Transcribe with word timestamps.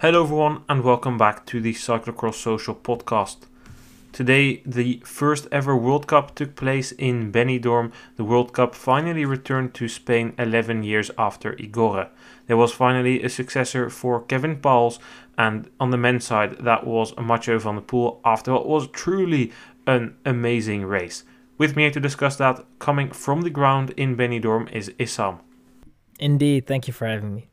Hello, 0.00 0.24
everyone, 0.24 0.62
and 0.68 0.84
welcome 0.84 1.16
back 1.16 1.46
to 1.46 1.58
the 1.58 1.72
Cyclocross 1.72 2.34
Social 2.34 2.74
podcast. 2.74 3.46
Today, 4.12 4.60
the 4.66 5.00
first 5.06 5.48
ever 5.50 5.74
World 5.74 6.06
Cup 6.06 6.34
took 6.34 6.54
place 6.54 6.92
in 6.92 7.32
Benidorm. 7.32 7.90
The 8.16 8.24
World 8.24 8.52
Cup 8.52 8.74
finally 8.74 9.24
returned 9.24 9.72
to 9.72 9.88
Spain 9.88 10.34
11 10.36 10.82
years 10.82 11.10
after 11.16 11.54
Igorre. 11.54 12.10
There 12.46 12.58
was 12.58 12.74
finally 12.74 13.22
a 13.22 13.30
successor 13.30 13.88
for 13.88 14.20
Kevin 14.20 14.60
Pauwels, 14.60 14.98
and 15.38 15.70
on 15.80 15.92
the 15.92 15.96
men's 15.96 16.26
side, 16.26 16.58
that 16.58 16.86
was 16.86 17.16
Mathieu 17.16 17.58
van 17.58 17.76
der 17.76 17.80
Poel 17.80 18.20
after 18.22 18.52
what 18.52 18.68
was 18.68 18.88
truly 18.88 19.50
an 19.86 20.14
amazing 20.26 20.84
race. 20.84 21.24
With 21.56 21.74
me 21.74 21.90
to 21.90 21.98
discuss 21.98 22.36
that, 22.36 22.62
coming 22.78 23.12
from 23.12 23.40
the 23.40 23.50
ground 23.50 23.94
in 23.96 24.14
Benidorm, 24.14 24.70
is 24.70 24.90
Issam. 24.98 25.40
Indeed, 26.20 26.66
thank 26.66 26.86
you 26.86 26.92
for 26.92 27.06
having 27.06 27.34
me. 27.34 27.48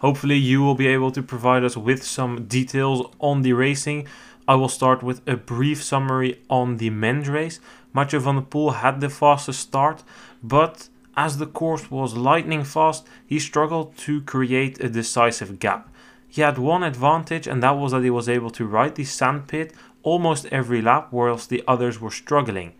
Hopefully, 0.00 0.36
you 0.36 0.62
will 0.62 0.74
be 0.74 0.86
able 0.86 1.10
to 1.12 1.22
provide 1.22 1.64
us 1.64 1.76
with 1.76 2.02
some 2.02 2.46
details 2.46 3.06
on 3.20 3.42
the 3.42 3.52
racing. 3.52 4.06
I 4.46 4.56
will 4.56 4.68
start 4.68 5.02
with 5.02 5.26
a 5.26 5.36
brief 5.36 5.82
summary 5.82 6.40
on 6.50 6.76
the 6.76 6.90
men's 6.90 7.28
race. 7.28 7.60
Mathieu 7.92 8.20
van 8.20 8.34
der 8.34 8.42
Poel 8.42 8.74
had 8.76 9.00
the 9.00 9.08
fastest 9.08 9.60
start, 9.60 10.02
but 10.42 10.88
as 11.16 11.38
the 11.38 11.46
course 11.46 11.90
was 11.90 12.16
lightning 12.16 12.64
fast, 12.64 13.06
he 13.26 13.38
struggled 13.38 13.96
to 13.98 14.20
create 14.22 14.80
a 14.80 14.88
decisive 14.88 15.58
gap. 15.58 15.88
He 16.28 16.42
had 16.42 16.58
one 16.58 16.82
advantage, 16.82 17.46
and 17.46 17.62
that 17.62 17.78
was 17.78 17.92
that 17.92 18.02
he 18.02 18.10
was 18.10 18.28
able 18.28 18.50
to 18.50 18.66
ride 18.66 18.96
the 18.96 19.04
sandpit 19.04 19.72
almost 20.02 20.46
every 20.46 20.82
lap, 20.82 21.12
whilst 21.12 21.48
the 21.48 21.62
others 21.68 22.00
were 22.00 22.10
struggling. 22.10 22.74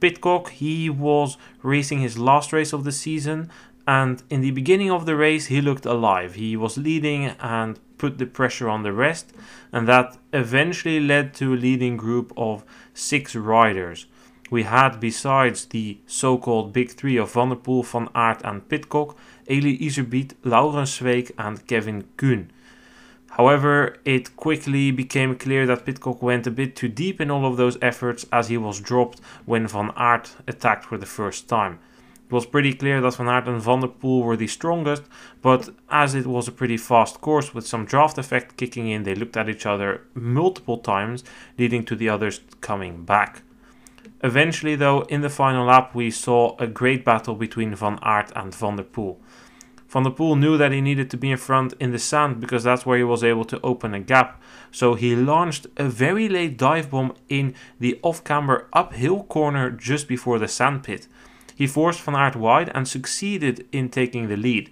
Pidcock, 0.00 0.50
he 0.50 0.90
was 0.90 1.36
racing 1.62 2.00
his 2.00 2.18
last 2.18 2.52
race 2.52 2.72
of 2.72 2.84
the 2.84 2.92
season 2.92 3.50
and 3.86 4.22
in 4.30 4.40
the 4.40 4.50
beginning 4.50 4.90
of 4.90 5.06
the 5.06 5.16
race, 5.16 5.46
he 5.46 5.60
looked 5.60 5.86
alive. 5.86 6.34
He 6.34 6.56
was 6.56 6.76
leading 6.76 7.26
and 7.40 7.78
put 7.98 8.18
the 8.18 8.26
pressure 8.26 8.68
on 8.68 8.82
the 8.82 8.92
rest, 8.92 9.32
and 9.72 9.86
that 9.88 10.18
eventually 10.32 11.00
led 11.00 11.34
to 11.34 11.54
a 11.54 11.56
leading 11.56 11.96
group 11.96 12.32
of 12.36 12.64
six 12.94 13.34
riders. 13.34 14.06
We 14.50 14.62
had, 14.64 15.00
besides 15.00 15.66
the 15.66 15.98
so 16.06 16.38
called 16.38 16.72
big 16.72 16.90
three 16.90 17.16
of 17.16 17.32
Van 17.32 17.48
der 17.48 17.56
Poel, 17.56 17.84
Van 17.84 18.08
Aert, 18.14 18.42
and 18.44 18.68
Pidcock, 18.68 19.16
Eli 19.50 19.76
Iserbyt, 19.78 20.34
Laurens 20.44 20.98
Sweeck, 20.98 21.32
and 21.38 21.66
Kevin 21.66 22.04
Kuhn. 22.16 22.50
However, 23.30 23.98
it 24.04 24.36
quickly 24.36 24.90
became 24.90 25.36
clear 25.36 25.66
that 25.66 25.84
Pidcock 25.84 26.22
went 26.22 26.46
a 26.46 26.50
bit 26.50 26.74
too 26.74 26.88
deep 26.88 27.20
in 27.20 27.30
all 27.30 27.44
of 27.44 27.56
those 27.56 27.76
efforts 27.82 28.24
as 28.32 28.48
he 28.48 28.56
was 28.56 28.80
dropped 28.80 29.20
when 29.44 29.66
Van 29.66 29.90
Aert 29.96 30.36
attacked 30.46 30.84
for 30.86 30.96
the 30.96 31.06
first 31.06 31.48
time. 31.48 31.78
It 32.26 32.32
was 32.32 32.44
pretty 32.44 32.72
clear 32.72 33.00
that 33.00 33.14
Van 33.14 33.28
Aert 33.28 33.46
and 33.46 33.62
Van 33.62 33.80
der 33.80 33.86
Poel 33.86 34.24
were 34.24 34.36
the 34.36 34.48
strongest, 34.48 35.04
but 35.42 35.68
as 35.88 36.16
it 36.16 36.26
was 36.26 36.48
a 36.48 36.52
pretty 36.52 36.76
fast 36.76 37.20
course 37.20 37.54
with 37.54 37.66
some 37.66 37.84
draft 37.84 38.18
effect 38.18 38.56
kicking 38.56 38.88
in, 38.88 39.04
they 39.04 39.14
looked 39.14 39.36
at 39.36 39.48
each 39.48 39.64
other 39.64 40.02
multiple 40.12 40.78
times, 40.78 41.22
leading 41.56 41.84
to 41.84 41.94
the 41.94 42.08
others 42.08 42.40
coming 42.60 43.04
back. 43.04 43.42
Eventually, 44.24 44.74
though, 44.74 45.02
in 45.02 45.20
the 45.20 45.30
final 45.30 45.66
lap, 45.66 45.94
we 45.94 46.10
saw 46.10 46.56
a 46.58 46.66
great 46.66 47.04
battle 47.04 47.36
between 47.36 47.76
Van 47.76 47.98
Aert 48.02 48.32
and 48.34 48.52
Van 48.52 48.74
der 48.74 48.82
Poel. 48.82 49.18
Van 49.88 50.02
der 50.02 50.10
Poel 50.10 50.36
knew 50.36 50.56
that 50.56 50.72
he 50.72 50.80
needed 50.80 51.08
to 51.10 51.16
be 51.16 51.30
in 51.30 51.36
front 51.36 51.74
in 51.78 51.92
the 51.92 51.98
sand 51.98 52.40
because 52.40 52.64
that's 52.64 52.84
where 52.84 52.98
he 52.98 53.04
was 53.04 53.22
able 53.22 53.44
to 53.44 53.60
open 53.62 53.94
a 53.94 54.00
gap. 54.00 54.42
So 54.72 54.94
he 54.94 55.14
launched 55.14 55.68
a 55.76 55.84
very 55.84 56.28
late 56.28 56.58
dive 56.58 56.90
bomb 56.90 57.14
in 57.28 57.54
the 57.78 58.00
off 58.02 58.24
camber 58.24 58.68
uphill 58.72 59.22
corner 59.22 59.70
just 59.70 60.08
before 60.08 60.40
the 60.40 60.48
sandpit. 60.48 61.06
He 61.56 61.66
forced 61.66 62.02
Van 62.02 62.14
Aert 62.14 62.36
wide 62.36 62.70
and 62.74 62.86
succeeded 62.86 63.66
in 63.72 63.88
taking 63.88 64.28
the 64.28 64.36
lead. 64.36 64.70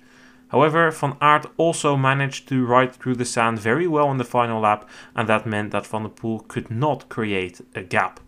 However, 0.48 0.90
Van 0.90 1.16
Aert 1.20 1.46
also 1.56 1.96
managed 1.96 2.46
to 2.48 2.66
ride 2.66 2.94
through 2.94 3.16
the 3.16 3.24
sand 3.24 3.58
very 3.58 3.88
well 3.88 4.10
in 4.10 4.18
the 4.18 4.24
final 4.24 4.60
lap, 4.60 4.88
and 5.16 5.26
that 5.28 5.46
meant 5.46 5.72
that 5.72 5.86
Van 5.86 6.02
der 6.02 6.10
Poel 6.10 6.46
could 6.46 6.70
not 6.70 7.08
create 7.08 7.62
a 7.74 7.82
gap. 7.82 8.20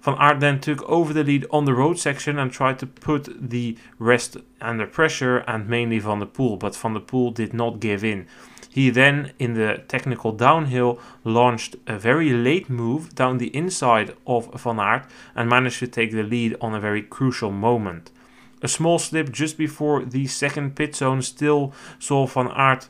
Van 0.00 0.16
Aert 0.18 0.40
then 0.40 0.58
took 0.58 0.82
over 0.82 1.12
the 1.12 1.22
lead 1.22 1.46
on 1.50 1.66
the 1.66 1.74
road 1.74 1.98
section 1.98 2.38
and 2.38 2.50
tried 2.50 2.78
to 2.78 2.86
put 2.86 3.50
the 3.50 3.76
rest 3.98 4.38
under 4.60 4.86
pressure 4.86 5.38
and 5.46 5.68
mainly 5.68 5.98
Van 5.98 6.20
der 6.20 6.26
Poel, 6.26 6.58
but 6.58 6.74
Van 6.74 6.94
der 6.94 7.00
Poel 7.00 7.32
did 7.32 7.52
not 7.52 7.78
give 7.78 8.02
in. 8.02 8.26
He 8.74 8.90
then, 8.90 9.30
in 9.38 9.54
the 9.54 9.84
technical 9.86 10.32
downhill, 10.32 10.98
launched 11.22 11.76
a 11.86 11.96
very 11.96 12.30
late 12.32 12.68
move 12.68 13.14
down 13.14 13.38
the 13.38 13.54
inside 13.56 14.16
of 14.26 14.52
Van 14.60 14.80
Aert 14.80 15.06
and 15.36 15.48
managed 15.48 15.78
to 15.78 15.86
take 15.86 16.10
the 16.10 16.24
lead 16.24 16.56
on 16.60 16.74
a 16.74 16.80
very 16.80 17.00
crucial 17.00 17.52
moment. 17.52 18.10
A 18.62 18.66
small 18.66 18.98
slip 18.98 19.30
just 19.30 19.56
before 19.56 20.04
the 20.04 20.26
second 20.26 20.74
pit 20.74 20.96
zone 20.96 21.22
still 21.22 21.72
saw 22.00 22.26
Van 22.26 22.48
Aert 22.48 22.88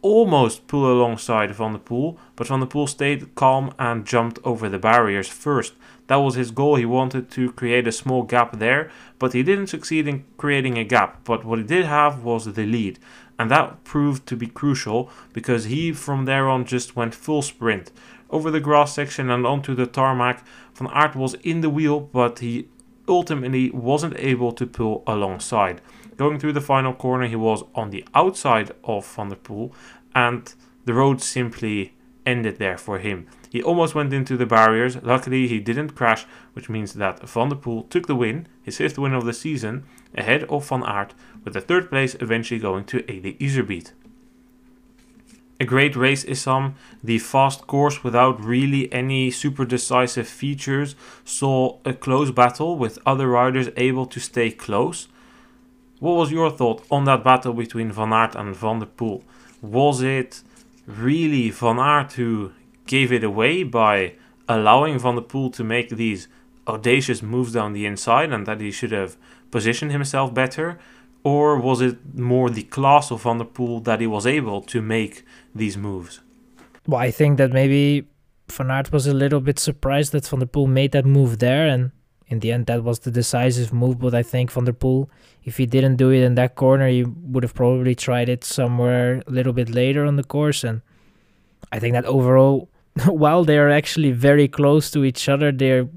almost 0.00 0.66
pull 0.66 0.90
alongside 0.90 1.54
Van 1.54 1.72
der 1.72 1.80
Poel, 1.80 2.16
but 2.34 2.46
Van 2.46 2.60
der 2.60 2.66
Poel 2.66 2.88
stayed 2.88 3.34
calm 3.34 3.74
and 3.78 4.06
jumped 4.06 4.38
over 4.42 4.70
the 4.70 4.78
barriers 4.78 5.28
first. 5.28 5.74
That 6.06 6.16
was 6.16 6.34
his 6.34 6.50
goal. 6.50 6.76
He 6.76 6.86
wanted 6.86 7.30
to 7.32 7.52
create 7.52 7.86
a 7.86 7.92
small 7.92 8.22
gap 8.22 8.58
there, 8.58 8.90
but 9.18 9.34
he 9.34 9.42
didn't 9.42 9.66
succeed 9.66 10.08
in 10.08 10.24
creating 10.38 10.78
a 10.78 10.84
gap. 10.84 11.24
But 11.24 11.44
what 11.44 11.58
he 11.58 11.64
did 11.64 11.84
have 11.84 12.24
was 12.24 12.46
the 12.46 12.64
lead 12.64 12.98
and 13.40 13.50
that 13.50 13.82
proved 13.84 14.26
to 14.26 14.36
be 14.36 14.46
crucial 14.46 15.10
because 15.32 15.64
he 15.64 15.92
from 15.92 16.26
there 16.26 16.46
on 16.46 16.62
just 16.62 16.94
went 16.94 17.14
full 17.14 17.40
sprint 17.40 17.90
over 18.28 18.50
the 18.50 18.60
grass 18.60 18.94
section 18.94 19.30
and 19.30 19.46
onto 19.46 19.74
the 19.74 19.86
tarmac. 19.86 20.44
Van 20.74 20.88
Aert 20.88 21.16
was 21.16 21.32
in 21.42 21.62
the 21.62 21.70
wheel, 21.70 22.00
but 22.00 22.40
he 22.40 22.68
ultimately 23.08 23.70
wasn't 23.70 24.14
able 24.18 24.52
to 24.52 24.66
pull 24.66 25.02
alongside. 25.06 25.80
Going 26.18 26.38
through 26.38 26.52
the 26.52 26.60
final 26.60 26.92
corner, 26.92 27.26
he 27.26 27.34
was 27.34 27.64
on 27.74 27.88
the 27.88 28.04
outside 28.14 28.72
of 28.84 29.06
Van 29.06 29.30
der 29.30 29.36
Poel, 29.36 29.72
and 30.14 30.52
the 30.84 30.92
road 30.92 31.22
simply 31.22 31.94
ended 32.26 32.58
there 32.58 32.76
for 32.76 32.98
him. 32.98 33.26
He 33.48 33.62
almost 33.62 33.94
went 33.94 34.12
into 34.12 34.36
the 34.36 34.44
barriers. 34.44 35.02
Luckily, 35.02 35.48
he 35.48 35.60
didn't 35.60 35.96
crash, 35.96 36.26
which 36.52 36.68
means 36.68 36.92
that 36.92 37.26
Van 37.26 37.48
der 37.48 37.56
Poel 37.56 37.88
took 37.88 38.06
the 38.06 38.14
win, 38.14 38.46
his 38.62 38.76
fifth 38.76 38.98
win 38.98 39.14
of 39.14 39.24
the 39.24 39.32
season, 39.32 39.84
ahead 40.14 40.44
of 40.44 40.68
Van 40.68 40.82
Aert, 40.82 41.14
with 41.44 41.54
the 41.54 41.60
third 41.60 41.88
place 41.90 42.14
eventually 42.20 42.60
going 42.60 42.84
to 42.84 43.10
Eli 43.10 43.32
Iserbyt. 43.38 43.92
A 45.60 45.66
great 45.66 45.94
race 45.94 46.24
Issam, 46.24 46.72
the 47.04 47.18
fast 47.18 47.66
course 47.66 48.02
without 48.02 48.42
really 48.42 48.90
any 48.90 49.30
super 49.30 49.66
decisive 49.66 50.26
features, 50.26 50.94
saw 51.22 51.76
a 51.84 51.92
close 51.92 52.30
battle 52.30 52.76
with 52.76 52.98
other 53.04 53.28
riders 53.28 53.68
able 53.76 54.06
to 54.06 54.18
stay 54.18 54.50
close. 54.50 55.08
What 55.98 56.16
was 56.16 56.32
your 56.32 56.50
thought 56.50 56.82
on 56.90 57.04
that 57.04 57.22
battle 57.22 57.52
between 57.52 57.92
Van 57.92 58.10
Aert 58.10 58.34
and 58.34 58.56
Van 58.56 58.78
der 58.78 58.86
Poel? 58.86 59.22
Was 59.60 60.00
it 60.00 60.42
really 60.86 61.50
Van 61.50 61.78
Aert 61.78 62.14
who 62.14 62.52
gave 62.86 63.12
it 63.12 63.22
away 63.22 63.62
by 63.62 64.14
allowing 64.48 64.98
Van 64.98 65.16
der 65.16 65.20
Poel 65.20 65.52
to 65.52 65.62
make 65.62 65.90
these 65.90 66.26
audacious 66.66 67.20
moves 67.20 67.52
down 67.52 67.74
the 67.74 67.84
inside 67.84 68.32
and 68.32 68.46
that 68.46 68.62
he 68.62 68.70
should 68.70 68.92
have 68.92 69.18
positioned 69.50 69.92
himself 69.92 70.32
better? 70.32 70.78
Or 71.22 71.58
was 71.58 71.80
it 71.80 72.18
more 72.18 72.48
the 72.48 72.62
class 72.62 73.10
of 73.10 73.22
Van 73.22 73.38
der 73.38 73.44
Poel 73.44 73.84
that 73.84 74.00
he 74.00 74.06
was 74.06 74.26
able 74.26 74.62
to 74.62 74.80
make 74.80 75.24
these 75.54 75.76
moves? 75.76 76.20
Well, 76.86 77.00
I 77.00 77.10
think 77.10 77.36
that 77.38 77.52
maybe 77.52 78.06
Van 78.48 78.70
Aert 78.70 78.90
was 78.92 79.06
a 79.06 79.14
little 79.14 79.40
bit 79.40 79.58
surprised 79.58 80.12
that 80.12 80.26
Van 80.26 80.40
der 80.40 80.46
Poel 80.46 80.68
made 80.68 80.92
that 80.92 81.04
move 81.04 81.38
there. 81.38 81.66
And 81.66 81.92
in 82.28 82.40
the 82.40 82.52
end, 82.52 82.66
that 82.66 82.82
was 82.82 83.00
the 83.00 83.10
decisive 83.10 83.72
move. 83.72 83.98
But 83.98 84.14
I 84.14 84.22
think 84.22 84.50
Van 84.50 84.64
der 84.64 84.72
Poel, 84.72 85.08
if 85.44 85.58
he 85.58 85.66
didn't 85.66 85.96
do 85.96 86.10
it 86.10 86.22
in 86.22 86.36
that 86.36 86.54
corner, 86.54 86.88
he 86.88 87.04
would 87.04 87.42
have 87.42 87.54
probably 87.54 87.94
tried 87.94 88.28
it 88.28 88.42
somewhere 88.42 89.22
a 89.26 89.30
little 89.30 89.52
bit 89.52 89.68
later 89.68 90.06
on 90.06 90.16
the 90.16 90.24
course. 90.24 90.64
And 90.64 90.80
I 91.70 91.78
think 91.78 91.92
that 91.92 92.06
overall, 92.06 92.70
while 93.06 93.44
they 93.44 93.58
are 93.58 93.70
actually 93.70 94.12
very 94.12 94.48
close 94.48 94.90
to 94.92 95.04
each 95.04 95.28
other, 95.28 95.52
they're 95.52 95.88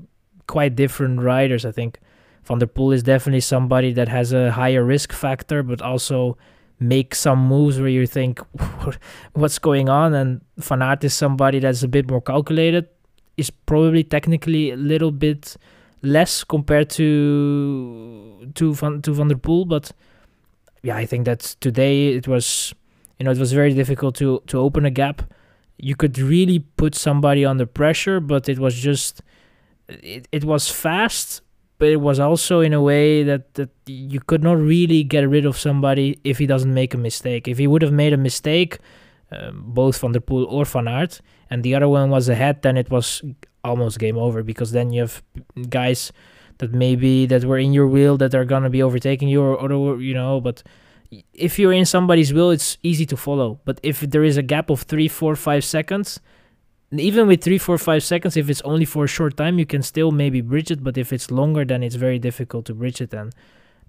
quite 0.48 0.76
different 0.76 1.22
riders. 1.22 1.66
I 1.66 1.72
think 1.72 2.00
Van 2.44 2.60
der 2.60 2.68
Poel 2.68 2.94
is 2.94 3.04
definitely 3.04 3.42
somebody 3.42 3.94
that 3.94 4.10
has 4.10 4.34
a 4.34 4.52
higher 4.52 4.84
risk 4.84 5.14
factor, 5.14 5.64
but 5.64 5.82
also 5.82 6.38
make 6.80 7.16
some 7.16 7.40
moves 7.40 7.80
where 7.80 7.90
you 7.90 8.06
think, 8.06 8.40
what's 9.34 9.60
going 9.60 9.90
on? 9.90 10.14
And 10.14 10.42
Van 10.58 10.82
Aert 10.82 11.04
is 11.04 11.14
somebody 11.14 11.60
that's 11.60 11.84
a 11.84 11.88
bit 11.88 12.10
more 12.10 12.22
calculated, 12.22 12.88
is 13.38 13.50
probably 13.50 14.04
technically 14.04 14.72
a 14.72 14.76
little 14.76 15.12
bit 15.12 15.56
less 16.02 16.44
compared 16.44 16.90
to 16.90 18.52
to 18.56 18.74
Van 18.74 19.02
to 19.02 19.14
Van 19.14 19.30
der 19.30 19.36
Poel, 19.36 19.68
but 19.68 19.92
yeah, 20.84 20.98
I 20.98 21.06
think 21.06 21.26
that 21.26 21.56
today 21.62 22.10
it 22.10 22.28
was 22.28 22.74
you 23.20 23.24
know 23.24 23.32
it 23.32 23.38
was 23.38 23.54
very 23.54 23.74
difficult 23.74 24.16
to 24.16 24.42
to 24.48 24.60
open 24.60 24.86
a 24.86 24.92
gap. 24.92 25.24
You 25.78 25.96
could 25.96 26.20
really 26.20 26.60
put 26.60 26.94
somebody 26.94 27.46
under 27.46 27.66
pressure, 27.66 28.20
but 28.20 28.50
it 28.50 28.60
was 28.60 28.76
just 28.76 29.22
it, 29.88 30.28
it 30.32 30.44
was 30.44 30.70
fast 30.70 31.42
but 31.84 31.92
it 31.92 32.00
was 32.00 32.18
also 32.18 32.62
in 32.62 32.72
a 32.72 32.82
way 32.82 33.24
that, 33.24 33.56
that 33.56 33.70
you 33.88 34.22
could 34.22 34.42
not 34.42 34.58
really 34.58 35.04
get 35.04 35.28
rid 35.28 35.46
of 35.46 35.58
somebody 35.58 36.18
if 36.24 36.38
he 36.38 36.46
doesn't 36.46 36.74
make 36.74 36.94
a 36.94 36.98
mistake. 36.98 37.46
If 37.46 37.58
he 37.58 37.68
would 37.68 37.82
have 37.82 37.92
made 37.92 38.14
a 38.14 38.18
mistake, 38.30 38.78
um, 39.34 39.66
both 39.66 40.00
Van 40.00 40.14
der 40.14 40.22
Poel 40.22 40.46
or 40.50 40.64
Van 40.64 40.88
Aert, 40.88 41.20
and 41.50 41.62
the 41.62 41.76
other 41.76 41.90
one 41.90 42.10
was 42.10 42.30
ahead, 42.30 42.62
then 42.62 42.78
it 42.78 42.90
was 42.90 43.22
almost 43.66 44.00
game 44.00 44.18
over 44.18 44.44
because 44.44 44.72
then 44.72 44.94
you 44.94 45.02
have 45.02 45.22
guys 45.70 46.14
that 46.60 46.72
maybe 46.72 47.26
that 47.26 47.44
were 47.44 47.58
in 47.58 47.74
your 47.74 47.90
wheel 47.90 48.16
that 48.16 48.34
are 48.34 48.46
gonna 48.46 48.70
be 48.70 48.82
overtaking 48.82 49.28
you 49.28 49.42
or, 49.42 49.54
or 49.58 50.02
you 50.02 50.14
know, 50.14 50.40
but 50.40 50.64
if 51.34 51.60
you're 51.60 51.74
in 51.74 51.86
somebody's 51.86 52.34
wheel, 52.34 52.52
it's 52.52 52.78
easy 52.82 53.06
to 53.08 53.18
follow. 53.18 53.60
But 53.66 53.82
if 53.84 54.00
there 54.00 54.24
is 54.24 54.38
a 54.38 54.42
gap 54.42 54.70
of 54.70 54.84
three, 54.84 55.10
four, 55.10 55.36
five 55.36 55.66
seconds, 55.66 56.22
even 57.00 57.28
with 57.28 57.44
three, 57.44 57.58
four, 57.58 57.78
five 57.78 58.04
seconds, 58.04 58.38
if 58.38 58.50
it's 58.50 58.62
only 58.62 58.86
for 58.86 59.06
a 59.06 59.08
short 59.08 59.38
time, 59.38 59.60
you 59.60 59.66
can 59.66 59.82
still 59.82 60.12
maybe 60.12 60.42
bridge 60.42 60.72
it. 60.72 60.84
But 60.84 60.98
if 60.98 61.14
it's 61.14 61.32
longer, 61.32 61.66
then 61.66 61.84
it's 61.84 61.96
very 61.96 62.20
difficult 62.20 62.66
to 62.66 62.74
bridge 62.74 63.02
it. 63.02 63.14
And 63.14 63.34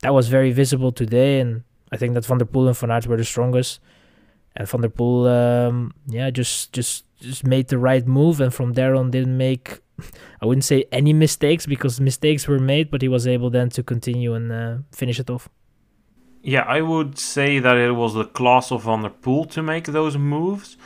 that 0.00 0.14
was 0.14 0.28
very 0.28 0.52
visible 0.52 0.92
today. 0.92 1.40
And 1.40 1.64
I 1.92 1.96
think 1.96 2.14
that 2.14 2.26
Van 2.26 2.38
der 2.38 2.44
Poel 2.44 2.68
and 2.68 2.76
Van 2.76 2.90
Aert 2.90 3.06
were 3.06 3.16
the 3.16 3.24
strongest. 3.24 3.80
And 4.56 4.68
Van 4.68 4.80
der 4.82 4.88
Poel, 4.88 5.28
um, 5.28 5.94
yeah, 6.06 6.30
just 6.30 6.72
just 6.72 7.04
just 7.20 7.46
made 7.46 7.68
the 7.68 7.78
right 7.78 8.06
move, 8.06 8.40
and 8.40 8.52
from 8.52 8.74
there 8.74 8.94
on 8.94 9.10
didn't 9.10 9.36
make, 9.36 9.80
I 10.40 10.46
wouldn't 10.46 10.64
say 10.64 10.84
any 10.92 11.12
mistakes 11.12 11.66
because 11.66 12.00
mistakes 12.00 12.46
were 12.46 12.58
made, 12.58 12.90
but 12.90 13.02
he 13.02 13.08
was 13.08 13.26
able 13.26 13.50
then 13.50 13.70
to 13.70 13.82
continue 13.82 14.34
and 14.34 14.52
uh, 14.52 14.76
finish 14.92 15.18
it 15.18 15.30
off. 15.30 15.48
Yeah, 16.42 16.64
I 16.68 16.82
would 16.82 17.18
say 17.18 17.58
that 17.58 17.76
it 17.76 17.92
was 17.92 18.12
the 18.14 18.26
class 18.26 18.70
of 18.70 18.84
Van 18.84 19.02
der 19.02 19.08
Poel 19.08 19.50
to 19.52 19.62
make 19.62 19.86
those 19.86 20.18
moves, 20.18 20.76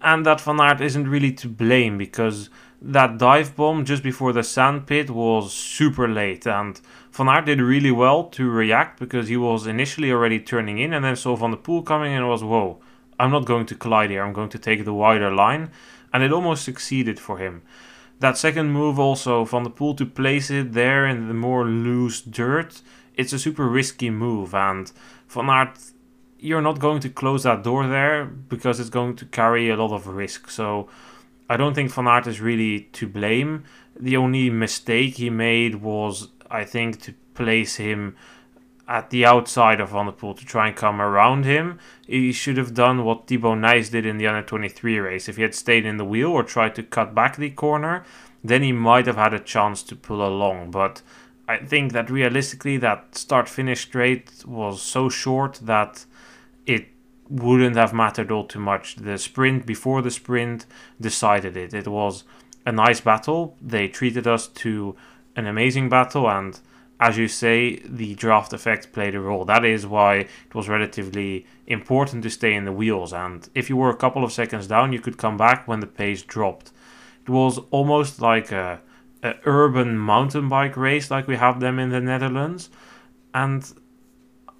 and 0.00 0.24
that 0.26 0.40
Van 0.40 0.60
Aert 0.60 0.80
isn't 0.80 1.08
really 1.08 1.32
to 1.32 1.48
blame 1.48 1.98
because 1.98 2.50
that 2.80 3.18
dive 3.18 3.56
bomb 3.56 3.84
just 3.84 4.02
before 4.02 4.32
the 4.32 4.42
sand 4.42 4.86
pit 4.86 5.10
was 5.10 5.52
super 5.52 6.08
late, 6.08 6.46
and 6.46 6.80
Van 7.12 7.28
Aert 7.28 7.46
did 7.46 7.60
really 7.60 7.90
well 7.90 8.24
to 8.24 8.50
react 8.50 9.00
because 9.00 9.28
he 9.28 9.36
was 9.36 9.66
initially 9.66 10.12
already 10.12 10.38
turning 10.38 10.78
in 10.78 10.92
and 10.92 11.04
then 11.04 11.16
saw 11.16 11.34
Van 11.36 11.52
der 11.52 11.56
Poel 11.56 11.84
coming 11.84 12.12
and 12.12 12.28
was 12.28 12.44
whoa 12.44 12.80
I'm 13.18 13.30
not 13.30 13.46
going 13.46 13.66
to 13.66 13.74
collide 13.74 14.10
here. 14.10 14.22
I'm 14.22 14.32
going 14.32 14.50
to 14.50 14.58
take 14.58 14.84
the 14.84 14.94
wider 14.94 15.32
line. 15.32 15.70
And 16.12 16.22
it 16.22 16.32
almost 16.32 16.64
succeeded 16.64 17.18
for 17.18 17.38
him. 17.38 17.62
That 18.20 18.38
second 18.38 18.72
move 18.72 18.98
also, 18.98 19.44
Van 19.44 19.64
der 19.64 19.70
Poel 19.70 19.96
to 19.98 20.06
place 20.06 20.50
it 20.50 20.72
there 20.72 21.06
in 21.06 21.28
the 21.28 21.34
more 21.34 21.64
loose 21.64 22.20
dirt, 22.20 22.80
it's 23.14 23.32
a 23.32 23.38
super 23.38 23.68
risky 23.68 24.10
move. 24.10 24.54
And 24.54 24.90
Van 25.28 25.50
Aert, 25.50 25.78
you're 26.38 26.62
not 26.62 26.78
going 26.78 27.00
to 27.00 27.08
close 27.08 27.44
that 27.44 27.62
door 27.62 27.86
there 27.86 28.24
because 28.24 28.80
it's 28.80 28.90
going 28.90 29.16
to 29.16 29.24
carry 29.26 29.70
a 29.70 29.76
lot 29.76 29.92
of 29.92 30.06
risk. 30.06 30.50
So 30.50 30.88
I 31.48 31.56
don't 31.56 31.74
think 31.74 31.90
Van 31.92 32.06
Aert 32.06 32.26
is 32.26 32.40
really 32.40 32.88
to 32.92 33.06
blame. 33.06 33.64
The 33.98 34.16
only 34.16 34.50
mistake 34.50 35.16
he 35.16 35.30
made 35.30 35.76
was, 35.76 36.28
I 36.50 36.64
think, 36.64 37.00
to 37.02 37.14
place 37.34 37.76
him 37.76 38.16
at 38.88 39.10
the 39.10 39.24
outside 39.24 39.80
of 39.80 39.90
Van 39.90 40.06
der 40.06 40.12
Poel 40.12 40.36
to 40.36 40.44
try 40.44 40.68
and 40.68 40.76
come 40.76 41.00
around 41.00 41.44
him. 41.44 41.78
He 42.06 42.32
should 42.32 42.56
have 42.56 42.74
done 42.74 43.04
what 43.04 43.26
Thibaut 43.26 43.58
Nys 43.58 43.90
did 43.90 44.06
in 44.06 44.18
the 44.18 44.26
under 44.26 44.42
23 44.42 44.98
race. 44.98 45.28
If 45.28 45.36
he 45.36 45.42
had 45.42 45.54
stayed 45.54 45.86
in 45.86 45.96
the 45.96 46.04
wheel 46.04 46.30
or 46.30 46.42
tried 46.42 46.74
to 46.76 46.82
cut 46.82 47.14
back 47.14 47.36
the 47.36 47.50
corner, 47.50 48.04
then 48.44 48.62
he 48.62 48.72
might 48.72 49.06
have 49.06 49.16
had 49.16 49.34
a 49.34 49.40
chance 49.40 49.82
to 49.84 49.96
pull 49.96 50.24
along. 50.24 50.70
But 50.70 51.02
I 51.48 51.58
think 51.58 51.92
that 51.92 52.10
realistically, 52.10 52.76
that 52.78 53.16
start 53.16 53.48
finish 53.48 53.82
straight 53.82 54.44
was 54.46 54.82
so 54.82 55.08
short 55.08 55.58
that 55.62 56.04
it 56.66 56.88
wouldn't 57.28 57.76
have 57.76 57.92
mattered 57.92 58.30
all 58.30 58.44
too 58.44 58.60
much. 58.60 58.96
The 58.96 59.18
sprint 59.18 59.66
before 59.66 60.02
the 60.02 60.10
sprint 60.10 60.66
decided 61.00 61.56
it. 61.56 61.74
It 61.74 61.88
was 61.88 62.24
a 62.64 62.72
nice 62.72 63.00
battle. 63.00 63.56
They 63.60 63.88
treated 63.88 64.26
us 64.26 64.48
to 64.48 64.96
an 65.34 65.46
amazing 65.46 65.88
battle 65.88 66.28
and 66.28 66.58
as 66.98 67.18
you 67.18 67.28
say, 67.28 67.76
the 67.84 68.14
draft 68.14 68.52
effect 68.52 68.92
played 68.92 69.14
a 69.14 69.20
role. 69.20 69.44
That 69.44 69.64
is 69.64 69.86
why 69.86 70.16
it 70.16 70.54
was 70.54 70.68
relatively 70.68 71.46
important 71.66 72.22
to 72.22 72.30
stay 72.30 72.54
in 72.54 72.64
the 72.64 72.72
wheels. 72.72 73.12
And 73.12 73.46
if 73.54 73.68
you 73.68 73.76
were 73.76 73.90
a 73.90 73.96
couple 73.96 74.24
of 74.24 74.32
seconds 74.32 74.66
down, 74.66 74.92
you 74.92 75.00
could 75.00 75.18
come 75.18 75.36
back 75.36 75.68
when 75.68 75.80
the 75.80 75.86
pace 75.86 76.22
dropped. 76.22 76.72
It 77.22 77.28
was 77.28 77.58
almost 77.70 78.20
like 78.22 78.50
a, 78.50 78.80
a 79.22 79.34
urban 79.44 79.98
mountain 79.98 80.48
bike 80.48 80.76
race, 80.76 81.10
like 81.10 81.26
we 81.26 81.36
have 81.36 81.60
them 81.60 81.78
in 81.78 81.90
the 81.90 82.00
Netherlands. 82.00 82.70
And 83.34 83.70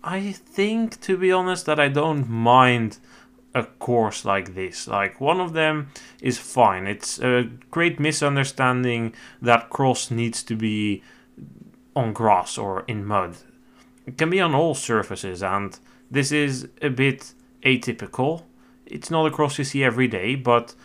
I 0.06 0.30
think, 0.30 1.00
to 1.00 1.16
be 1.16 1.32
honest, 1.32 1.66
that 1.66 1.80
I 1.80 1.88
don't 1.88 2.28
mind 2.28 2.98
a 3.56 3.64
course 3.64 4.24
like 4.24 4.54
this. 4.54 4.86
Like 4.86 5.20
one 5.20 5.40
of 5.40 5.52
them 5.52 5.88
is 6.22 6.38
fine. 6.38 6.86
It's 6.86 7.18
a 7.18 7.50
great 7.72 7.98
misunderstanding 7.98 9.14
that 9.42 9.68
cross 9.68 10.12
needs 10.12 10.44
to 10.44 10.54
be 10.54 11.02
on 11.96 12.12
grass 12.12 12.56
or 12.56 12.84
in 12.86 13.04
mud. 13.04 13.36
It 14.06 14.16
can 14.16 14.30
be 14.30 14.40
on 14.40 14.54
all 14.54 14.74
surfaces, 14.74 15.42
and 15.42 15.76
this 16.08 16.30
is 16.30 16.68
a 16.80 16.90
bit 16.90 17.34
atypical. 17.64 18.44
It's 18.86 19.10
not 19.10 19.26
a 19.26 19.30
cross 19.32 19.58
you 19.58 19.64
see 19.64 19.82
every 19.82 20.06
day, 20.06 20.36
but 20.36 20.76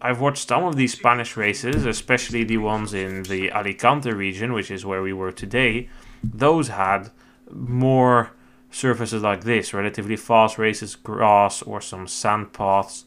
I've 0.00 0.22
watched 0.22 0.48
some 0.48 0.64
of 0.64 0.76
these 0.76 0.94
Spanish 0.94 1.36
races, 1.36 1.84
especially 1.84 2.44
the 2.44 2.56
ones 2.56 2.94
in 2.94 3.24
the 3.24 3.52
Alicante 3.52 4.10
region, 4.12 4.54
which 4.54 4.70
is 4.70 4.86
where 4.86 5.02
we 5.02 5.12
were 5.12 5.32
today. 5.32 5.90
Those 6.24 6.68
had 6.68 7.10
more 7.52 8.30
surfaces 8.70 9.22
like 9.22 9.44
this, 9.44 9.74
relatively 9.74 10.16
fast 10.16 10.58
races, 10.58 10.96
grass 10.96 11.62
or 11.62 11.80
some 11.80 12.06
sand 12.06 12.52
paths. 12.52 13.04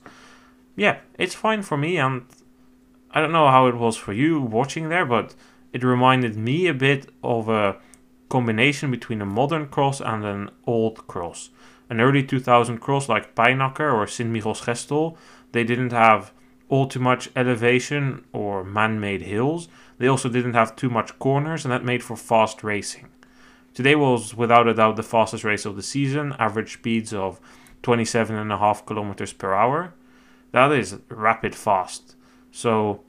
Yeah, 0.76 1.00
it's 1.18 1.36
fine 1.36 1.62
for 1.62 1.78
me, 1.78 1.98
and 1.98 2.26
I 3.12 3.22
don't 3.22 3.32
know 3.32 3.50
how 3.50 3.68
it 3.68 3.76
was 3.76 3.96
for 3.96 4.14
you 4.14 4.42
watching 4.42 4.90
there, 4.90 5.06
but 5.06 5.36
it 5.72 5.84
reminded 5.84 6.36
me 6.36 6.68
a 6.68 6.74
bit 6.74 7.10
of 7.24 7.50
a 7.50 7.78
combination 8.30 8.90
between 8.90 9.22
a 9.22 9.26
modern 9.26 9.68
cross 9.68 10.02
and 10.02 10.26
an 10.26 10.50
old 10.66 11.08
cross. 11.08 11.50
An 11.90 12.00
early 12.02 12.24
2000 12.24 12.80
cross 12.80 13.08
like 13.08 13.36
Pijnacker 13.36 13.94
or 13.94 14.08
Sint 14.08 14.34
Michiels 14.34 15.16
they 15.52 15.64
didn't 15.64 15.92
have 15.92 16.32
all 16.68 16.88
too 16.88 17.00
much 17.00 17.30
elevation 17.36 18.26
or 18.34 18.64
man-made 18.64 19.22
hills. 19.22 19.68
They 20.00 20.08
also 20.08 20.30
didn't 20.30 20.56
have 20.56 20.76
too 20.76 20.90
much 20.90 21.20
corners 21.20 21.64
and 21.64 21.72
that 21.72 21.86
made 21.86 22.04
for 22.04 22.16
fast 22.16 22.64
racing. 22.64 23.10
Today 23.74 23.96
was 23.96 24.36
without 24.36 24.68
a 24.68 24.74
doubt 24.74 24.96
the 24.96 25.04
fastest 25.04 25.44
race 25.44 25.66
of 25.66 25.76
the 25.76 25.84
season, 25.84 26.36
average 26.38 26.74
speeds 26.74 27.14
of 27.14 27.40
27.5 27.82 28.86
kilometers 28.86 29.34
per 29.34 29.54
hour. 29.54 29.94
That 30.52 30.72
is 30.72 31.00
rapid 31.10 31.56
fast. 31.56 32.16
So, 32.52 33.02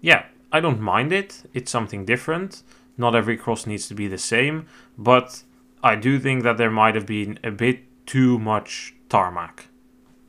yeah, 0.00 0.26
I 0.52 0.60
don't 0.60 0.80
mind 0.80 1.12
it. 1.12 1.42
It's 1.52 1.70
something 1.70 2.04
different. 2.04 2.62
Not 2.96 3.14
every 3.14 3.36
cross 3.36 3.66
needs 3.66 3.88
to 3.88 3.94
be 3.94 4.08
the 4.08 4.18
same, 4.18 4.66
but 4.96 5.42
I 5.82 5.96
do 5.96 6.18
think 6.18 6.42
that 6.44 6.56
there 6.56 6.70
might 6.70 6.94
have 6.94 7.06
been 7.06 7.38
a 7.42 7.50
bit 7.50 8.06
too 8.06 8.38
much 8.38 8.94
tarmac. 9.08 9.68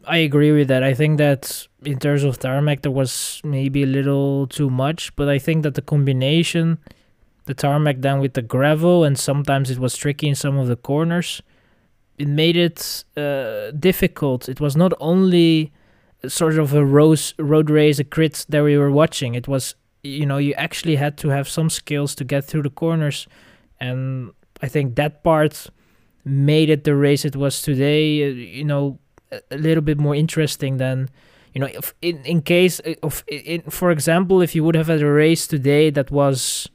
I 0.05 0.17
agree 0.17 0.51
with 0.51 0.67
that. 0.69 0.83
I 0.83 0.93
think 0.93 1.17
that 1.19 1.67
in 1.83 1.99
terms 1.99 2.23
of 2.23 2.39
tarmac, 2.39 2.81
there 2.81 2.91
was 2.91 3.41
maybe 3.43 3.83
a 3.83 3.87
little 3.87 4.47
too 4.47 4.69
much, 4.69 5.15
but 5.15 5.29
I 5.29 5.37
think 5.37 5.63
that 5.63 5.75
the 5.75 5.81
combination, 5.81 6.79
the 7.49 7.55
tarmac 7.55 7.99
down 7.99 8.19
with 8.19 8.33
the 8.35 8.41
gravel, 8.43 9.03
and 9.03 9.17
sometimes 9.17 9.71
it 9.71 9.79
was 9.79 9.97
tricky 9.97 10.27
in 10.29 10.35
some 10.35 10.57
of 10.57 10.67
the 10.67 10.75
corners, 10.75 11.41
it 12.17 12.27
made 12.27 12.55
it 12.55 13.03
uh, 13.17 13.71
difficult. 13.71 14.47
It 14.47 14.59
was 14.61 14.75
not 14.77 14.93
only 14.99 15.71
sort 16.27 16.59
of 16.59 16.73
a 16.73 16.85
rose, 16.85 17.33
road 17.39 17.69
race, 17.69 17.97
a 17.97 18.03
crit 18.03 18.45
that 18.49 18.63
we 18.63 18.77
were 18.77 18.91
watching, 18.91 19.35
it 19.35 19.47
was 19.47 19.75
you 20.03 20.25
know 20.25 20.37
you 20.37 20.53
actually 20.53 20.95
had 20.95 21.17
to 21.17 21.29
have 21.29 21.49
some 21.49 21.69
skills 21.69 22.15
to 22.15 22.23
get 22.23 22.45
through 22.45 22.63
the 22.63 22.69
corners. 22.69 23.27
And 23.81 24.31
i 24.61 24.67
think 24.67 24.95
that 24.95 25.23
part 25.23 25.67
made 26.25 26.69
it 26.69 26.83
the 26.83 26.95
race 26.95 27.23
it 27.25 27.35
was 27.35 27.61
today 27.61 28.23
uh, 28.23 28.33
you 28.59 28.65
know 28.65 28.99
a 29.51 29.57
little 29.57 29.81
bit 29.81 29.97
more 29.97 30.15
interesting 30.15 30.77
than 30.77 31.09
you 31.53 31.61
know 31.61 31.67
if 31.67 31.93
in, 32.01 32.17
in 32.25 32.41
case 32.41 32.81
uh, 32.85 32.93
of 33.03 33.23
in, 33.27 33.61
for 33.69 33.89
example 33.91 34.41
if 34.41 34.53
you 34.55 34.63
would 34.63 34.75
have 34.75 34.87
had 34.87 35.01
a 35.01 35.11
race 35.11 35.47
today 35.47 35.89
that 35.89 36.11
was 36.11 36.69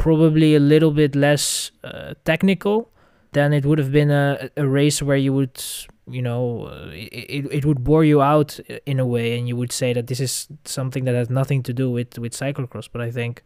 probably 0.00 0.54
a 0.54 0.60
little 0.60 0.90
bit 0.90 1.14
less 1.14 1.72
uh, 1.84 2.14
technical 2.24 2.90
than 3.32 3.52
it 3.52 3.66
would 3.66 3.78
have 3.78 3.92
been 3.92 4.10
a, 4.10 4.48
a 4.56 4.66
race 4.66 5.02
where 5.02 5.16
you 5.16 5.30
would 5.30 5.62
you 6.08 6.22
know 6.22 6.64
uh, 6.72 6.88
it, 6.90 7.44
it 7.52 7.64
would 7.66 7.84
bore 7.84 8.02
you 8.02 8.22
out 8.22 8.58
in 8.86 8.98
a 8.98 9.04
way 9.04 9.38
and 9.38 9.46
you 9.46 9.54
would 9.54 9.70
say 9.70 9.92
that 9.92 10.06
this 10.06 10.18
is 10.18 10.48
something 10.64 11.04
that 11.04 11.14
has 11.14 11.28
nothing 11.28 11.62
to 11.62 11.74
do 11.74 11.90
with 11.90 12.18
with 12.18 12.32
cyclocross. 12.32 12.88
But 12.90 13.02
i 13.02 13.10
think 13.10 13.42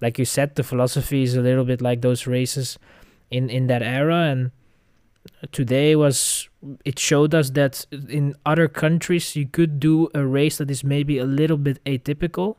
like 0.00 0.16
you 0.16 0.24
said 0.24 0.54
the 0.54 0.62
philosophy 0.62 1.24
is 1.24 1.34
a 1.34 1.40
little 1.40 1.64
bit 1.64 1.82
like 1.82 2.02
those 2.02 2.24
races 2.28 2.78
in 3.32 3.50
in 3.50 3.66
that 3.66 3.82
era. 3.82 4.30
And 4.30 4.52
today 5.50 5.96
was 5.96 6.48
it 6.84 7.00
showed 7.00 7.34
us 7.34 7.50
that 7.50 7.84
in 8.08 8.36
other 8.46 8.68
countries 8.68 9.34
you 9.34 9.46
could 9.48 9.80
do 9.80 10.08
a 10.14 10.24
race 10.24 10.58
that 10.58 10.70
is 10.70 10.84
maybe 10.84 11.18
a 11.18 11.26
little 11.26 11.58
bit 11.58 11.82
atypical 11.84 12.58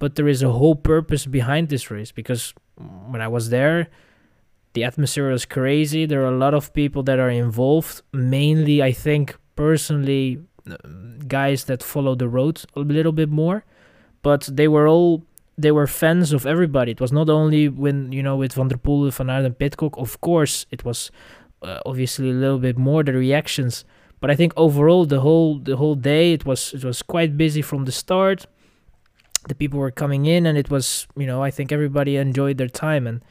but 0.00 0.16
there 0.16 0.26
is 0.26 0.42
a 0.42 0.50
whole 0.50 0.74
purpose 0.74 1.26
behind 1.26 1.68
this 1.68 1.88
race 1.88 2.10
because 2.10 2.54
when 2.76 3.20
i 3.20 3.28
was 3.28 3.50
there 3.50 3.88
the 4.74 4.84
atmosphere 4.84 5.30
was 5.30 5.44
crazy. 5.44 6.06
There 6.06 6.22
are 6.22 6.32
a 6.32 6.38
lot 6.38 6.54
of 6.54 6.72
people 6.72 7.02
that 7.04 7.18
are 7.18 7.30
involved. 7.30 8.02
Mainly, 8.12 8.82
I 8.82 8.92
think 8.92 9.36
personally, 9.54 10.40
uh, 10.70 10.76
guys 11.28 11.64
that 11.64 11.82
follow 11.82 12.14
the 12.14 12.28
road 12.28 12.62
a 12.74 12.80
little 12.80 13.12
bit 13.12 13.28
more, 13.28 13.64
but 14.22 14.48
they 14.50 14.68
were 14.68 14.88
all 14.88 15.24
they 15.58 15.70
were 15.70 15.86
fans 15.86 16.32
of 16.32 16.46
everybody. 16.46 16.92
It 16.92 17.00
was 17.00 17.12
not 17.12 17.28
only 17.28 17.68
when 17.68 18.12
you 18.12 18.22
know 18.22 18.36
with 18.36 18.54
Van 18.54 18.68
der 18.68 18.76
Poel, 18.76 19.12
Van 19.12 19.28
Aert, 19.28 19.44
and 19.44 19.58
Pidcock. 19.58 19.96
Of 19.98 20.20
course, 20.20 20.66
it 20.70 20.84
was 20.84 21.10
uh, 21.62 21.80
obviously 21.84 22.30
a 22.30 22.34
little 22.34 22.58
bit 22.58 22.78
more 22.78 23.02
the 23.02 23.12
reactions, 23.12 23.84
but 24.20 24.30
I 24.30 24.36
think 24.36 24.54
overall 24.56 25.04
the 25.04 25.20
whole 25.20 25.58
the 25.58 25.76
whole 25.76 25.96
day 25.96 26.32
it 26.32 26.46
was 26.46 26.72
it 26.72 26.84
was 26.84 27.02
quite 27.02 27.36
busy 27.36 27.60
from 27.60 27.84
the 27.84 27.92
start. 27.92 28.46
The 29.48 29.54
people 29.54 29.78
were 29.80 29.90
coming 29.90 30.26
in, 30.26 30.46
and 30.46 30.56
it 30.56 30.70
was 30.70 31.06
you 31.16 31.26
know 31.26 31.42
I 31.42 31.50
think 31.50 31.72
everybody 31.72 32.16
enjoyed 32.16 32.58
their 32.58 32.68
time. 32.68 33.06
And 33.06 33.22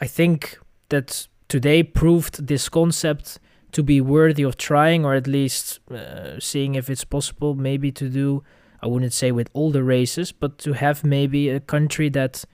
I 0.00 0.06
think 0.06 0.58
that 0.88 1.28
today 1.48 1.82
proved 1.82 2.46
this 2.46 2.68
concept 2.68 3.38
to 3.72 3.82
be 3.82 4.00
worthy 4.00 4.42
of 4.42 4.56
trying 4.56 5.04
or 5.04 5.14
at 5.14 5.26
least 5.26 5.80
uh, 5.90 6.40
seeing 6.40 6.76
if 6.76 6.88
it's 6.88 7.04
possible 7.04 7.54
maybe 7.54 7.92
to 7.92 8.08
do 8.08 8.42
I 8.80 8.86
wouldn't 8.86 9.12
say 9.12 9.32
with 9.32 9.50
all 9.52 9.70
the 9.70 9.82
races 9.82 10.32
but 10.32 10.58
to 10.58 10.72
have 10.72 11.04
maybe 11.04 11.48
a 11.50 11.60
country 11.60 12.08
that 12.10 12.44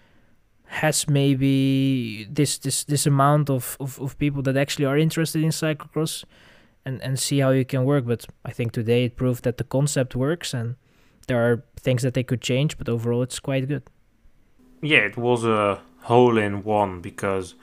has 0.73 1.07
maybe 1.07 2.27
this 2.31 2.59
this 2.59 2.85
this 2.85 3.07
amount 3.07 3.51
of, 3.51 3.77
of, 3.79 4.01
of 4.01 4.19
people 4.19 4.43
that 4.43 4.57
actually 4.57 4.87
are 4.87 4.97
interested 4.97 5.43
in 5.43 5.51
cyclocross 5.51 6.25
and 6.85 7.03
and 7.03 7.19
see 7.19 7.41
how 7.41 7.51
you 7.51 7.65
can 7.65 7.85
work. 7.85 8.07
But 8.07 8.27
I 8.45 8.53
think 8.53 8.73
today 8.73 9.05
it 9.05 9.17
proved 9.17 9.45
that 9.45 9.59
the 9.59 9.65
concept 9.65 10.17
works 10.17 10.55
and 10.55 10.77
there 11.33 11.43
are 11.53 11.65
things 11.87 12.03
that 12.03 12.15
they 12.15 12.23
could 12.23 12.41
change 12.41 12.77
but 12.79 12.89
overall 12.89 13.23
it's 13.23 13.41
quite 13.41 13.67
good 13.67 13.85
yeah 14.83 14.99
it 15.11 15.17
was 15.17 15.45
a 15.45 15.81
hole 16.03 16.37
in 16.37 16.63
one 16.65 17.01
because 17.01 17.55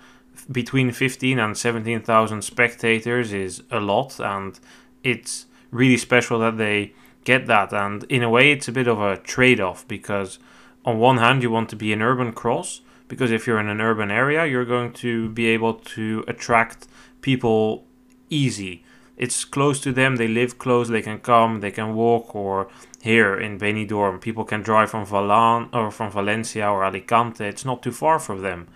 between 0.51 0.91
15 0.91 1.39
and 1.39 1.57
17,000 1.57 2.41
spectators 2.41 3.33
is 3.33 3.63
a 3.71 3.79
lot, 3.79 4.19
and 4.19 4.59
it's 5.03 5.45
really 5.71 5.97
special 5.97 6.39
that 6.39 6.57
they 6.57 6.93
get 7.23 7.47
that. 7.47 7.73
And 7.73 8.03
in 8.05 8.23
a 8.23 8.29
way, 8.29 8.51
it's 8.51 8.67
a 8.67 8.71
bit 8.71 8.87
of 8.87 9.01
a 9.01 9.17
trade 9.17 9.59
off 9.59 9.87
because, 9.87 10.39
on 10.85 10.99
one 10.99 11.17
hand, 11.17 11.43
you 11.43 11.51
want 11.51 11.69
to 11.69 11.75
be 11.75 11.93
an 11.93 12.01
urban 12.01 12.33
cross, 12.33 12.81
because 13.07 13.31
if 13.31 13.45
you're 13.45 13.59
in 13.59 13.69
an 13.69 13.81
urban 13.81 14.11
area, 14.11 14.45
you're 14.45 14.65
going 14.65 14.93
to 14.93 15.29
be 15.29 15.47
able 15.47 15.73
to 15.73 16.23
attract 16.27 16.87
people 17.21 17.85
easy. 18.29 18.83
It's 19.17 19.43
close 19.43 19.81
to 19.81 19.91
them, 19.91 20.15
they 20.15 20.29
live 20.29 20.57
close, 20.57 20.87
they 20.87 21.01
can 21.01 21.19
come, 21.19 21.59
they 21.59 21.71
can 21.71 21.93
walk, 21.93 22.33
or 22.33 22.69
here 23.01 23.39
in 23.39 23.57
Benidorm, 23.57 24.19
people 24.19 24.43
can 24.43 24.61
drive 24.61 24.91
from 24.91 25.05
Valan 25.05 25.69
or 25.73 25.91
from 25.91 26.11
Valencia 26.11 26.69
or 26.69 26.83
Alicante. 26.83 27.45
It's 27.45 27.65
not 27.65 27.81
too 27.81 27.91
far 27.91 28.19
from 28.19 28.41
them. 28.41 28.67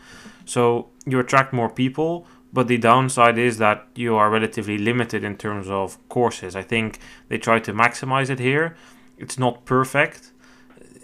So 0.45 0.89
you 1.05 1.19
attract 1.19 1.53
more 1.53 1.69
people, 1.69 2.25
but 2.51 2.67
the 2.67 2.77
downside 2.77 3.37
is 3.37 3.57
that 3.57 3.87
you 3.95 4.15
are 4.15 4.29
relatively 4.29 4.77
limited 4.77 5.23
in 5.23 5.37
terms 5.37 5.67
of 5.69 5.97
courses. 6.07 6.55
I 6.55 6.61
think 6.61 6.99
they 7.27 7.37
try 7.37 7.59
to 7.59 7.73
maximize 7.73 8.29
it 8.29 8.39
here. 8.39 8.75
It's 9.17 9.39
not 9.39 9.65
perfect. 9.65 10.31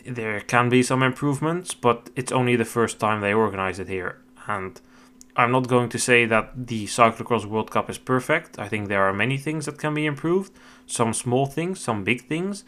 There 0.06 0.40
can 0.42 0.70
be 0.70 0.84
some 0.84 1.04
improvements, 1.04 1.74
but 1.74 2.10
it's 2.16 2.32
only 2.32 2.56
the 2.56 2.66
first 2.66 3.00
time 3.00 3.22
they 3.22 3.34
organize 3.34 3.80
it 3.80 3.88
here. 3.88 4.22
And 4.48 4.80
I'm 5.36 5.52
not 5.52 5.68
going 5.68 5.90
to 5.90 6.00
say 6.00 6.26
that 6.26 6.68
the 6.68 6.86
Cyclocross 6.86 7.46
World 7.46 7.72
Cup 7.72 7.90
is 7.90 7.98
perfect. 7.98 8.60
I 8.60 8.68
think 8.68 8.88
there 8.88 9.04
are 9.04 9.14
many 9.14 9.38
things 9.38 9.66
that 9.66 9.78
can 9.78 9.94
be 9.94 10.06
improved, 10.06 10.52
some 10.86 11.14
small 11.14 11.46
things, 11.46 11.80
some 11.80 12.04
big 12.04 12.28
things. 12.28 12.64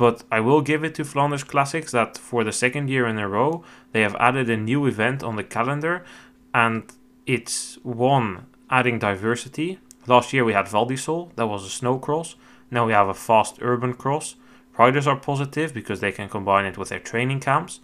But 0.00 0.24
I 0.32 0.40
will 0.40 0.62
give 0.62 0.82
it 0.82 0.94
to 0.94 1.04
Flanders 1.04 1.44
Classics 1.44 1.92
that 1.92 2.16
for 2.16 2.42
the 2.42 2.52
second 2.52 2.88
year 2.88 3.06
in 3.06 3.18
a 3.18 3.28
row, 3.28 3.62
they 3.92 4.00
have 4.00 4.16
added 4.18 4.48
a 4.48 4.56
new 4.56 4.86
event 4.86 5.22
on 5.22 5.36
the 5.36 5.44
calendar, 5.44 6.06
and 6.54 6.90
it's 7.26 7.76
one 7.82 8.46
adding 8.70 8.98
diversity. 8.98 9.78
Last 10.06 10.32
year 10.32 10.42
we 10.42 10.54
had 10.54 10.68
Val 10.68 10.86
di 10.86 10.96
that 10.96 11.46
was 11.46 11.66
a 11.66 11.68
snow 11.68 11.98
cross. 11.98 12.34
Now 12.70 12.86
we 12.86 12.94
have 12.94 13.08
a 13.08 13.20
fast 13.28 13.58
urban 13.60 13.92
cross. 13.92 14.36
Riders 14.78 15.06
are 15.06 15.16
positive 15.16 15.74
because 15.74 16.00
they 16.00 16.12
can 16.12 16.30
combine 16.30 16.64
it 16.64 16.78
with 16.78 16.88
their 16.88 16.98
training 16.98 17.40
camps. 17.40 17.80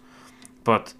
But 0.63 0.95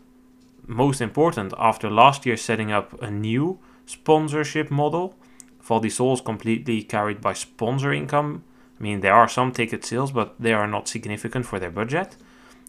most 0.68 1.02
important, 1.02 1.52
after 1.58 1.90
last 1.90 2.28
year 2.28 2.38
setting 2.38 2.72
up 2.72 2.94
a 3.02 3.10
new 3.10 3.58
sponsorship 3.88 4.70
model, 4.70 5.16
Val 5.64 5.84
is 5.84 6.22
completely 6.22 6.84
carried 6.84 7.22
by 7.22 7.34
sponsor 7.34 7.92
income 7.92 8.44
I 8.80 8.84
mean, 8.84 9.02
there 9.02 9.14
are 9.14 9.28
some 9.28 9.52
ticket 9.52 9.84
sales, 9.84 10.12
but 10.12 10.36
they 10.40 10.54
are 10.54 10.68
not 10.68 10.88
significant 10.88 11.46
for 11.46 11.60
their 11.60 11.72
budget. 11.72 12.16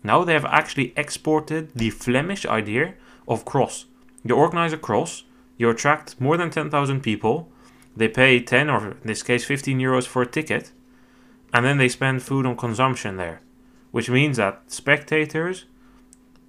Now 0.02 0.24
they 0.24 0.32
have 0.32 0.44
actually 0.44 0.92
exported 0.96 1.72
the 1.74 1.90
Flemish 1.90 2.46
idea 2.46 2.94
of 3.26 3.44
cross. 3.44 3.86
You 4.24 4.36
organize 4.36 4.72
a 4.72 4.78
cross, 4.78 5.24
you 5.56 5.68
attract 5.68 6.20
more 6.20 6.36
than 6.36 6.50
10,000 6.50 7.00
people, 7.02 7.50
they 7.96 8.08
pay 8.08 8.40
10 8.40 8.70
or 8.70 8.92
in 8.92 8.96
this 9.04 9.22
case 9.22 9.44
15 9.44 9.78
euros 9.78 10.06
for 10.06 10.22
a 10.22 10.26
ticket, 10.26 10.72
and 11.52 11.64
then 11.64 11.78
they 11.78 11.88
spend 11.88 12.22
food 12.22 12.46
on 12.46 12.56
consumption 12.56 13.16
there. 13.16 13.40
Which 13.90 14.10
means 14.10 14.36
that 14.36 14.62
spectators 14.68 15.64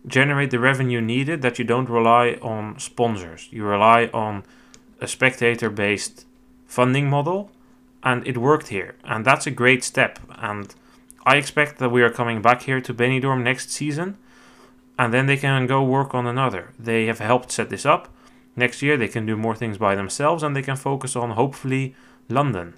generate 0.06 0.52
the 0.52 0.60
revenue 0.60 1.02
needed 1.02 1.42
that 1.42 1.58
you 1.58 1.66
don't 1.66 1.90
rely 1.90 2.38
on 2.42 2.78
sponsors. 2.80 3.48
You 3.52 3.64
rely 3.64 4.10
on 4.14 4.44
a 5.02 5.08
spectator 5.08 5.70
based 5.70 6.26
funding 6.68 7.10
model 7.10 7.52
and 8.04 8.26
it 8.28 8.38
worked 8.38 8.68
here, 8.68 8.96
and 9.04 9.26
that's 9.26 9.48
a 9.48 9.52
great 9.52 9.84
step. 9.84 10.20
And 10.30 10.74
I 11.26 11.36
expect 11.36 11.80
that 11.80 11.90
we 11.92 12.02
are 12.02 12.10
coming 12.10 12.42
back 12.42 12.64
here 12.64 12.82
to 12.82 12.94
Benidorm 12.94 13.44
next 13.44 13.72
season, 13.72 14.18
and 14.98 15.14
then 15.14 15.26
they 15.26 15.38
can 15.38 15.68
go 15.68 15.84
work 15.84 16.14
on 16.14 16.28
another. 16.28 16.74
They 16.78 17.06
have 17.06 17.20
helped 17.20 17.52
set 17.52 17.70
this 17.70 17.86
up. 17.86 18.10
Next 18.56 18.82
year, 18.82 18.98
they 18.98 19.08
can 19.08 19.26
do 19.26 19.38
more 19.38 19.56
things 19.56 19.78
by 19.78 19.96
themselves, 19.96 20.44
and 20.44 20.56
they 20.56 20.62
can 20.62 20.76
focus 20.76 21.16
on 21.16 21.32
hopefully 21.32 21.96
London. 22.28 22.74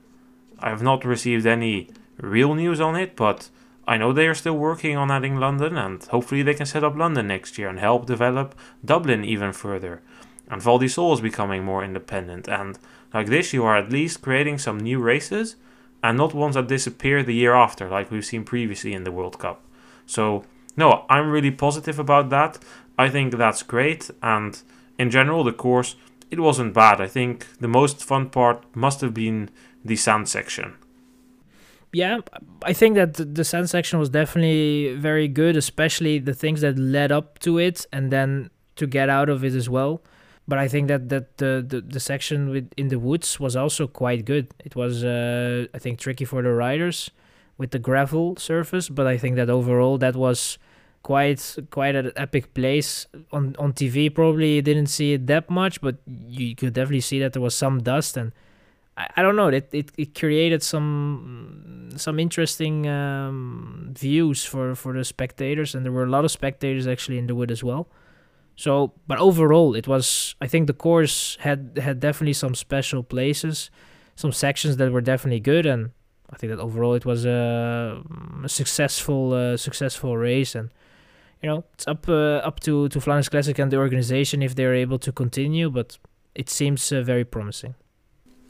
I 0.59 0.69
have 0.69 0.83
not 0.83 1.05
received 1.05 1.45
any 1.45 1.89
real 2.17 2.53
news 2.53 2.79
on 2.79 2.95
it, 2.95 3.15
but 3.15 3.49
I 3.87 3.97
know 3.97 4.13
they 4.13 4.27
are 4.27 4.35
still 4.35 4.57
working 4.57 4.95
on 4.95 5.09
adding 5.09 5.37
London, 5.37 5.77
and 5.77 6.03
hopefully 6.03 6.43
they 6.43 6.53
can 6.53 6.67
set 6.67 6.83
up 6.83 6.95
London 6.95 7.27
next 7.27 7.57
year 7.57 7.67
and 7.67 7.79
help 7.79 8.05
develop 8.05 8.55
Dublin 8.85 9.25
even 9.25 9.53
further. 9.53 10.01
And 10.47 10.61
Val 10.61 10.77
di 10.77 10.87
Sole 10.87 11.13
is 11.13 11.21
becoming 11.21 11.63
more 11.63 11.83
independent, 11.83 12.47
and 12.47 12.77
like 13.13 13.27
this, 13.27 13.53
you 13.53 13.63
are 13.65 13.77
at 13.77 13.91
least 13.91 14.21
creating 14.21 14.57
some 14.57 14.79
new 14.79 14.99
races 14.99 15.55
and 16.03 16.17
not 16.17 16.33
ones 16.33 16.55
that 16.55 16.67
disappear 16.67 17.23
the 17.23 17.33
year 17.33 17.53
after, 17.53 17.89
like 17.89 18.11
we've 18.11 18.25
seen 18.25 18.43
previously 18.43 18.93
in 18.93 19.03
the 19.03 19.11
World 19.11 19.37
Cup. 19.39 19.63
So, 20.05 20.43
no, 20.75 21.05
I'm 21.09 21.29
really 21.29 21.51
positive 21.51 21.99
about 21.99 22.29
that. 22.29 22.57
I 22.97 23.09
think 23.09 23.35
that's 23.35 23.63
great. 23.63 24.09
And 24.21 24.59
in 24.97 25.11
general, 25.11 25.43
the 25.43 25.53
course, 25.53 25.95
it 26.29 26.39
wasn't 26.39 26.73
bad. 26.73 27.01
I 27.01 27.07
think 27.07 27.47
the 27.59 27.67
most 27.67 28.03
fun 28.03 28.29
part 28.29 28.63
must 28.75 29.01
have 29.01 29.13
been 29.13 29.49
the 29.83 29.95
sand 29.95 30.29
section. 30.29 30.75
Yeah, 31.93 32.19
I 32.63 32.71
think 32.71 32.95
that 32.95 33.35
the 33.35 33.43
sand 33.43 33.69
section 33.69 33.99
was 33.99 34.09
definitely 34.09 34.95
very 34.95 35.27
good, 35.27 35.57
especially 35.57 36.19
the 36.19 36.33
things 36.33 36.61
that 36.61 36.79
led 36.79 37.11
up 37.11 37.39
to 37.39 37.57
it 37.57 37.85
and 37.91 38.11
then 38.11 38.49
to 38.77 38.87
get 38.87 39.09
out 39.09 39.27
of 39.27 39.43
it 39.43 39.53
as 39.53 39.69
well 39.69 40.01
but 40.47 40.57
I 40.57 40.67
think 40.67 40.87
that 40.87 41.09
that 41.09 41.37
the, 41.37 41.63
the, 41.67 41.81
the 41.81 41.99
section 41.99 42.49
with 42.49 42.71
in 42.77 42.89
the 42.89 42.99
woods 42.99 43.39
was 43.39 43.55
also 43.55 43.87
quite 43.87 44.25
good. 44.25 44.53
It 44.63 44.75
was 44.75 45.03
uh, 45.03 45.67
I 45.73 45.79
think 45.79 45.99
tricky 45.99 46.25
for 46.25 46.41
the 46.41 46.51
riders 46.51 47.11
with 47.57 47.71
the 47.71 47.79
gravel 47.79 48.35
surface, 48.37 48.89
but 48.89 49.07
I 49.07 49.17
think 49.17 49.35
that 49.35 49.49
overall 49.49 49.97
that 49.99 50.15
was 50.15 50.57
quite 51.03 51.57
quite 51.69 51.95
an 51.95 52.11
epic 52.15 52.53
place 52.53 53.07
on 53.31 53.55
on 53.59 53.73
TV. 53.73 54.13
Probably 54.13 54.55
you 54.55 54.61
didn't 54.61 54.87
see 54.87 55.13
it 55.13 55.27
that 55.27 55.49
much, 55.49 55.81
but 55.81 55.97
you 56.07 56.55
could 56.55 56.73
definitely 56.73 57.01
see 57.01 57.19
that 57.19 57.33
there 57.33 57.41
was 57.41 57.55
some 57.55 57.81
dust 57.81 58.17
and. 58.17 58.31
I, 58.97 59.07
I 59.15 59.21
don't 59.21 59.37
know. 59.37 59.47
It, 59.47 59.69
it 59.71 59.91
it 59.97 60.19
created 60.19 60.61
some 60.61 61.91
some 61.95 62.19
interesting 62.19 62.87
um, 62.87 63.93
views 63.97 64.43
for, 64.43 64.75
for 64.75 64.91
the 64.91 65.05
spectators, 65.05 65.73
and 65.73 65.85
there 65.85 65.93
were 65.93 66.03
a 66.03 66.09
lot 66.09 66.25
of 66.25 66.31
spectators 66.31 66.87
actually 66.87 67.17
in 67.17 67.27
the 67.27 67.33
wood 67.33 67.51
as 67.51 67.63
well. 67.63 67.87
So, 68.55 68.93
but 69.07 69.17
overall, 69.19 69.75
it 69.75 69.87
was. 69.87 70.35
I 70.41 70.47
think 70.47 70.67
the 70.67 70.73
course 70.73 71.37
had 71.39 71.79
had 71.81 71.99
definitely 71.99 72.33
some 72.33 72.55
special 72.55 73.03
places, 73.03 73.71
some 74.15 74.31
sections 74.31 74.77
that 74.77 74.91
were 74.91 75.01
definitely 75.01 75.39
good, 75.39 75.65
and 75.65 75.91
I 76.29 76.35
think 76.35 76.51
that 76.51 76.59
overall 76.59 76.93
it 76.93 77.05
was 77.05 77.25
a, 77.25 78.01
a 78.43 78.49
successful 78.49 79.33
uh, 79.33 79.57
successful 79.57 80.17
race. 80.17 80.53
And 80.53 80.69
you 81.41 81.49
know, 81.49 81.63
it's 81.73 81.87
up 81.87 82.07
uh, 82.07 82.37
up 82.45 82.59
to 82.61 82.89
to 82.89 83.01
Flanders 83.01 83.29
Classic 83.29 83.57
and 83.57 83.71
the 83.71 83.77
organization 83.77 84.43
if 84.43 84.53
they're 84.55 84.75
able 84.75 84.99
to 84.99 85.11
continue, 85.11 85.69
but 85.69 85.97
it 86.35 86.49
seems 86.49 86.91
uh, 86.91 87.01
very 87.01 87.25
promising. 87.25 87.75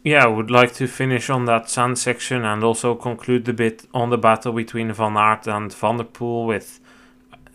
Yeah, 0.04 0.24
I 0.24 0.28
would 0.28 0.50
like 0.50 0.74
to 0.76 0.88
finish 0.88 1.30
on 1.30 1.46
that 1.46 1.70
sand 1.70 2.00
section 2.00 2.44
and 2.44 2.64
also 2.64 2.96
conclude 2.96 3.46
the 3.46 3.54
bit 3.54 3.86
on 3.94 4.10
the 4.10 4.18
battle 4.18 4.52
between 4.52 4.92
Van 4.92 5.16
Aert 5.16 5.46
and 5.46 5.72
Van 5.72 5.98
der 5.98 6.06
Poel 6.06 6.48
with 6.48 6.80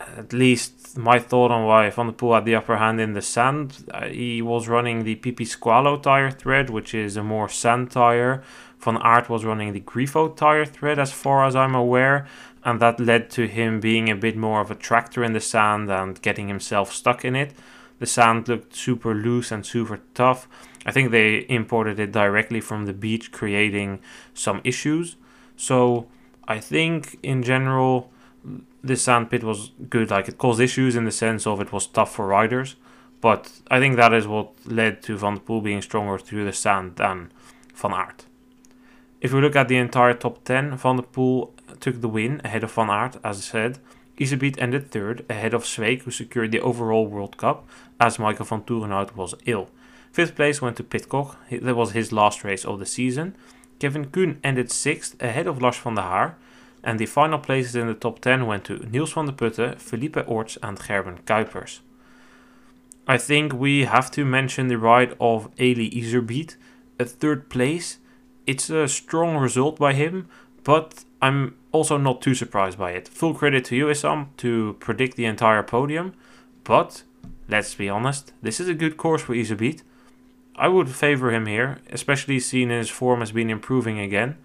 at 0.01 0.33
least 0.33 0.99
my 0.99 1.19
thought 1.19 1.51
on 1.51 1.65
why 1.65 1.89
Van 1.91 2.07
der 2.07 2.13
Poel 2.13 2.35
had 2.35 2.45
the 2.45 2.55
upper 2.55 2.77
hand 2.77 3.01
in 3.01 3.13
the 3.13 3.23
sand. 3.23 3.85
Uh, 3.93 4.07
he 4.07 4.43
was 4.43 4.69
running 4.69 5.05
the 5.05 5.17
Pipisquallo 5.17 6.03
tire 6.03 6.31
thread, 6.31 6.71
which 6.71 6.95
is 6.95 7.17
a 7.17 7.23
more 7.23 7.49
sand 7.49 7.91
tire. 7.91 8.43
Van 8.79 8.99
Aert 8.99 9.29
was 9.29 9.45
running 9.45 9.73
the 9.73 9.81
Grifo 9.81 10.35
tire 10.37 10.65
thread, 10.65 10.99
as 10.99 11.13
far 11.13 11.45
as 11.45 11.57
I'm 11.57 11.75
aware, 11.75 12.27
and 12.65 12.81
that 12.81 13.01
led 13.01 13.31
to 13.31 13.47
him 13.47 13.81
being 13.81 14.11
a 14.11 14.17
bit 14.17 14.37
more 14.37 14.61
of 14.61 14.71
a 14.71 14.75
tractor 14.75 15.25
in 15.25 15.33
the 15.33 15.41
sand 15.41 15.91
and 15.91 16.21
getting 16.21 16.49
himself 16.49 16.93
stuck 16.93 17.25
in 17.25 17.35
it. 17.35 17.53
The 17.99 18.07
sand 18.07 18.49
looked 18.49 18.75
super 18.77 19.15
loose 19.15 19.51
and 19.51 19.65
super 19.65 20.01
tough. 20.15 20.47
I 20.85 20.93
think 20.93 21.11
they 21.11 21.47
imported 21.49 21.99
it 21.99 22.13
directly 22.13 22.61
from 22.61 22.85
the 22.85 22.93
beach, 22.93 23.33
creating 23.33 24.01
some 24.35 24.61
issues. 24.63 25.17
So 25.57 26.07
I 26.47 26.61
think 26.61 27.19
in 27.23 27.43
general 27.43 28.11
this 28.83 29.03
sandpit 29.03 29.43
was 29.43 29.71
good. 29.91 30.11
Like 30.11 30.29
it 30.29 30.39
caused 30.39 30.61
issues 30.61 30.97
in 30.97 31.05
the 31.05 31.13
sense 31.13 31.47
of 31.47 31.61
it 31.61 31.73
was 31.73 31.87
tough 31.87 32.15
for 32.15 32.27
riders, 32.27 32.77
but 33.21 33.51
I 33.71 33.81
think 33.81 33.97
that 33.97 34.13
is 34.13 34.27
what 34.27 34.53
led 34.67 35.03
to 35.03 35.17
Van 35.17 35.35
der 35.35 35.41
Poel 35.41 35.63
being 35.63 35.83
stronger 35.83 36.19
through 36.19 36.45
the 36.45 36.53
sand 36.53 36.97
than 36.97 37.33
Van 37.75 37.93
Aert. 37.93 38.27
If 39.21 39.33
we 39.33 39.41
look 39.41 39.57
at 39.57 39.69
the 39.69 39.77
entire 39.77 40.15
top 40.15 40.45
10, 40.45 40.77
Van 40.77 40.97
der 40.97 41.03
Poel 41.03 41.51
took 41.81 42.01
the 42.01 42.09
win 42.09 42.41
ahead 42.45 42.65
of 42.65 42.73
Van 42.73 42.91
Aert, 42.91 43.17
as 43.25 43.39
I 43.39 43.41
said. 43.41 43.79
Iserbyt 44.19 44.59
ended 44.59 44.91
third, 44.91 45.27
ahead 45.29 45.53
of 45.53 45.65
Sweeck, 45.65 46.03
who 46.03 46.11
secured 46.11 46.53
the 46.53 46.61
overall 46.61 47.07
World 47.07 47.37
Cup, 47.37 47.69
as 48.01 48.19
Michael 48.19 48.47
Vanthourenhout 48.47 49.15
was 49.15 49.35
ill. 49.45 49.69
Fifth 50.13 50.35
place 50.35 50.63
went 50.63 50.77
to 50.77 50.85
Pidcock, 50.85 51.37
that 51.51 51.77
was 51.77 51.93
his 51.93 52.13
last 52.13 52.45
race 52.45 52.65
of 52.65 52.79
the 52.79 52.87
season. 52.87 53.35
Kevin 53.79 54.07
Kuhn 54.07 54.41
ended 54.43 54.71
sixth 54.71 55.21
ahead 55.23 55.47
of 55.47 55.61
Lars 55.61 55.77
van 55.77 55.97
der 55.97 56.03
Haar, 56.03 56.37
and 56.87 57.01
the 57.01 57.07
final 57.07 57.41
places 57.41 57.75
in 57.75 57.89
the 57.89 57.95
top 57.95 58.21
10 58.21 58.47
went 58.47 58.65
to 58.65 58.79
Niels 58.79 59.13
Vandeputte, 59.13 59.81
Felipe 59.81 60.19
Orts, 60.29 60.57
and 60.63 60.79
Gerben 60.79 61.21
Kuipers. 61.25 61.81
I 63.09 63.19
think 63.19 63.53
we 63.53 63.85
have 63.85 64.09
to 64.13 64.25
mention 64.25 64.69
the 64.69 64.79
ride 64.79 65.17
of 65.21 65.51
Eli 65.61 65.91
Iserbyt, 65.91 66.55
a 67.01 67.05
third 67.05 67.51
place. 67.51 67.99
It's 68.47 68.71
a 68.71 68.87
strong 68.87 69.37
result 69.37 69.81
by 69.81 69.95
him, 69.95 70.29
but 70.63 71.05
I'm 71.21 71.57
also 71.73 71.97
not 71.97 72.23
too 72.23 72.37
surprised 72.37 72.79
by 72.79 72.93
it. 72.93 73.09
Full 73.09 73.35
credit 73.35 73.65
to 73.67 73.77
you, 73.77 73.93
to 73.93 74.77
predict 74.79 75.17
the 75.17 75.25
entire 75.25 75.65
podium, 75.65 76.15
but 76.63 77.03
let's 77.49 77.75
be 77.75 77.89
honest, 77.89 78.33
this 78.43 78.61
is 78.61 78.69
a 78.69 78.75
good 78.75 78.97
course 78.97 79.23
for 79.23 79.35
Iserbyt. 79.35 79.83
I 80.55 80.69
would 80.69 80.89
favor 80.89 81.33
him 81.33 81.47
here, 81.47 81.79
especially 81.91 82.39
seeing 82.39 82.71
his 82.71 82.91
form 82.91 83.21
has 83.21 83.33
been 83.33 83.51
improving 83.51 83.99
again. 83.99 84.37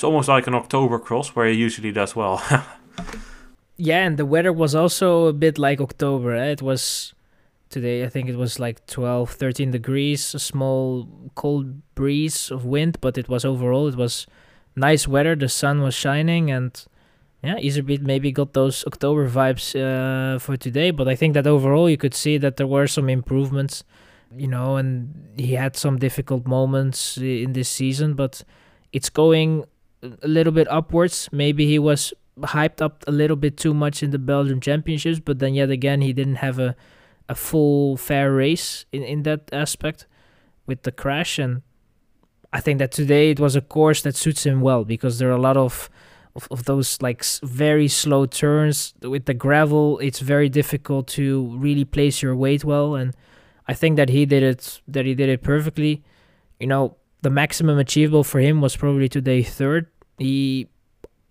It's 0.00 0.04
almost 0.04 0.28
like 0.28 0.46
an 0.46 0.54
October 0.54 0.98
cross 0.98 1.36
where 1.36 1.46
he 1.46 1.52
usually 1.52 1.92
does 1.92 2.16
well. 2.16 2.42
yeah, 3.76 4.06
and 4.06 4.16
the 4.16 4.24
weather 4.24 4.50
was 4.50 4.74
also 4.74 5.26
a 5.26 5.32
bit 5.34 5.58
like 5.58 5.78
October. 5.78 6.34
Eh? 6.34 6.52
It 6.52 6.62
was 6.62 7.12
today, 7.68 8.02
I 8.02 8.08
think 8.08 8.30
it 8.30 8.36
was 8.36 8.58
like 8.58 8.86
12, 8.86 9.32
13 9.32 9.72
degrees, 9.72 10.34
a 10.34 10.38
small 10.38 11.06
cold 11.34 11.82
breeze 11.94 12.50
of 12.50 12.64
wind, 12.64 12.96
but 13.02 13.18
it 13.18 13.28
was 13.28 13.44
overall, 13.44 13.88
it 13.88 13.94
was 13.94 14.26
nice 14.74 15.06
weather. 15.06 15.36
The 15.36 15.50
sun 15.50 15.82
was 15.82 15.92
shining, 15.92 16.50
and 16.50 16.82
yeah, 17.44 17.56
Iserbyt 17.56 18.00
maybe 18.00 18.32
got 18.32 18.54
those 18.54 18.82
October 18.86 19.28
vibes 19.28 19.76
uh, 19.76 20.38
for 20.38 20.56
today. 20.56 20.92
But 20.92 21.08
I 21.08 21.14
think 21.14 21.34
that 21.34 21.46
overall, 21.46 21.90
you 21.90 21.98
could 21.98 22.14
see 22.14 22.38
that 22.38 22.56
there 22.56 22.66
were 22.66 22.86
some 22.86 23.10
improvements, 23.10 23.84
you 24.34 24.48
know, 24.48 24.76
and 24.76 25.28
he 25.36 25.56
had 25.56 25.76
some 25.76 25.98
difficult 25.98 26.46
moments 26.46 27.18
in 27.18 27.52
this 27.52 27.68
season, 27.68 28.14
but 28.14 28.42
it's 28.94 29.10
going 29.10 29.66
a 30.02 30.28
little 30.28 30.52
bit 30.52 30.66
upwards. 30.70 31.28
Maybe 31.32 31.66
he 31.66 31.78
was 31.78 32.12
hyped 32.38 32.80
up 32.80 33.04
a 33.06 33.12
little 33.12 33.36
bit 33.36 33.56
too 33.56 33.74
much 33.74 34.02
in 34.02 34.10
the 34.10 34.18
Belgium 34.18 34.60
Championships, 34.60 35.20
but 35.20 35.38
then 35.38 35.54
yet 35.54 35.70
again, 35.70 36.00
he 36.00 36.12
didn't 36.12 36.36
have 36.36 36.58
a 36.58 36.76
a 37.30 37.34
full 37.36 37.96
fair 37.96 38.32
race 38.32 38.84
in, 38.90 39.04
in 39.04 39.22
that 39.22 39.48
aspect 39.52 40.06
with 40.66 40.82
the 40.82 40.90
crash. 40.90 41.38
And 41.38 41.62
I 42.52 42.60
think 42.60 42.80
that 42.80 42.90
today 42.90 43.30
it 43.30 43.38
was 43.38 43.54
a 43.54 43.60
course 43.60 44.02
that 44.02 44.16
suits 44.16 44.44
him 44.44 44.60
well 44.60 44.84
because 44.84 45.20
there 45.20 45.28
are 45.28 45.38
a 45.38 45.40
lot 45.40 45.56
of 45.56 45.88
of, 46.34 46.48
of 46.50 46.64
those 46.64 47.00
like 47.00 47.24
very 47.42 47.88
slow 47.88 48.26
turns 48.26 48.94
with 49.00 49.26
the 49.26 49.34
gravel. 49.34 49.98
It's 50.00 50.18
very 50.18 50.48
difficult 50.48 51.06
to 51.18 51.56
really 51.56 51.84
place 51.84 52.20
your 52.20 52.34
weight 52.34 52.64
well. 52.64 52.96
And 52.96 53.16
I 53.68 53.74
think 53.74 53.96
that 53.96 54.08
he 54.08 54.26
did 54.26 54.42
it 54.42 54.80
that 54.88 55.06
he 55.06 55.14
did 55.14 55.28
it 55.28 55.40
perfectly. 55.42 56.02
You 56.58 56.66
know 56.66 56.96
the 57.22 57.30
maximum 57.30 57.78
achievable 57.78 58.24
for 58.24 58.40
him 58.40 58.60
was 58.60 58.76
probably 58.76 59.08
today 59.08 59.42
third 59.42 59.86
he 60.18 60.68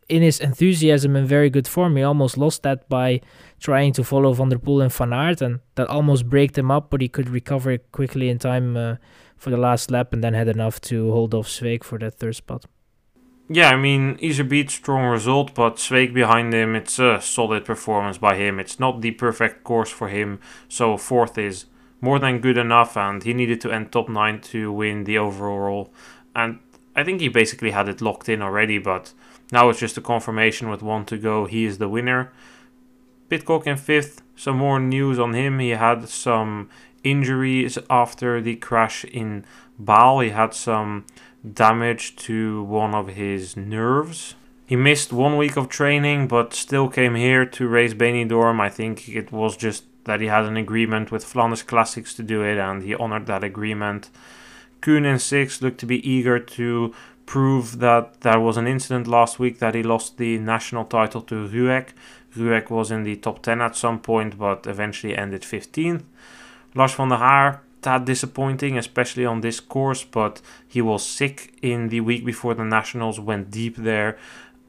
in 0.10 0.24
his 0.24 0.39
enthusiasm 0.39 1.15
and 1.15 1.27
very 1.27 1.50
good 1.50 1.67
form, 1.67 1.96
he 1.96 2.03
almost 2.03 2.38
lost 2.38 2.63
that 2.63 2.89
by 2.89 3.22
trying 3.60 3.93
to 3.93 4.03
follow 4.03 4.34
Van 4.34 4.50
der 4.50 4.58
Poel 4.58 4.81
and 4.81 4.91
Van 4.91 5.13
Aert, 5.13 5.41
and 5.41 5.60
that 5.75 5.88
almost 5.88 6.27
braked 6.27 6.58
him 6.58 6.72
up, 6.72 6.89
but 6.89 7.00
he 7.00 7.08
could 7.08 7.29
recover 7.29 7.77
quickly 7.77 8.27
in 8.27 8.39
time 8.39 8.75
uh, 8.75 8.96
for 9.38 9.51
the 9.51 9.58
last 9.58 9.91
lap 9.91 10.12
and 10.12 10.24
then 10.24 10.34
had 10.34 10.48
enough 10.48 10.81
to 10.81 11.12
hold 11.12 11.34
off 11.34 11.48
Sweeck 11.48 11.84
for 11.84 12.00
that 12.00 12.15
third 12.15 12.36
spot. 12.36 12.65
Yeah, 13.48 13.69
I 13.69 13.77
mean, 13.77 14.17
Iserbyt, 14.17 14.69
strong 14.69 15.05
result, 15.05 15.53
but 15.53 15.75
Sweeck 15.75 16.13
behind 16.13 16.53
him, 16.53 16.75
it's 16.75 17.00
a 17.00 17.22
solid 17.22 17.65
performance 17.65 18.17
by 18.17 18.36
him. 18.36 18.60
It's 18.60 18.79
not 18.79 19.01
the 19.01 19.12
perfect 19.12 19.63
course 19.63 19.89
for 19.89 20.08
him, 20.08 20.39
so 20.67 20.98
fourth 20.98 21.38
is 21.38 21.65
more 22.01 22.20
than 22.20 22.39
good 22.39 22.58
enough, 22.58 22.96
and 22.98 23.24
he 23.24 23.34
needed 23.34 23.62
to 23.62 23.72
end 23.72 23.91
top 23.91 24.10
9 24.10 24.41
to 24.41 24.72
win 24.72 25.03
the 25.03 25.18
overall. 25.18 25.91
And 26.36 26.60
I 26.96 27.03
think 27.03 27.22
he 27.22 27.29
basically 27.29 27.72
had 27.72 27.89
it 27.89 28.01
locked 28.01 28.29
in 28.29 28.41
already, 28.41 28.77
but 28.77 29.13
now 29.51 29.70
it's 29.70 29.79
just 29.79 29.98
a 29.98 30.01
confirmation 30.01 30.70
with 30.70 30.82
one 30.82 31.06
to 31.06 31.18
go. 31.18 31.46
He 31.46 31.65
is 31.65 31.77
the 31.77 31.89
winner. 31.89 32.32
Pidcock 33.29 33.68
in 33.68 33.77
fifth. 33.77 34.22
Some 34.36 34.57
more 34.57 34.79
news 34.79 35.20
on 35.20 35.33
him. 35.33 35.59
He 35.59 35.70
had 35.72 36.07
some 36.09 36.70
injuries 37.03 37.77
after 37.90 38.42
the 38.42 38.55
crash 38.55 39.03
in 39.05 39.46
Baal. 39.77 40.20
He 40.22 40.29
had 40.29 40.53
some 40.53 41.05
damage 41.53 42.16
to 42.18 42.64
one 42.64 42.94
of 42.94 43.09
his 43.09 43.55
nerves. 43.55 44.35
He 44.66 44.75
missed 44.75 45.12
one 45.12 45.38
week 45.38 45.57
of 45.57 45.68
training, 45.68 46.27
but 46.27 46.53
still 46.53 46.90
came 46.90 47.16
here 47.16 47.46
to 47.46 47.68
race 47.68 47.94
Benidorm. 47.94 48.59
I 48.59 48.70
think 48.70 49.09
it 49.09 49.31
was 49.31 49.57
just 49.57 49.83
that 50.09 50.22
he 50.22 50.25
had 50.25 50.45
an 50.45 50.57
agreement 50.57 51.11
with 51.11 51.24
Flanders 51.24 51.61
Classics 51.61 52.15
to 52.15 52.24
do 52.24 52.41
it, 52.41 52.57
and 52.57 52.81
he 52.81 52.95
honored 52.95 53.27
that 53.27 53.43
agreement. 53.43 54.09
Kuhn 54.81 55.05
in 55.05 55.19
six 55.19 55.61
looked 55.61 55.79
to 55.81 55.85
be 55.85 56.09
eager 56.09 56.39
to 56.39 56.95
prove 57.27 57.77
that 57.77 58.22
there 58.22 58.39
was 58.39 58.57
an 58.57 58.65
incident 58.65 59.05
last 59.05 59.37
week 59.37 59.59
that 59.59 59.75
he 59.75 59.83
lost 59.83 60.17
the 60.17 60.39
national 60.39 60.85
title 60.85 61.22
to 61.22 61.48
Rüegg. 61.48 61.89
Rüegg 62.35 62.72
was 62.72 62.89
in 62.89 63.03
the 63.03 63.17
top 63.17 63.43
10 63.43 63.61
at 63.61 63.75
some 63.75 64.00
point, 64.00 64.39
but 64.39 64.65
eventually 64.65 65.15
ended 65.15 65.43
15th. 65.43 66.01
Lars 66.74 66.95
van 66.95 67.09
der 67.09 67.17
Haar, 67.17 67.61
tad 67.83 68.05
disappointing, 68.05 68.79
especially 68.79 69.27
on 69.27 69.41
this 69.41 69.59
course, 69.59 70.03
but 70.03 70.41
he 70.67 70.81
was 70.81 71.05
sick 71.05 71.53
in 71.61 71.89
the 71.89 72.00
week 72.00 72.25
before 72.25 72.55
the 72.55 72.65
nationals, 72.65 73.19
went 73.19 73.51
deep 73.51 73.75
there, 73.75 74.17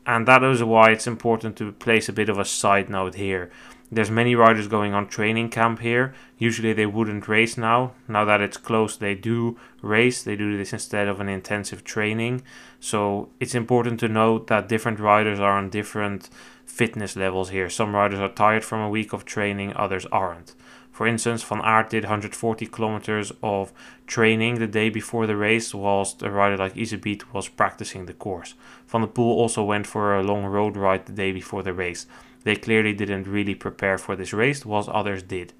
and 0.05 0.29
that 0.29 0.45
is 0.45 0.63
why 0.63 0.91
it's 0.91 1.07
important 1.07 1.57
to 1.57 1.73
place 1.73 2.11
a 2.11 2.13
bit 2.13 2.29
of 2.29 2.39
a 2.39 2.45
side 2.45 2.91
note 2.91 3.15
here. 3.15 3.51
There's 3.93 4.11
many 4.11 4.37
riders 4.37 4.69
going 4.69 4.95
on 4.95 5.09
training 5.09 5.51
camp 5.51 5.81
here. 5.81 6.15
Usually 6.39 6.73
they 6.73 6.87
wouldn't 6.87 7.27
race 7.27 7.57
now. 7.59 7.93
Now 8.07 8.25
that 8.25 8.41
it's 8.41 8.57
closed, 8.57 9.01
they 9.01 9.17
do 9.17 9.59
race. 9.83 10.23
They 10.23 10.37
do 10.37 10.57
this 10.57 10.73
instead 10.73 11.09
of 11.09 11.19
an 11.19 11.29
intensive 11.29 11.83
training. 11.83 12.43
So 12.79 13.31
it's 13.41 13.55
important 13.55 13.99
to 14.01 14.09
note 14.09 14.47
that 14.47 14.69
different 14.69 15.01
riders 15.01 15.41
are 15.41 15.59
on 15.59 15.71
different 15.71 16.31
fitness 16.65 17.17
levels 17.17 17.51
here. 17.51 17.69
Some 17.69 17.97
riders 17.97 18.21
are 18.21 18.29
tired 18.29 18.65
from 18.65 18.81
a 18.81 18.89
week 18.89 19.13
of 19.13 19.25
training, 19.25 19.73
others 19.75 20.07
aren't. 20.13 20.55
For 20.93 21.07
instance, 21.07 21.43
Van 21.43 21.61
Aert 21.65 21.91
did 21.91 22.05
140 22.05 22.67
kilometers 22.67 23.33
of 23.43 23.73
training 24.07 24.59
the 24.59 24.67
day 24.67 24.91
before 24.91 25.27
the 25.27 25.37
race, 25.37 25.75
whilst 25.75 26.23
a 26.23 26.31
rider 26.31 26.59
like 26.59 26.75
Iserbyt 26.75 27.33
was 27.33 27.49
practicing 27.49 28.07
the 28.07 28.13
course. 28.13 28.55
Van 28.87 29.01
der 29.01 29.07
Poel 29.07 29.35
also 29.35 29.65
went 29.65 29.87
for 29.87 30.15
a 30.15 30.23
long 30.23 30.45
road 30.45 30.77
ride 30.77 31.07
the 31.07 31.13
day 31.13 31.33
before 31.33 31.63
the 31.63 31.73
race. 31.73 32.07
They 32.45 32.57
clearly 32.57 32.93
didn't 32.93 33.27
really 33.27 33.55
prepare 33.55 33.99
for 33.99 34.17
this 34.17 34.33
race, 34.33 34.65
whilst 34.65 34.89
others 34.89 35.23
did. 35.23 35.53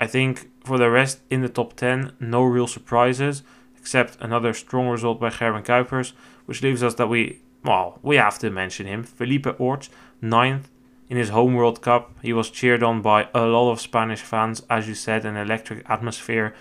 I 0.00 0.06
think 0.06 0.50
for 0.64 0.78
the 0.78 0.90
rest 0.90 1.20
in 1.30 1.42
the 1.42 1.48
top 1.48 1.74
10, 1.74 2.12
no 2.20 2.42
real 2.42 2.66
surprises, 2.66 3.42
except 3.78 4.16
another 4.20 4.52
strong 4.52 4.88
result 4.88 5.20
by 5.20 5.30
Gerben 5.30 5.64
Kuipers, 5.64 6.12
which 6.46 6.62
leaves 6.62 6.82
us 6.82 6.94
that 6.94 7.08
we, 7.08 7.40
well, 7.64 7.98
we 8.02 8.16
have 8.16 8.38
to 8.40 8.50
mention 8.50 8.86
him. 8.86 9.02
Felipe 9.02 9.46
Orts, 9.58 9.90
ninth 10.20 10.68
in 11.08 11.16
his 11.16 11.28
home 11.28 11.54
World 11.54 11.82
Cup. 11.82 12.16
He 12.22 12.32
was 12.32 12.50
cheered 12.50 12.82
on 12.82 13.02
by 13.02 13.28
a 13.34 13.42
lot 13.42 13.70
of 13.70 13.80
Spanish 13.80 14.22
fans, 14.22 14.62
as 14.70 14.88
you 14.88 14.94
said, 14.94 15.24
an 15.24 15.36
electric 15.36 15.88
atmosphere, 15.90 16.54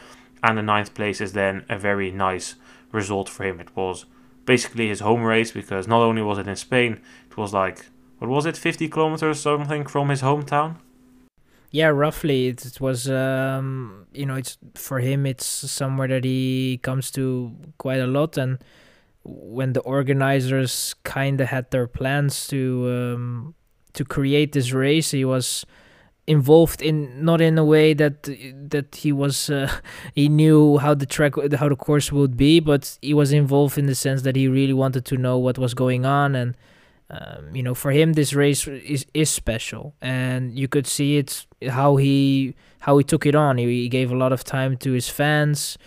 and 0.43 0.57
the 0.57 0.63
ninth 0.63 0.93
place 0.93 1.21
is 1.21 1.33
then 1.33 1.63
a 1.69 1.77
very 1.77 2.11
nice 2.11 2.55
result 2.91 3.29
for 3.29 3.43
him. 3.43 3.59
It 3.59 3.75
was 3.75 4.05
basically 4.45 4.89
his 4.89 4.99
home 4.99 5.21
race 5.23 5.51
because 5.51 5.87
not 5.87 6.01
only 6.01 6.21
was 6.21 6.37
it 6.37 6.47
in 6.47 6.55
Spain, 6.55 6.99
it 7.29 7.37
was 7.37 7.53
like 7.53 7.85
what 8.21 8.29
was 8.29 8.45
it, 8.45 8.55
50 8.55 8.87
kilometers 8.87 9.39
something 9.39 9.87
from 9.87 10.09
his 10.09 10.21
hometown? 10.21 10.75
Yeah, 11.71 11.87
roughly. 11.87 12.49
It, 12.49 12.63
it 12.63 12.79
was, 12.79 13.09
um, 13.09 14.05
you 14.13 14.27
know, 14.27 14.35
it's 14.35 14.59
for 14.75 14.99
him. 14.99 15.25
It's 15.25 15.45
somewhere 15.45 16.07
that 16.07 16.23
he 16.23 16.79
comes 16.83 17.09
to 17.11 17.55
quite 17.79 17.99
a 17.99 18.05
lot, 18.05 18.37
and 18.37 18.59
when 19.23 19.73
the 19.73 19.79
organizers 19.79 20.93
kind 21.03 21.41
of 21.41 21.47
had 21.47 21.71
their 21.71 21.87
plans 21.87 22.47
to 22.49 23.15
um, 23.15 23.55
to 23.93 24.05
create 24.05 24.51
this 24.51 24.71
race, 24.71 25.11
he 25.11 25.25
was 25.25 25.65
involved 26.27 26.83
in 26.83 27.25
not 27.25 27.41
in 27.41 27.57
a 27.57 27.65
way 27.65 27.93
that 27.95 28.23
that 28.69 28.95
he 28.95 29.11
was 29.11 29.49
uh, 29.49 29.71
he 30.15 30.29
knew 30.29 30.77
how 30.77 30.93
the 30.93 31.07
track 31.07 31.33
how 31.57 31.67
the 31.67 31.75
course 31.75 32.11
would 32.11 32.37
be 32.37 32.59
but 32.59 32.97
he 33.01 33.11
was 33.13 33.33
involved 33.33 33.75
in 33.77 33.87
the 33.87 33.95
sense 33.95 34.21
that 34.21 34.35
he 34.35 34.47
really 34.47 34.71
wanted 34.71 35.03
to 35.03 35.17
know 35.17 35.37
what 35.39 35.57
was 35.57 35.73
going 35.73 36.05
on 36.05 36.35
and 36.35 36.55
um, 37.11 37.53
you 37.53 37.61
know, 37.61 37.75
for 37.75 37.91
him, 37.91 38.13
this 38.13 38.33
race 38.33 38.65
is 38.67 39.05
is 39.13 39.29
special, 39.29 39.93
and 40.01 40.57
you 40.57 40.69
could 40.69 40.87
see 40.87 41.17
it 41.17 41.45
how 41.69 41.97
he 41.97 42.55
how 42.79 42.97
he 42.97 43.03
took 43.03 43.25
it 43.25 43.35
on. 43.35 43.57
He, 43.57 43.65
he 43.65 43.89
gave 43.89 44.11
a 44.11 44.15
lot 44.15 44.31
of 44.31 44.45
time 44.45 44.77
to 44.77 44.93
his 44.93 45.09
fans. 45.09 45.77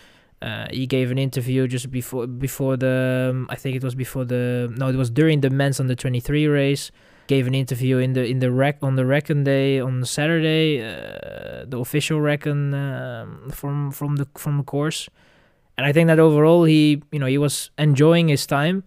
Uh, 0.43 0.67
he 0.71 0.87
gave 0.87 1.11
an 1.11 1.17
interview 1.17 1.67
just 1.67 1.91
before 1.91 2.27
before 2.27 2.77
the 2.77 3.31
um, 3.31 3.47
I 3.49 3.57
think 3.57 3.75
it 3.75 3.83
was 3.83 3.95
before 3.95 4.27
the 4.27 4.71
no 4.77 4.89
it 4.89 4.97
was 4.97 5.09
during 5.09 5.41
the 5.41 5.49
men's 5.49 5.81
under 5.81 5.95
23 5.95 6.47
race. 6.47 6.91
Gave 7.27 7.47
an 7.47 7.55
interview 7.55 7.97
in 7.97 8.13
the 8.13 8.27
in 8.27 8.41
the 8.41 8.51
rec 8.51 8.77
on 8.83 8.97
the 8.97 9.07
recon 9.07 9.45
day 9.45 9.81
on 9.81 10.05
Saturday, 10.05 10.83
uh, 10.83 11.65
the 11.67 11.79
official 11.81 12.21
recon 12.21 12.75
um, 12.75 13.51
from 13.51 13.91
from 13.93 14.17
the 14.17 14.29
from 14.35 14.59
the 14.59 14.63
course, 14.65 15.09
and 15.79 15.87
I 15.87 15.93
think 15.93 16.09
that 16.09 16.19
overall 16.19 16.65
he 16.65 17.03
you 17.11 17.19
know 17.19 17.25
he 17.25 17.39
was 17.39 17.71
enjoying 17.79 18.29
his 18.29 18.47
time 18.47 18.85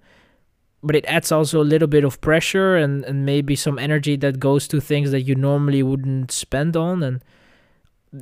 but 0.83 0.95
it 0.95 1.05
adds 1.05 1.31
also 1.31 1.61
a 1.61 1.63
little 1.63 1.87
bit 1.87 2.03
of 2.03 2.21
pressure 2.21 2.75
and, 2.75 3.03
and 3.05 3.25
maybe 3.25 3.55
some 3.55 3.79
energy 3.79 4.15
that 4.15 4.39
goes 4.39 4.67
to 4.67 4.79
things 4.79 5.11
that 5.11 5.21
you 5.21 5.35
normally 5.35 5.81
wouldn't 5.81 6.31
spend 6.31 6.77
on 6.77 7.03
and 7.03 7.23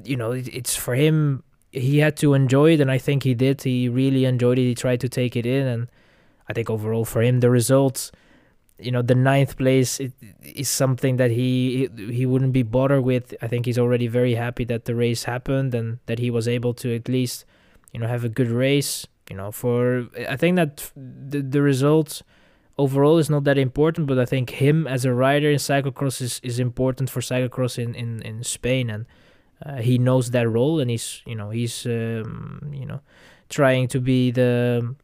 you 0.03 0.15
know 0.15 0.31
it, 0.31 0.47
it's 0.53 0.75
for 0.75 0.95
him 0.95 1.43
he 1.71 1.99
had 1.99 2.15
to 2.17 2.33
enjoy 2.33 2.71
it 2.71 2.81
and 2.81 2.89
i 2.89 2.97
think 2.97 3.23
he 3.23 3.33
did 3.33 3.61
he 3.61 3.89
really 3.89 4.25
enjoyed 4.25 4.57
it 4.57 4.63
he 4.63 4.75
tried 4.75 4.99
to 4.99 5.09
take 5.09 5.35
it 5.35 5.45
in 5.45 5.67
and 5.67 5.87
I 6.47 6.53
think 6.53 6.69
overall 6.69 7.05
for 7.05 7.21
him 7.21 7.39
the 7.39 7.49
results, 7.49 8.11
you 8.77 8.91
know, 8.91 9.01
the 9.01 9.15
ninth 9.15 9.57
place 9.57 9.99
it, 9.99 10.13
is 10.43 10.69
something 10.69 11.17
that 11.17 11.31
he 11.31 11.89
he 11.95 12.25
wouldn't 12.25 12.53
be 12.53 12.63
bothered 12.63 13.03
with. 13.03 13.33
I 13.41 13.47
think 13.47 13.65
he's 13.65 13.79
already 13.79 14.07
very 14.07 14.35
happy 14.35 14.63
that 14.65 14.85
the 14.85 14.95
race 14.95 15.23
happened 15.23 15.73
and 15.73 15.99
that 16.05 16.19
he 16.19 16.29
was 16.29 16.47
able 16.47 16.73
to 16.75 16.95
at 16.95 17.09
least, 17.09 17.45
you 17.91 17.99
know, 17.99 18.07
have 18.07 18.23
a 18.23 18.29
good 18.29 18.49
race. 18.49 19.07
You 19.29 19.37
know, 19.37 19.51
for 19.51 20.07
I 20.29 20.35
think 20.35 20.55
that 20.57 20.91
the 20.95 21.41
the 21.41 21.61
results 21.61 22.21
overall 22.77 23.17
is 23.17 23.29
not 23.29 23.43
that 23.45 23.57
important, 23.57 24.07
but 24.07 24.19
I 24.19 24.25
think 24.25 24.49
him 24.49 24.87
as 24.87 25.05
a 25.05 25.13
rider 25.13 25.49
in 25.49 25.57
cyclocross 25.57 26.21
is, 26.21 26.39
is 26.43 26.59
important 26.59 27.09
for 27.09 27.21
cyclocross 27.21 27.77
in, 27.77 27.95
in, 27.95 28.21
in 28.21 28.43
Spain, 28.43 28.89
and 28.89 29.05
uh, 29.65 29.77
he 29.77 29.97
knows 29.97 30.31
that 30.31 30.47
role, 30.49 30.79
and 30.79 30.89
he's 30.89 31.21
you 31.25 31.35
know 31.35 31.49
he's 31.49 31.85
um, 31.85 32.71
you 32.73 32.85
know 32.85 33.01
trying 33.49 33.87
to 33.87 33.99
be 33.99 34.31
the 34.31 34.95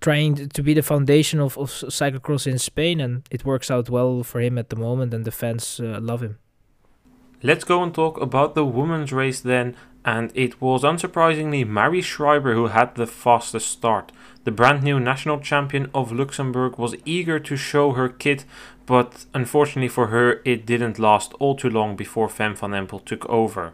trying 0.00 0.48
to 0.48 0.62
be 0.62 0.74
the 0.74 0.82
foundation 0.82 1.38
of, 1.38 1.56
of 1.56 1.70
cyclocross 1.70 2.46
in 2.46 2.58
Spain, 2.58 3.00
and 3.00 3.26
it 3.30 3.44
works 3.44 3.70
out 3.70 3.88
well 3.88 4.22
for 4.22 4.40
him 4.40 4.58
at 4.58 4.68
the 4.68 4.76
moment, 4.76 5.14
and 5.14 5.24
the 5.24 5.30
fans 5.30 5.80
uh, 5.80 5.98
love 6.00 6.22
him. 6.22 6.38
Let's 7.42 7.64
go 7.64 7.82
and 7.82 7.92
talk 7.94 8.20
about 8.20 8.54
the 8.54 8.64
women's 8.64 9.12
race 9.12 9.40
then, 9.40 9.76
and 10.04 10.30
it 10.34 10.60
was 10.60 10.82
unsurprisingly 10.82 11.66
Marie 11.66 12.02
Schreiber 12.02 12.54
who 12.54 12.68
had 12.68 12.94
the 12.94 13.06
fastest 13.06 13.68
start. 13.68 14.12
The 14.44 14.50
brand 14.50 14.82
new 14.82 14.98
national 14.98 15.38
champion 15.38 15.88
of 15.94 16.10
Luxembourg 16.10 16.76
was 16.76 16.96
eager 17.04 17.38
to 17.38 17.56
show 17.56 17.92
her 17.92 18.08
kit, 18.08 18.44
but 18.86 19.24
unfortunately 19.32 19.88
for 19.88 20.08
her, 20.08 20.40
it 20.44 20.66
didn't 20.66 20.98
last 20.98 21.32
all 21.34 21.54
too 21.54 21.70
long 21.70 21.94
before 21.94 22.28
Fem 22.28 22.56
van 22.56 22.72
Empel 22.72 23.04
took 23.04 23.24
over. 23.28 23.72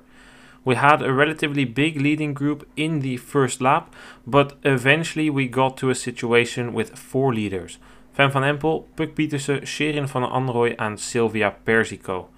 We 0.67 0.75
had 0.75 1.01
a 1.01 1.15
relatively 1.15 1.65
big 1.65 1.99
leading 1.99 2.35
group 2.35 2.69
in 2.77 3.01
the 3.01 3.17
first 3.17 3.63
lap, 3.63 3.95
but 4.27 4.59
eventually 4.63 5.31
we 5.31 5.49
got 5.49 5.79
to 5.79 5.89
a 5.89 5.95
situation 5.95 6.75
with 6.75 6.99
four 6.99 7.33
leaders 7.33 7.79
Fem 8.13 8.31
van 8.31 8.43
Empel, 8.43 8.85
Puk 8.95 9.15
Pieterse, 9.15 9.63
Shirin 9.63 10.07
van 10.07 10.25
Anrooij, 10.25 10.75
and 10.79 11.01
Silvia 11.01 11.55
Persico. 11.65 12.29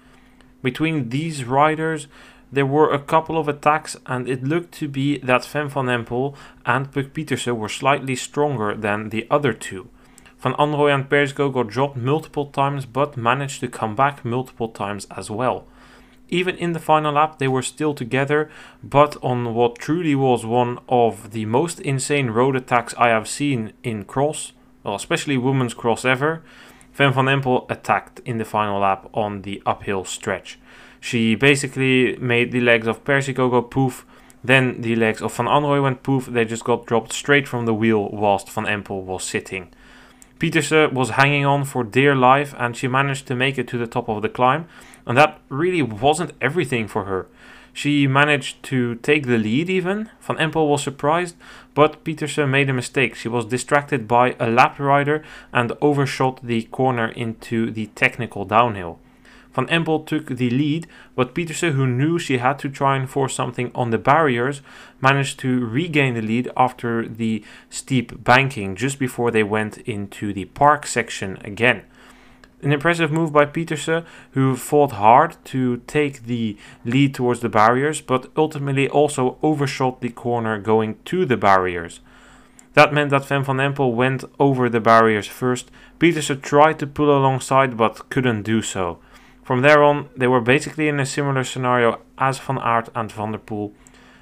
Between 0.61 1.09
these 1.09 1.43
riders, 1.43 2.07
there 2.51 2.65
were 2.65 2.91
a 2.91 2.99
couple 2.99 3.37
of 3.37 3.47
attacks, 3.47 3.95
and 4.05 4.27
it 4.27 4.43
looked 4.43 4.73
to 4.73 4.87
be 4.87 5.17
that 5.19 5.45
Fem 5.45 5.69
van 5.69 5.85
Empel 5.85 6.35
and 6.65 6.91
Puk 6.91 7.13
Pieterse 7.13 7.55
were 7.55 7.69
slightly 7.69 8.15
stronger 8.15 8.75
than 8.75 9.09
the 9.09 9.25
other 9.29 9.53
two. 9.53 9.89
Van 10.39 10.53
Anrooij 10.53 10.93
and 10.93 11.09
Persico 11.09 11.49
got 11.49 11.67
dropped 11.67 11.95
multiple 11.95 12.47
times, 12.47 12.85
but 12.85 13.15
managed 13.15 13.59
to 13.59 13.67
come 13.67 13.95
back 13.95 14.25
multiple 14.25 14.69
times 14.69 15.07
as 15.15 15.29
well. 15.29 15.65
Even 16.29 16.55
in 16.55 16.73
the 16.73 16.79
final 16.79 17.13
lap, 17.13 17.39
they 17.39 17.47
were 17.47 17.61
still 17.61 17.93
together, 17.93 18.49
but 18.83 19.17
on 19.21 19.53
what 19.53 19.77
truly 19.77 20.15
was 20.15 20.45
one 20.45 20.79
of 20.89 21.31
the 21.31 21.45
most 21.45 21.79
insane 21.81 22.31
road 22.31 22.55
attacks 22.55 22.95
I 22.97 23.09
have 23.09 23.27
seen 23.27 23.73
in 23.83 24.05
cross, 24.05 24.53
well, 24.83 24.95
especially 24.95 25.37
women's 25.37 25.73
cross 25.73 26.05
ever, 26.05 26.41
Fem 26.91 27.13
van 27.13 27.25
Empel 27.25 27.69
attacked 27.69 28.19
in 28.25 28.37
the 28.37 28.45
final 28.45 28.79
lap 28.79 29.09
on 29.13 29.43
the 29.43 29.61
uphill 29.65 30.05
stretch. 30.05 30.57
She 31.01 31.33
basically 31.33 32.15
made 32.17 32.51
the 32.51 32.61
legs 32.61 32.85
of 32.85 33.03
Persico 33.03 33.49
go 33.49 33.63
poof, 33.63 34.05
then 34.43 34.81
the 34.81 34.95
legs 34.95 35.21
of 35.21 35.35
Van 35.35 35.47
Anrooij 35.47 35.81
went 35.81 36.03
poof, 36.03 36.27
they 36.27 36.45
just 36.45 36.63
got 36.63 36.85
dropped 36.85 37.11
straight 37.11 37.47
from 37.47 37.65
the 37.65 37.73
wheel 37.73 38.07
whilst 38.09 38.49
Van 38.51 38.65
Empel 38.65 39.03
was 39.03 39.23
sitting. 39.23 39.69
Pieterse 40.39 40.93
was 40.93 41.11
hanging 41.11 41.43
on 41.43 41.65
for 41.65 41.83
dear 41.83 42.15
life 42.15 42.53
and 42.57 42.77
she 42.77 42.87
managed 42.87 43.27
to 43.27 43.35
make 43.35 43.57
it 43.57 43.67
to 43.69 43.79
the 43.79 43.87
top 43.87 44.09
of 44.09 44.21
the 44.21 44.29
climb, 44.29 44.67
and 45.07 45.17
that 45.17 45.39
really 45.49 45.81
wasn't 45.81 46.33
everything 46.39 46.87
for 46.87 47.05
her. 47.05 47.27
She 47.73 48.05
managed 48.05 48.61
to 48.63 48.95
take 48.95 49.25
the 49.25 49.39
lead 49.39 49.69
even. 49.69 50.09
Van 50.19 50.37
Empel 50.37 50.67
was 50.67 50.83
surprised, 50.83 51.35
but 51.73 52.03
Pieterse 52.03 52.47
made 52.47 52.69
a 52.69 52.73
mistake. 52.73 53.15
She 53.15 53.27
was 53.27 53.45
distracted 53.45 54.07
by 54.07 54.35
a 54.39 54.49
lap 54.49 54.77
rider 54.77 55.23
and 55.51 55.71
overshot 55.81 56.41
the 56.43 56.63
corner 56.63 57.07
into 57.07 57.71
the 57.71 57.87
technical 57.95 58.45
downhill. 58.45 58.99
Van 59.53 59.67
Empel 59.67 60.05
took 60.05 60.27
the 60.27 60.49
lead, 60.49 60.87
but 61.15 61.35
Pieterse, 61.35 61.73
who 61.73 61.85
knew 61.85 62.17
she 62.17 62.37
had 62.37 62.57
to 62.59 62.69
try 62.69 62.95
and 62.95 63.09
force 63.09 63.35
something 63.35 63.71
on 63.75 63.89
the 63.89 63.97
barriers, 63.97 64.61
managed 65.01 65.39
to 65.39 65.65
regain 65.65 66.13
the 66.13 66.21
lead 66.21 66.49
after 66.55 67.07
the 67.07 67.43
steep 67.69 68.23
banking 68.23 68.75
just 68.75 68.97
before 68.97 69.29
they 69.29 69.43
went 69.43 69.77
into 69.79 70.31
the 70.33 70.45
park 70.45 70.85
section 70.87 71.37
again. 71.43 71.83
An 72.61 72.71
impressive 72.71 73.11
move 73.11 73.33
by 73.33 73.45
Pieterse, 73.45 74.05
who 74.31 74.55
fought 74.55 74.91
hard 74.91 75.35
to 75.45 75.77
take 75.87 76.23
the 76.25 76.55
lead 76.85 77.15
towards 77.15 77.39
the 77.39 77.49
barriers, 77.49 78.01
but 78.01 78.31
ultimately 78.37 78.87
also 78.87 79.37
overshot 79.41 79.99
the 79.99 80.09
corner 80.09 80.59
going 80.59 80.99
to 81.05 81.25
the 81.25 81.37
barriers. 81.37 81.99
That 82.73 82.93
meant 82.93 83.09
that 83.09 83.25
Fem 83.25 83.43
van 83.43 83.57
Empel 83.57 83.93
went 83.93 84.23
over 84.39 84.69
the 84.69 84.79
barriers 84.79 85.27
first. 85.27 85.71
Pieterse 85.99 86.41
tried 86.41 86.79
to 86.79 86.87
pull 86.87 87.09
alongside 87.09 87.75
but 87.75 88.09
couldn't 88.09 88.43
do 88.43 88.61
so. 88.61 88.99
From 89.51 89.63
there 89.63 89.83
on, 89.83 90.07
they 90.15 90.27
were 90.27 90.39
basically 90.39 90.87
in 90.87 90.97
a 90.97 91.05
similar 91.05 91.43
scenario 91.43 91.99
as 92.17 92.39
Van 92.39 92.57
Aert 92.57 92.87
and 92.95 93.11
Van 93.11 93.33
der 93.33 93.37
Poel. 93.37 93.73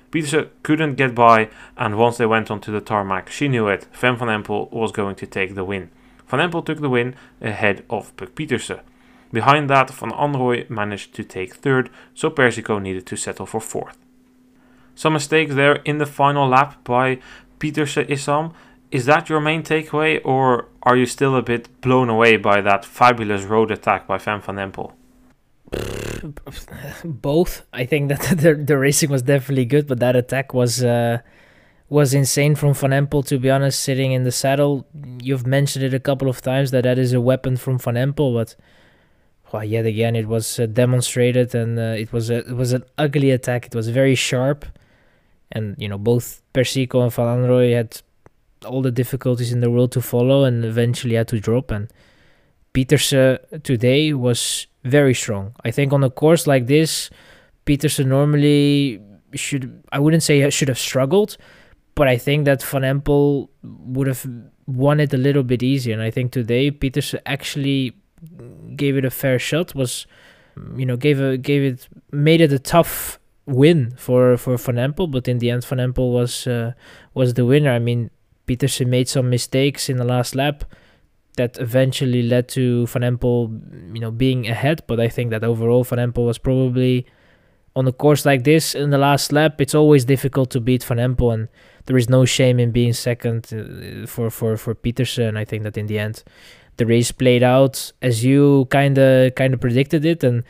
Pieterse 0.09 0.49
couldn't 0.63 0.95
get 0.95 1.13
by, 1.13 1.51
and 1.77 1.99
once 1.99 2.17
they 2.17 2.25
went 2.25 2.49
onto 2.49 2.71
the 2.71 2.81
tarmac, 2.81 3.29
she 3.29 3.47
knew 3.47 3.67
it. 3.67 3.85
Fem 3.91 4.17
van 4.17 4.27
Empel 4.27 4.71
was 4.71 4.91
going 4.91 5.15
to 5.17 5.27
take 5.27 5.53
the 5.53 5.63
win. 5.63 5.91
Van 6.25 6.39
Empel 6.39 6.65
took 6.65 6.81
the 6.81 6.89
win 6.89 7.15
ahead 7.41 7.85
of 7.91 8.17
Puk 8.17 8.33
Pieterse. 8.33 8.79
Behind 9.31 9.69
that, 9.69 9.91
Van 9.91 10.09
Anrooij 10.09 10.67
managed 10.67 11.13
to 11.13 11.23
take 11.23 11.53
third, 11.53 11.91
so 12.15 12.31
Persico 12.31 12.79
needed 12.79 13.05
to 13.05 13.15
settle 13.15 13.45
for 13.45 13.61
fourth. 13.61 13.99
Some 14.95 15.13
mistakes 15.13 15.53
there 15.53 15.75
in 15.85 15.99
the 15.99 16.07
final 16.07 16.47
lap 16.47 16.83
by 16.83 17.19
Pieterse 17.59 18.03
Issam. 18.07 18.55
Is 18.89 19.05
that 19.05 19.29
your 19.29 19.41
main 19.41 19.61
takeaway, 19.61 20.21
or 20.25 20.69
are 20.81 20.97
you 20.97 21.05
still 21.05 21.35
a 21.35 21.43
bit 21.43 21.69
blown 21.81 22.09
away 22.09 22.35
by 22.35 22.61
that 22.61 22.83
fabulous 22.83 23.43
road 23.43 23.69
attack 23.69 24.07
by 24.07 24.17
Fem 24.17 24.41
van 24.41 24.55
Empel? 24.55 24.93
Both. 27.03 27.65
I 27.73 27.85
think 27.85 28.09
that 28.09 28.37
the 28.37 28.55
the 28.55 28.77
racing 28.77 29.09
was 29.09 29.21
definitely 29.21 29.65
good, 29.65 29.87
but 29.87 29.99
that 29.99 30.15
attack 30.15 30.53
was 30.53 30.83
uh, 30.83 31.19
was 31.89 32.13
insane 32.13 32.55
from 32.55 32.73
Van 32.73 32.91
Empel. 32.91 33.25
To 33.27 33.39
be 33.39 33.49
honest, 33.49 33.79
sitting 33.81 34.11
in 34.11 34.23
the 34.23 34.31
saddle, 34.31 34.85
you've 35.21 35.45
mentioned 35.45 35.85
it 35.85 35.93
a 35.93 35.99
couple 35.99 36.29
of 36.29 36.41
times 36.41 36.71
that 36.71 36.83
that 36.83 36.97
is 36.97 37.13
a 37.13 37.21
weapon 37.21 37.57
from 37.57 37.79
Van 37.79 37.95
Empel, 37.95 38.33
but 38.33 38.55
well, 39.51 39.63
yet 39.63 39.85
again 39.85 40.15
it 40.15 40.27
was 40.27 40.59
uh, 40.59 40.65
demonstrated, 40.65 41.53
and 41.55 41.77
uh, 41.79 41.95
it 41.97 42.11
was 42.11 42.29
a 42.29 42.39
it 42.39 42.55
was 42.55 42.73
an 42.73 42.83
ugly 42.97 43.31
attack. 43.31 43.67
It 43.67 43.75
was 43.75 43.89
very 43.89 44.15
sharp, 44.15 44.65
and 45.51 45.75
you 45.77 45.87
know 45.87 45.97
both 45.97 46.41
Persico 46.53 47.01
and 47.01 47.13
Van 47.13 47.43
Anrooij 47.43 47.75
had 47.75 48.01
all 48.65 48.81
the 48.81 48.91
difficulties 48.91 49.53
in 49.53 49.61
the 49.61 49.69
world 49.69 49.91
to 49.93 50.01
follow, 50.01 50.43
and 50.43 50.65
eventually 50.65 51.15
had 51.15 51.27
to 51.29 51.39
drop 51.39 51.71
and. 51.71 51.91
Pieterse 52.71 53.63
today 53.63 54.13
was 54.13 54.67
very 54.83 55.13
strong. 55.13 55.53
I 55.63 55.71
think 55.71 55.93
on 55.93 56.03
a 56.03 56.09
course 56.09 56.47
like 56.47 56.67
this, 56.67 57.09
Pieterse 57.65 58.05
normally 58.05 59.01
should 59.33 59.83
I 59.91 59.99
wouldn't 59.99 60.23
say 60.23 60.49
should 60.49 60.69
have 60.69 60.79
struggled, 60.79 61.37
but 61.95 62.07
I 62.07 62.17
think 62.17 62.45
that 62.45 62.63
Van 62.63 62.81
Empel 62.81 63.49
would 63.63 64.07
have 64.07 64.25
won 64.65 64.99
it 64.99 65.13
a 65.13 65.17
little 65.17 65.43
bit 65.43 65.61
easier. 65.61 65.93
And 65.93 66.01
I 66.01 66.11
think 66.11 66.31
today 66.31 66.71
Pieterse 66.71 67.19
actually 67.25 67.95
gave 68.75 68.97
it 68.97 69.05
a 69.05 69.11
fair 69.11 69.39
shot. 69.39 69.75
Was 69.75 70.07
you 70.75 70.85
know 70.85 70.97
gave 70.97 71.19
a 71.19 71.37
gave 71.37 71.63
it 71.63 71.87
made 72.11 72.41
it 72.41 72.51
a 72.51 72.59
tough 72.59 73.19
win 73.45 73.91
for 73.97 74.37
for 74.37 74.57
Van 74.57 74.75
Empel, 74.75 75.11
but 75.11 75.27
in 75.27 75.39
the 75.39 75.51
end 75.51 75.65
Van 75.65 75.79
Empel 75.79 76.11
was 76.11 76.47
uh, 76.47 76.73
was 77.13 77.33
the 77.33 77.45
winner. 77.45 77.71
I 77.71 77.79
mean 77.79 78.09
Pieterse 78.47 78.85
made 78.85 79.07
some 79.07 79.29
mistakes 79.29 79.89
in 79.89 79.97
the 79.97 80.05
last 80.05 80.35
lap 80.35 80.63
that 81.39 81.57
eventually 81.57 82.21
led 82.21 82.49
to 82.49 82.85
Van 82.87 83.01
Empel, 83.01 83.95
you 83.95 84.01
know, 84.01 84.11
being 84.11 84.47
ahead. 84.47 84.83
But 84.87 84.99
I 84.99 85.07
think 85.07 85.31
that 85.31 85.43
overall 85.43 85.85
Van 85.85 85.99
Empel 85.99 86.25
was 86.25 86.37
probably 86.37 87.07
on 87.75 87.87
a 87.87 87.93
course 87.93 88.25
like 88.25 88.43
this 88.43 88.75
in 88.75 88.89
the 88.89 88.97
last 88.97 89.31
lap. 89.31 89.61
It's 89.61 89.73
always 89.73 90.03
difficult 90.03 90.49
to 90.51 90.59
beat 90.59 90.83
Van 90.83 90.97
Empel, 90.97 91.33
and 91.33 91.47
there 91.85 91.97
is 91.97 92.09
no 92.09 92.25
shame 92.25 92.59
in 92.59 92.71
being 92.71 92.93
second 92.93 93.47
uh, 93.53 94.05
for 94.05 94.29
for 94.29 94.57
for 94.57 94.75
Pieterse. 94.75 95.35
I 95.35 95.45
think 95.45 95.63
that 95.63 95.77
in 95.77 95.87
the 95.87 95.97
end, 95.97 96.23
the 96.75 96.85
race 96.85 97.11
played 97.11 97.41
out 97.41 97.93
as 98.01 98.25
you 98.25 98.67
kind 98.69 98.97
of 98.97 99.33
kind 99.35 99.53
of 99.53 99.61
predicted 99.61 100.03
it, 100.03 100.23
and 100.23 100.43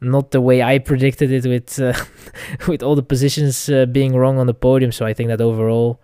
not 0.00 0.32
the 0.32 0.40
way 0.40 0.60
I 0.60 0.78
predicted 0.78 1.30
it 1.30 1.46
with 1.46 1.78
uh, 1.78 1.94
with 2.66 2.82
all 2.82 2.96
the 2.96 3.08
positions 3.14 3.68
uh, 3.68 3.86
being 3.86 4.16
wrong 4.16 4.38
on 4.38 4.48
the 4.48 4.54
podium. 4.54 4.90
So 4.90 5.06
I 5.06 5.14
think 5.14 5.28
that 5.28 5.40
overall, 5.40 6.00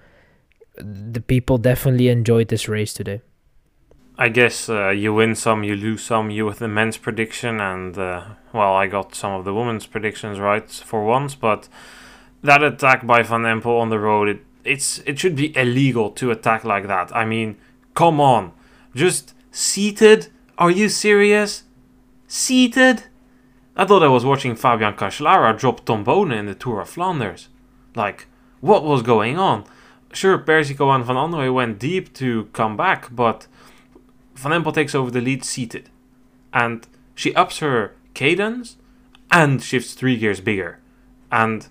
the 0.76 1.20
people 1.20 1.58
definitely 1.58 2.08
enjoyed 2.08 2.48
this 2.48 2.68
race 2.68 2.94
today. 2.94 3.20
I 4.20 4.28
guess 4.28 4.68
uh, 4.68 4.88
you 4.88 5.14
win 5.14 5.36
some, 5.36 5.62
you 5.62 5.76
lose 5.76 6.02
some. 6.02 6.30
You 6.30 6.44
with 6.44 6.58
the 6.58 6.66
men's 6.66 6.96
prediction, 6.96 7.60
and 7.60 7.96
uh, 7.96 8.24
well, 8.52 8.74
I 8.74 8.88
got 8.88 9.14
some 9.14 9.32
of 9.32 9.44
the 9.44 9.54
women's 9.54 9.86
predictions 9.86 10.40
right 10.40 10.68
for 10.68 11.04
once. 11.04 11.36
But 11.36 11.68
that 12.42 12.64
attack 12.64 13.06
by 13.06 13.22
Van 13.22 13.42
Empel 13.42 13.80
on 13.80 13.90
the 13.90 14.00
road, 14.00 14.28
it 14.28 14.40
it's 14.64 14.98
it 15.06 15.20
should 15.20 15.36
be 15.36 15.56
illegal 15.56 16.10
to 16.10 16.32
attack 16.32 16.64
like 16.64 16.88
that. 16.88 17.14
I 17.14 17.24
mean, 17.24 17.58
come 17.94 18.20
on, 18.20 18.52
just 18.94 19.34
seated? 19.52 20.26
Are 20.58 20.70
you 20.70 20.88
serious? 20.88 21.62
Seated? 22.26 23.04
I 23.76 23.84
thought 23.84 24.02
I 24.02 24.08
was 24.08 24.24
watching 24.24 24.56
Fabian 24.56 24.94
Cancellara 24.94 25.56
drop 25.56 25.84
Tom 25.84 26.04
Boonen 26.04 26.36
in 26.36 26.46
the 26.46 26.54
Tour 26.56 26.80
of 26.80 26.90
Flanders. 26.90 27.48
Like, 27.94 28.26
what 28.60 28.82
was 28.82 29.02
going 29.02 29.38
on? 29.38 29.64
sure, 30.12 30.38
Persico 30.38 30.90
and 30.90 31.04
Van 31.04 31.16
Anrooij 31.16 31.52
went 31.52 31.78
deep 31.78 32.12
to 32.14 32.46
come 32.52 32.76
back, 32.76 33.08
but 33.14 33.46
Van 34.38 34.52
Empel 34.52 34.72
takes 34.72 34.94
over 34.94 35.10
the 35.10 35.20
lead 35.20 35.44
seated. 35.44 35.90
And 36.52 36.86
she 37.16 37.34
ups 37.34 37.58
her 37.58 37.96
cadence 38.14 38.76
and 39.32 39.60
shifts 39.60 39.94
three 39.94 40.16
gears 40.16 40.40
bigger. 40.40 40.78
And 41.32 41.66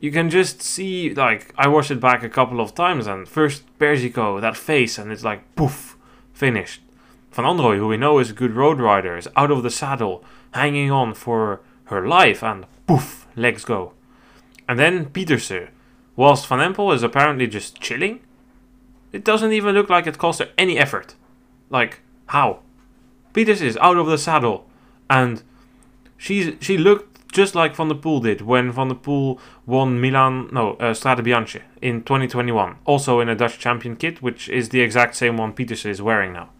you 0.00 0.10
can 0.10 0.28
just 0.28 0.60
see, 0.60 1.14
like, 1.14 1.54
I 1.56 1.68
watched 1.68 1.92
it 1.92 2.00
back 2.00 2.24
a 2.24 2.28
couple 2.28 2.60
of 2.60 2.74
times, 2.74 3.06
and 3.06 3.28
first 3.28 3.62
Persico, 3.78 4.40
that 4.40 4.56
face, 4.56 4.98
and 4.98 5.12
it's 5.12 5.22
like, 5.22 5.54
poof, 5.54 5.96
finished. 6.32 6.82
Van 7.30 7.44
Anrooij, 7.44 7.78
who 7.78 7.86
we 7.86 7.96
know 7.96 8.18
is 8.18 8.30
a 8.30 8.34
good 8.34 8.52
road 8.52 8.80
rider, 8.80 9.16
is 9.16 9.28
out 9.36 9.52
of 9.52 9.62
the 9.62 9.70
saddle, 9.70 10.24
hanging 10.52 10.90
on 10.90 11.14
for 11.14 11.60
her 11.84 12.08
life, 12.08 12.42
and 12.42 12.66
poof, 12.88 13.28
legs 13.36 13.64
go. 13.64 13.92
And 14.68 14.78
then 14.78 15.06
Pieterse, 15.06 15.68
whilst 16.16 16.46
Van 16.48 16.58
Empel 16.58 16.92
is 16.94 17.04
apparently 17.04 17.46
just 17.46 17.80
chilling, 17.80 18.20
it 19.12 19.24
doesn't 19.24 19.52
even 19.52 19.74
look 19.74 19.88
like 19.88 20.08
it 20.08 20.18
cost 20.18 20.40
her 20.40 20.48
any 20.58 20.76
effort. 20.76 21.14
Like, 21.70 22.00
how? 22.26 22.60
Pieterse 23.32 23.62
is 23.62 23.76
out 23.78 23.96
of 23.96 24.06
the 24.06 24.18
saddle, 24.18 24.66
and 25.08 25.42
she's 26.16 26.54
she 26.60 26.76
looked 26.76 27.10
just 27.32 27.54
like 27.54 27.76
Van 27.76 27.88
der 27.88 27.94
Poel 27.94 28.22
did 28.22 28.40
when 28.40 28.72
Van 28.72 28.88
der 28.88 28.94
Poel 28.94 29.38
won 29.66 30.00
Milan, 30.00 30.48
no, 30.52 30.72
uh, 30.74 30.92
Strade 30.92 31.24
Bianche 31.24 31.62
in 31.80 32.02
2021, 32.02 32.76
also 32.84 33.20
in 33.20 33.28
a 33.28 33.36
Dutch 33.36 33.58
champion 33.58 33.96
kit, 33.96 34.20
which 34.20 34.48
is 34.48 34.70
the 34.70 34.80
exact 34.80 35.14
same 35.14 35.36
one 35.36 35.52
Peters 35.52 35.84
is 35.84 36.02
wearing 36.02 36.32
now. 36.32 36.50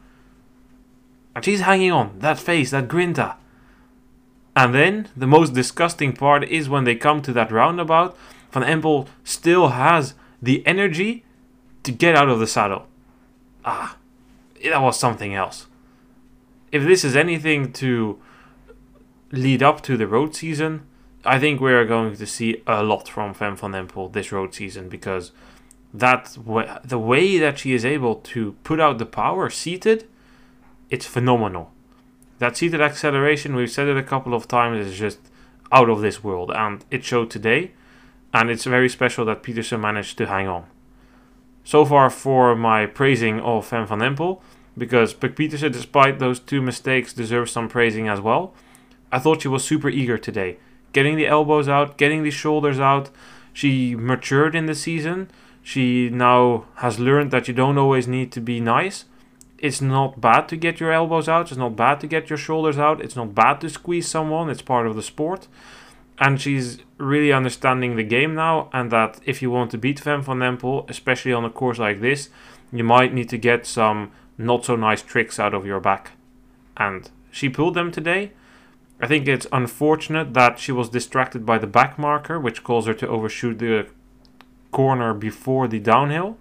And 1.35 1.45
she's 1.45 1.63
hanging 1.63 1.93
on, 1.93 2.19
that 2.21 2.39
face, 2.39 2.71
that 2.71 2.89
grinta. 2.89 3.37
And 4.55 4.75
then 4.75 5.09
the 5.17 5.27
most 5.27 5.55
disgusting 5.55 6.13
part 6.13 6.45
is 6.45 6.69
when 6.69 6.85
they 6.85 6.95
come 6.95 7.23
to 7.23 7.33
that 7.33 7.53
roundabout, 7.53 8.17
Van 8.53 8.63
Empel 8.63 9.07
still 9.25 9.69
has 9.69 10.15
the 10.43 10.67
energy 10.67 11.25
to 11.83 11.93
get 11.93 12.17
out 12.17 12.29
of 12.29 12.41
the 12.41 12.47
saddle. 12.47 12.87
Ah, 13.65 13.97
that 14.63 14.83
was 14.83 14.99
something 14.99 15.35
else. 15.35 15.67
If 16.73 16.85
this 16.85 17.05
is 17.05 17.17
anything 17.17 17.73
to 17.75 18.21
lead 19.33 19.63
up 19.63 19.83
to 19.83 19.97
the 19.97 20.07
road 20.07 20.35
season, 20.35 20.87
I 21.25 21.39
think 21.39 21.61
we 21.61 21.73
are 21.73 21.85
going 21.85 22.17
to 22.17 22.27
see 22.27 22.63
a 22.67 22.83
lot 22.83 23.09
from 23.09 23.35
Fem 23.35 23.57
van 23.57 23.73
Empel 23.73 24.13
this 24.13 24.33
road 24.33 24.55
season 24.55 24.89
because 24.89 25.33
that 25.93 26.37
w- 26.47 26.69
the 26.85 26.99
way 26.99 27.39
that 27.39 27.59
she 27.59 27.73
is 27.73 27.85
able 27.85 28.17
to 28.17 28.53
put 28.65 28.81
out 28.81 28.99
the 28.99 29.07
power 29.07 29.51
seated, 29.51 30.09
it's 30.89 31.07
phenomenal. 31.07 31.73
That 32.39 32.57
seated 32.57 32.81
acceleration, 32.81 33.55
we've 33.55 33.71
said 33.71 33.89
it 33.89 33.97
a 33.97 34.03
couple 34.03 34.33
of 34.33 34.49
times, 34.49 34.87
is 34.87 34.99
just 34.99 35.19
out 35.71 35.91
of 35.91 36.01
this 36.01 36.25
world, 36.25 36.51
and 36.55 36.85
it 36.91 37.05
showed 37.05 37.31
today. 37.31 37.73
And 38.33 38.49
it's 38.49 38.65
very 38.65 38.89
special 38.89 39.25
that 39.27 39.43
Pieterse 39.43 39.79
managed 39.79 40.17
to 40.19 40.27
hang 40.27 40.49
on. 40.49 40.67
So 41.71 41.85
far 41.85 42.11
for 42.11 42.57
my 42.57 42.87
praising 42.87 43.39
of 43.39 43.65
Fem 43.65 43.87
van 43.87 44.01
Empel, 44.01 44.41
because 44.77 45.15
Puk 45.15 45.37
Pieterse, 45.37 45.71
despite 45.71 46.19
those 46.19 46.41
two 46.41 46.61
mistakes, 46.61 47.13
deserves 47.13 47.53
some 47.53 47.69
praising 47.69 48.09
as 48.09 48.21
well. 48.21 48.53
I 49.13 49.21
thought 49.21 49.43
she 49.43 49.47
was 49.47 49.63
super 49.63 49.89
eager 49.89 50.19
today. 50.19 50.57
Getting 50.93 51.15
the 51.15 51.29
elbows 51.29 51.69
out, 51.69 51.97
getting 51.97 52.25
the 52.25 52.33
shoulders 52.33 52.81
out. 52.81 53.11
She 53.53 53.95
matured 53.95 54.57
in 54.57 54.67
the 54.67 54.75
season. 54.75 55.31
She 55.63 56.11
now 56.11 56.65
has 56.79 56.99
learned 56.99 57.31
that 57.31 57.47
you 57.47 57.55
don't 57.55 57.79
always 57.79 58.09
need 58.09 58.33
to 58.33 58.41
be 58.41 58.59
nice. 58.59 59.05
It's 59.57 59.81
not 59.81 60.21
bad 60.21 60.49
to 60.49 60.57
get 60.57 60.81
your 60.81 60.91
elbows 60.91 61.29
out. 61.29 61.53
It's 61.53 61.57
not 61.57 61.77
bad 61.77 62.01
to 62.01 62.09
get 62.09 62.29
your 62.29 62.37
shoulders 62.37 62.79
out. 62.79 63.01
It's 63.01 63.15
not 63.15 63.33
bad 63.33 63.61
to 63.61 63.71
squeeze 63.71 64.09
someone. 64.09 64.51
It's 64.51 64.61
part 64.61 64.89
of 64.89 64.97
the 64.97 65.05
sport. 65.05 65.47
And 66.21 66.39
she's 66.39 66.81
really 66.99 67.33
understanding 67.33 67.97
the 67.97 68.05
game 68.05 68.35
now. 68.35 68.69
And 68.73 68.93
that 68.93 69.19
if 69.25 69.41
you 69.41 69.51
want 69.51 69.71
to 69.71 69.79
beat 69.79 69.99
Fem 69.99 70.23
van 70.23 70.41
Empel, 70.41 70.89
especially 70.89 71.33
on 71.33 71.47
a 71.47 71.51
course 71.51 71.79
like 71.79 72.01
this, 72.01 72.29
you 72.71 72.85
might 72.85 73.15
need 73.15 73.31
to 73.31 73.39
get 73.39 73.67
some 73.67 74.13
not 74.37 74.65
so 74.67 74.77
nice 74.77 75.03
tricks 75.03 75.41
out 75.41 75.55
of 75.55 75.67
your 75.67 75.81
back. 75.81 76.13
And 76.77 77.11
she 77.31 77.49
pulled 77.49 77.75
them 77.75 77.91
today. 77.91 78.33
I 79.01 79.07
think 79.07 79.27
it's 79.27 79.47
unfortunate 79.51 80.35
that 80.35 80.59
she 80.59 80.73
was 80.73 80.91
distracted 80.91 81.47
by 81.47 81.57
the 81.57 81.67
back 81.67 81.99
marker, 81.99 82.39
which 82.39 82.63
caused 82.63 82.87
her 82.87 82.95
to 82.95 83.09
overshoot 83.09 83.59
the 83.59 83.87
corner 84.73 85.15
before 85.15 85.67
the 85.69 85.81
downhill. 85.81 86.37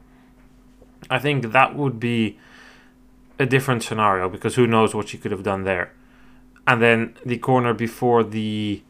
I 1.09 1.19
think 1.19 1.51
that 1.53 1.75
would 1.75 1.99
be 1.99 2.37
a 3.39 3.45
different 3.45 3.83
scenario 3.83 4.27
because 4.27 4.55
who 4.55 4.67
knows 4.67 4.93
what 4.93 5.07
she 5.07 5.17
could 5.17 5.31
have 5.31 5.43
done 5.43 5.63
there. 5.63 5.93
And 6.67 6.81
then 6.81 7.15
the 7.25 7.37
corner 7.37 7.73
before 7.73 8.23
the 8.23 8.83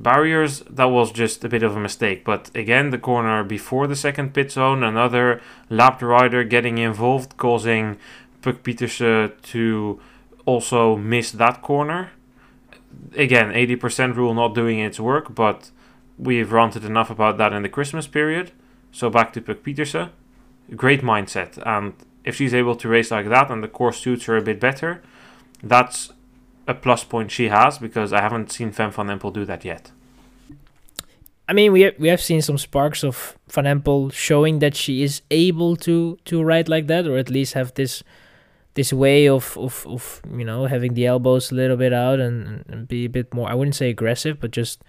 barriers, 0.00 0.60
that 0.70 0.86
was 0.86 1.12
just 1.12 1.44
a 1.44 1.48
bit 1.48 1.62
of 1.62 1.76
a 1.76 1.80
mistake. 1.80 2.24
But 2.24 2.50
again, 2.54 2.90
the 2.90 2.98
corner 2.98 3.44
before 3.44 3.86
the 3.86 3.96
second 3.96 4.34
pit 4.34 4.52
zone, 4.52 4.82
another 4.82 5.40
lapped 5.70 6.02
rider 6.02 6.44
getting 6.44 6.78
involved, 6.78 7.36
causing 7.36 7.96
Puk 8.42 8.62
Pieterse 8.62 9.32
to 9.42 10.00
also 10.46 10.96
miss 10.96 11.30
that 11.30 11.62
corner 11.62 12.10
again, 13.16 13.50
80% 13.50 14.16
rule 14.16 14.34
not 14.34 14.54
doing 14.54 14.78
its 14.78 15.00
work, 15.00 15.34
but 15.34 15.70
we've 16.18 16.52
ranted 16.52 16.84
enough 16.84 17.10
about 17.10 17.38
that 17.38 17.52
in 17.52 17.62
the 17.62 17.68
Christmas 17.68 18.06
period. 18.06 18.52
So 18.92 19.10
back 19.10 19.32
to 19.34 19.40
Puk 19.40 19.62
Pieterse. 19.62 20.10
Great 20.76 21.02
mindset. 21.02 21.60
And 21.66 21.94
if 22.24 22.36
she's 22.36 22.54
able 22.54 22.76
to 22.76 22.88
race 22.88 23.10
like 23.10 23.28
that 23.28 23.50
and 23.50 23.62
the 23.62 23.68
course 23.68 23.98
suits 23.98 24.24
her 24.26 24.36
a 24.36 24.42
bit 24.42 24.60
better, 24.60 25.02
that's 25.62 26.12
a 26.66 26.74
plus 26.74 27.04
point 27.04 27.30
she 27.30 27.48
has 27.48 27.78
because 27.78 28.12
I 28.12 28.20
haven't 28.20 28.52
seen 28.52 28.72
Fem 28.72 28.90
van 28.90 29.06
Empel 29.06 29.32
do 29.32 29.44
that 29.44 29.64
yet. 29.64 29.90
I 31.46 31.52
mean, 31.52 31.72
we 31.72 31.82
have, 31.82 31.94
we 31.98 32.08
have 32.08 32.22
seen 32.22 32.40
some 32.40 32.56
sparks 32.56 33.04
of 33.04 33.38
Van 33.50 33.64
Empel 33.64 34.10
showing 34.12 34.60
that 34.60 34.74
she 34.74 35.02
is 35.02 35.20
able 35.30 35.76
to 35.76 36.18
to 36.24 36.42
ride 36.42 36.70
like 36.70 36.86
that, 36.86 37.06
or 37.06 37.18
at 37.18 37.28
least 37.28 37.52
have 37.52 37.74
this 37.74 38.02
this 38.74 38.92
way 38.92 39.28
of, 39.28 39.56
of, 39.56 39.86
of 39.86 40.20
you 40.36 40.44
know 40.44 40.66
having 40.66 40.94
the 40.94 41.06
elbows 41.06 41.50
a 41.50 41.54
little 41.54 41.76
bit 41.76 41.92
out 41.92 42.20
and, 42.20 42.64
and 42.68 42.88
be 42.88 43.04
a 43.04 43.08
bit 43.08 43.32
more 43.32 43.48
I 43.48 43.54
wouldn't 43.54 43.76
say 43.76 43.88
aggressive 43.88 44.40
but 44.40 44.50
just 44.50 44.82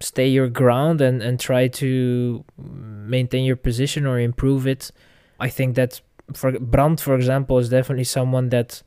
stay 0.00 0.28
your 0.28 0.48
ground 0.48 1.00
and, 1.00 1.22
and 1.22 1.38
try 1.38 1.68
to 1.68 2.44
maintain 2.56 3.44
your 3.44 3.56
position 3.56 4.06
or 4.06 4.18
improve 4.18 4.66
it. 4.66 4.90
I 5.40 5.48
think 5.48 5.74
that 5.76 6.00
for 6.32 6.52
Brand, 6.52 7.00
for 7.00 7.14
example 7.14 7.58
is 7.58 7.68
definitely 7.68 8.04
someone 8.04 8.48
that 8.50 8.82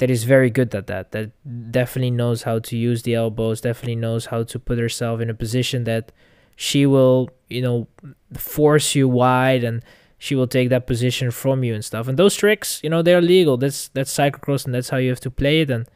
that 0.00 0.10
is 0.10 0.24
very 0.24 0.48
good 0.48 0.74
at 0.74 0.86
that. 0.86 1.12
That 1.12 1.30
definitely 1.70 2.10
knows 2.10 2.42
how 2.42 2.58
to 2.58 2.76
use 2.76 3.02
the 3.02 3.14
elbows, 3.14 3.60
definitely 3.60 3.96
knows 3.96 4.26
how 4.26 4.42
to 4.44 4.58
put 4.58 4.78
herself 4.78 5.20
in 5.20 5.28
a 5.28 5.34
position 5.34 5.84
that 5.84 6.10
she 6.56 6.86
will, 6.86 7.28
you 7.48 7.60
know, 7.60 7.86
force 8.32 8.94
you 8.94 9.06
wide 9.08 9.62
and 9.62 9.84
she 10.16 10.34
will 10.34 10.46
take 10.46 10.70
that 10.70 10.86
position 10.86 11.30
from 11.30 11.62
you 11.62 11.74
and 11.74 11.84
stuff. 11.84 12.08
And 12.08 12.18
those 12.18 12.34
tricks, 12.34 12.80
you 12.82 12.88
know, 12.88 13.02
they're 13.02 13.20
legal. 13.20 13.58
That's 13.58 13.88
that's 13.88 14.12
cyclocross 14.12 14.64
and 14.64 14.74
that's 14.74 14.88
how 14.88 14.96
you 14.96 15.10
have 15.10 15.20
to 15.20 15.30
play 15.30 15.60
it. 15.60 15.70
And 15.70 15.86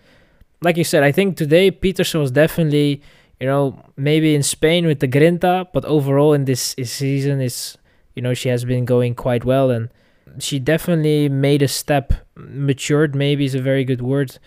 like 0.60 0.76
you 0.76 0.84
said, 0.84 1.02
I 1.02 1.10
think 1.10 1.38
today 1.38 1.70
Pieterse 1.70 2.18
was 2.18 2.30
definitely, 2.30 3.00
you 3.40 3.46
know, 3.46 3.82
maybe 3.96 4.34
in 4.34 4.42
Spain 4.42 4.84
with 4.84 5.00
the 5.00 5.08
Grinta, 5.08 5.66
but 5.72 5.86
overall 5.86 6.34
in 6.34 6.44
this 6.44 6.74
season 6.84 7.40
is, 7.40 7.78
you 8.14 8.20
know, 8.20 8.34
she 8.34 8.50
has 8.50 8.66
been 8.66 8.84
going 8.84 9.14
quite 9.14 9.46
well 9.46 9.70
and 9.70 9.88
she 10.38 10.58
definitely 10.58 11.28
made 11.28 11.62
a 11.62 11.68
step. 11.68 12.12
Matured 12.36 13.14
maybe 13.14 13.44
is 13.44 13.54
a 13.54 13.60
very 13.60 13.84
good 13.84 14.02
word. 14.02 14.38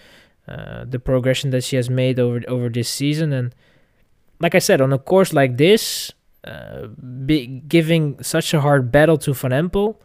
Uh, 0.47 0.85
the 0.85 0.99
progression 0.99 1.49
that 1.51 1.63
she 1.63 1.75
has 1.75 1.89
made 1.89 2.19
over 2.19 2.41
over 2.47 2.69
this 2.69 2.89
season 2.89 3.33
and 3.33 3.53
like 4.39 4.55
I 4.55 4.59
said, 4.59 4.81
on 4.81 4.93
a 4.93 4.99
course 4.99 5.33
like 5.33 5.57
this, 5.57 6.13
uh, 6.43 6.87
be 7.25 7.47
giving 7.47 8.21
such 8.21 8.53
a 8.53 8.61
hard 8.61 8.91
battle 8.91 9.17
to 9.19 9.33
Van 9.33 9.51
Empel, 9.51 9.97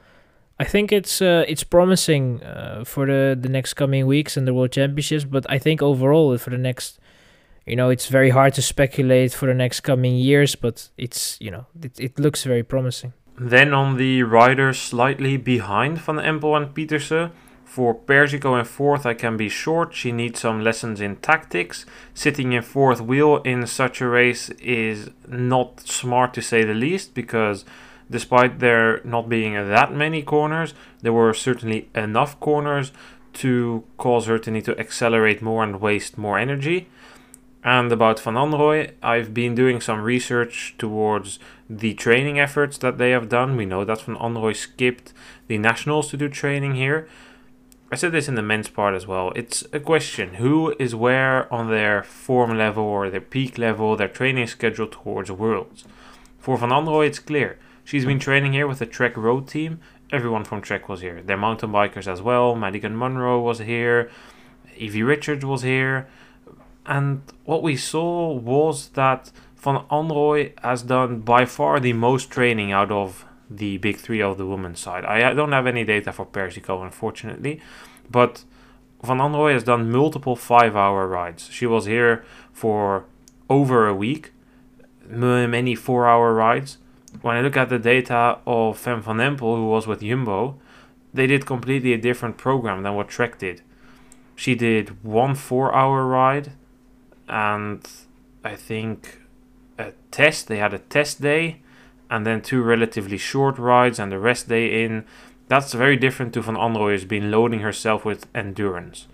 I 0.58 0.64
think 0.64 0.92
it's 0.92 1.20
uh, 1.20 1.44
it's 1.48 1.64
promising 1.64 2.42
uh, 2.42 2.84
for 2.84 3.06
the 3.06 3.36
the 3.40 3.48
next 3.48 3.74
coming 3.74 4.06
weeks 4.06 4.36
and 4.36 4.46
the 4.46 4.54
World 4.54 4.72
Championships. 4.72 5.24
But 5.24 5.44
I 5.50 5.58
think 5.58 5.82
overall 5.82 6.36
for 6.38 6.50
the 6.50 6.58
next, 6.58 6.98
you 7.66 7.76
know, 7.76 7.90
it's 7.90 8.06
very 8.06 8.30
hard 8.30 8.54
to 8.54 8.62
speculate 8.62 9.32
for 9.32 9.46
the 9.46 9.54
next 9.54 9.80
coming 9.80 10.16
years. 10.16 10.54
But 10.54 10.88
it's 10.96 11.36
you 11.40 11.50
know 11.50 11.66
it 11.82 11.98
it 11.98 12.18
looks 12.18 12.44
very 12.44 12.62
promising. 12.62 13.12
Then 13.38 13.72
on 13.72 13.96
the 13.96 14.22
riders 14.22 14.78
slightly 14.78 15.36
behind 15.36 15.98
Van 15.98 16.16
Empel 16.16 16.56
and 16.56 16.74
Pieterse, 16.74 17.30
for 17.72 17.94
Persico 17.94 18.54
in 18.56 18.66
fourth, 18.66 19.06
I 19.06 19.14
can 19.14 19.38
be 19.38 19.48
short. 19.48 19.94
She 19.94 20.12
needs 20.12 20.40
some 20.40 20.62
lessons 20.62 21.00
in 21.00 21.16
tactics. 21.16 21.86
Sitting 22.12 22.52
in 22.52 22.60
fourth 22.60 23.00
wheel 23.00 23.38
in 23.44 23.66
such 23.66 24.02
a 24.02 24.08
race 24.08 24.50
is 24.60 25.08
not 25.26 25.80
smart 25.80 26.34
to 26.34 26.42
say 26.42 26.64
the 26.64 26.74
least 26.74 27.14
because 27.14 27.64
despite 28.10 28.58
there 28.58 29.00
not 29.04 29.30
being 29.30 29.54
that 29.54 29.90
many 29.90 30.22
corners, 30.22 30.74
there 31.00 31.14
were 31.14 31.32
certainly 31.32 31.88
enough 31.94 32.38
corners 32.40 32.92
to 33.32 33.84
cause 33.96 34.26
her 34.26 34.38
to 34.38 34.50
need 34.50 34.66
to 34.66 34.78
accelerate 34.78 35.40
more 35.40 35.64
and 35.64 35.80
waste 35.80 36.18
more 36.18 36.38
energy. 36.38 36.90
And 37.64 37.92
about 37.92 38.18
Van 38.18 38.34
Anrooij, 38.34 38.92
I've 39.02 39.32
been 39.32 39.54
doing 39.54 39.80
some 39.80 40.02
research 40.02 40.74
towards 40.78 41.38
the 41.70 41.94
training 41.94 42.40
efforts 42.40 42.76
that 42.78 42.98
they 42.98 43.10
have 43.10 43.28
done. 43.28 43.56
We 43.56 43.66
know 43.66 43.84
that 43.84 44.00
Van 44.00 44.16
Anrooij 44.16 44.56
skipped 44.56 45.12
the 45.46 45.58
nationals 45.58 46.10
to 46.10 46.16
do 46.16 46.28
training 46.28 46.74
here. 46.74 47.08
I 47.92 47.94
said 47.94 48.12
this 48.12 48.26
in 48.26 48.34
the 48.34 48.42
men's 48.42 48.68
part 48.68 48.94
as 48.94 49.06
well. 49.06 49.32
It's 49.36 49.64
a 49.72 49.78
question 49.78 50.34
who 50.34 50.74
is 50.78 50.94
where 50.94 51.52
on 51.52 51.70
their 51.70 52.02
form 52.02 52.56
level 52.58 52.82
or 52.84 53.10
their 53.10 53.20
peak 53.20 53.58
level, 53.58 53.96
their 53.96 54.08
training 54.08 54.46
schedule 54.48 54.88
towards 54.88 55.30
Worlds. 55.30 55.84
For 56.38 56.56
Van 56.56 56.70
Anrooij, 56.70 57.06
it's 57.06 57.18
clear. 57.20 57.58
She's 57.84 58.04
been 58.04 58.18
training 58.18 58.54
here 58.54 58.66
with 58.66 58.80
the 58.80 58.86
Trek 58.86 59.16
Road 59.16 59.46
team. 59.46 59.80
Everyone 60.10 60.44
from 60.44 60.62
Trek 60.62 60.88
was 60.88 61.00
here. 61.00 61.22
They're 61.22 61.36
mountain 61.36 61.70
bikers 61.70 62.08
as 62.08 62.22
well. 62.22 62.56
Madigan 62.56 62.96
Munro 62.96 63.40
was 63.40 63.60
here. 63.60 64.10
Evie 64.76 65.02
Richards 65.02 65.44
was 65.44 65.62
here. 65.62 66.08
And 66.86 67.22
what 67.44 67.62
we 67.62 67.76
saw 67.76 68.32
was 68.32 68.88
that 68.90 69.30
Van 69.56 69.84
Anrooij 69.90 70.58
has 70.60 70.82
done 70.82 71.20
by 71.20 71.44
far 71.44 71.78
the 71.78 71.92
most 71.92 72.30
training 72.30 72.72
out 72.72 72.90
of 72.90 73.24
the 73.48 73.78
big 73.78 73.98
three 73.98 74.20
of 74.20 74.38
the 74.38 74.46
women's 74.46 74.80
side. 74.80 75.04
I 75.04 75.32
don't 75.34 75.52
have 75.52 75.66
any 75.66 75.84
data 75.84 76.12
for 76.12 76.26
Persico, 76.26 76.82
unfortunately, 76.82 77.60
but 78.10 78.44
Van 79.04 79.18
Anrooij 79.18 79.52
has 79.52 79.64
done 79.64 79.90
multiple 79.90 80.36
five 80.36 80.74
hour 80.74 81.06
rides. 81.06 81.48
She 81.50 81.66
was 81.66 81.86
here 81.86 82.24
for 82.52 83.04
over 83.48 83.86
a 83.86 83.94
week, 83.94 84.32
many 85.06 85.74
four 85.74 86.08
hour 86.08 86.34
rides. 86.34 86.78
When 87.20 87.36
I 87.36 87.42
look 87.42 87.56
at 87.56 87.68
the 87.68 87.78
data 87.78 88.38
of 88.46 88.78
Fem 88.78 89.02
van 89.02 89.18
Empel, 89.18 89.56
who 89.56 89.68
was 89.68 89.86
with 89.86 90.00
Jumbo, 90.00 90.58
they 91.12 91.26
did 91.26 91.46
completely 91.46 91.92
a 91.92 91.98
different 91.98 92.38
program 92.38 92.82
than 92.82 92.94
what 92.94 93.08
Trek 93.08 93.38
did. 93.38 93.60
She 94.34 94.54
did 94.54 95.04
one 95.04 95.34
four 95.34 95.74
hour 95.74 96.06
ride 96.06 96.52
and 97.28 97.86
I 98.44 98.56
think 98.56 99.20
a 99.78 99.92
test. 100.10 100.48
They 100.48 100.58
had 100.58 100.74
a 100.74 100.78
test 100.78 101.20
day 101.20 101.60
and 102.10 102.26
then 102.26 102.42
two 102.42 102.62
relatively 102.62 103.16
short 103.16 103.58
rides 103.58 103.98
and 103.98 104.12
the 104.12 104.18
rest 104.18 104.48
day 104.48 104.84
in. 104.84 105.04
That's 105.48 105.72
very 105.72 105.96
different 105.96 106.34
to 106.34 106.42
Van 106.42 106.56
Anrooij's 106.56 107.04
been 107.04 107.30
loading 107.30 107.60
herself 107.60 108.04
with 108.04 108.26
endurance. 108.34 109.06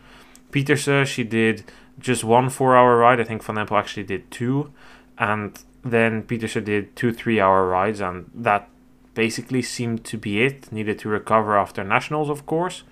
Pieterse, 0.50 1.06
she 1.06 1.24
did 1.24 1.64
just 1.98 2.24
one 2.24 2.48
four 2.48 2.76
hour 2.76 2.96
ride. 2.98 3.20
I 3.20 3.24
think 3.24 3.42
Van 3.42 3.56
Empel 3.56 3.78
actually 3.78 4.04
did 4.04 4.30
two. 4.30 4.72
And 5.16 5.58
then 5.84 6.22
Pieterse 6.22 6.64
did 6.64 6.94
two 6.96 7.12
three 7.12 7.40
hour 7.40 7.66
rides, 7.66 8.00
and 8.00 8.30
that 8.34 8.68
basically 9.14 9.62
seemed 9.62 10.04
to 10.04 10.16
be 10.16 10.42
it. 10.42 10.70
Needed 10.72 10.98
to 11.00 11.08
recover 11.08 11.58
after 11.58 11.82
nationals, 11.84 12.30
of 12.30 12.46
course. 12.46 12.82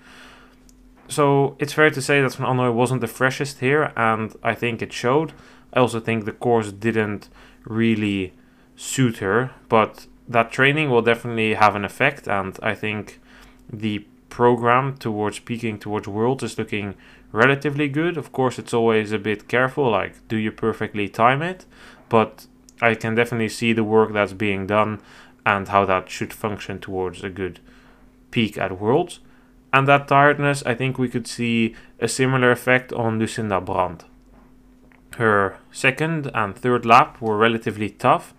So 1.09 1.55
it's 1.57 1.73
fair 1.73 1.89
to 1.89 2.01
say 2.01 2.21
that 2.21 2.35
Van 2.35 2.75
wasn't 2.75 3.01
the 3.01 3.07
freshest 3.07 3.59
here, 3.59 3.91
and 3.95 4.35
I 4.43 4.53
think 4.53 4.81
it 4.81 4.91
showed. 4.93 5.33
I 5.73 5.79
also 5.79 5.99
think 5.99 6.25
the 6.25 6.31
course 6.31 6.71
didn't 6.71 7.29
really 7.65 8.33
suit 8.75 9.17
her, 9.17 9.51
but 9.69 10.07
that 10.27 10.51
training 10.51 10.89
will 10.89 11.01
definitely 11.01 11.53
have 11.53 11.75
an 11.75 11.85
effect, 11.85 12.27
and 12.27 12.57
I 12.61 12.75
think 12.75 13.19
the 13.71 14.05
program 14.29 14.97
towards 14.97 15.39
peaking 15.39 15.79
towards 15.79 16.07
worlds 16.07 16.43
is 16.43 16.57
looking 16.57 16.95
relatively 17.31 17.87
good. 17.87 18.17
Of 18.17 18.31
course, 18.31 18.59
it's 18.59 18.73
always 18.73 19.11
a 19.11 19.19
bit 19.19 19.47
careful, 19.47 19.89
like, 19.89 20.27
do 20.27 20.35
you 20.35 20.51
perfectly 20.51 21.07
time 21.07 21.41
it? 21.41 21.65
But 22.09 22.45
I 22.81 22.95
can 22.95 23.15
definitely 23.15 23.49
see 23.49 23.73
the 23.73 23.83
work 23.83 24.13
that's 24.13 24.33
being 24.33 24.67
done 24.67 24.99
and 25.45 25.67
how 25.69 25.85
that 25.85 26.09
should 26.09 26.33
function 26.33 26.79
towards 26.79 27.23
a 27.23 27.29
good 27.29 27.59
peak 28.31 28.57
at 28.57 28.79
worlds. 28.79 29.19
And 29.73 29.87
that 29.87 30.07
tiredness, 30.07 30.63
I 30.65 30.73
think 30.73 30.97
we 30.97 31.09
could 31.09 31.27
see 31.27 31.75
a 31.99 32.07
similar 32.07 32.51
effect 32.51 32.93
on 32.93 33.19
Lucinda 33.19 33.59
Brand. 33.59 34.05
Her 35.17 35.57
second 35.71 36.31
and 36.33 36.55
third 36.55 36.85
lap 36.85 37.19
were 37.21 37.37
relatively 37.37 37.89
tough. 37.89 38.33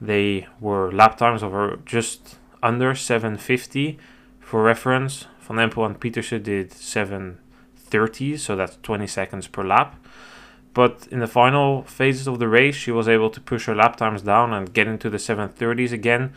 They 0.00 0.46
were 0.60 0.92
lap 0.92 1.16
times 1.16 1.42
of 1.42 1.84
just 1.84 2.36
under 2.62 2.94
750. 2.94 3.98
For 4.40 4.62
reference, 4.62 5.26
Van 5.40 5.56
Empel 5.56 5.86
and 5.86 5.98
Pieterse 5.98 6.42
did 6.42 6.72
730, 6.72 8.36
so 8.36 8.56
that's 8.56 8.78
20 8.82 9.06
seconds 9.06 9.46
per 9.46 9.64
lap. 9.64 9.96
But 10.74 11.06
in 11.10 11.20
the 11.20 11.26
final 11.26 11.82
phases 11.82 12.26
of 12.26 12.38
the 12.38 12.48
race, 12.48 12.74
she 12.74 12.90
was 12.90 13.08
able 13.08 13.30
to 13.30 13.40
push 13.40 13.66
her 13.66 13.74
lap 13.74 13.96
times 13.96 14.22
down 14.22 14.52
and 14.52 14.72
get 14.72 14.86
into 14.86 15.10
the 15.10 15.18
730s 15.18 15.92
again, 15.92 16.32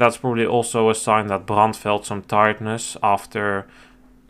that's 0.00 0.16
probably 0.16 0.46
also 0.46 0.88
a 0.88 0.94
sign 0.94 1.26
that 1.26 1.44
Brand 1.44 1.76
felt 1.76 2.06
some 2.06 2.22
tiredness 2.22 2.96
after 3.02 3.66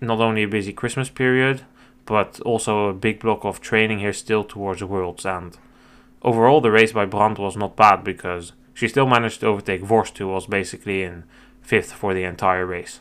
not 0.00 0.20
only 0.20 0.42
a 0.42 0.48
busy 0.48 0.72
Christmas 0.72 1.08
period, 1.08 1.62
but 2.06 2.40
also 2.40 2.88
a 2.88 2.92
big 2.92 3.20
block 3.20 3.44
of 3.44 3.60
training 3.60 4.00
here 4.00 4.12
still 4.12 4.42
towards 4.42 4.82
Worlds. 4.82 5.24
And 5.24 5.56
overall, 6.22 6.60
the 6.60 6.72
race 6.72 6.92
by 6.92 7.04
Brand 7.04 7.38
was 7.38 7.56
not 7.56 7.76
bad 7.76 8.02
because 8.02 8.52
she 8.74 8.88
still 8.88 9.06
managed 9.06 9.40
to 9.40 9.46
overtake 9.46 9.82
Vorst, 9.82 10.18
who 10.18 10.26
was 10.26 10.48
basically 10.48 11.04
in 11.04 11.22
fifth 11.62 11.92
for 11.92 12.14
the 12.14 12.24
entire 12.24 12.66
race. 12.66 12.98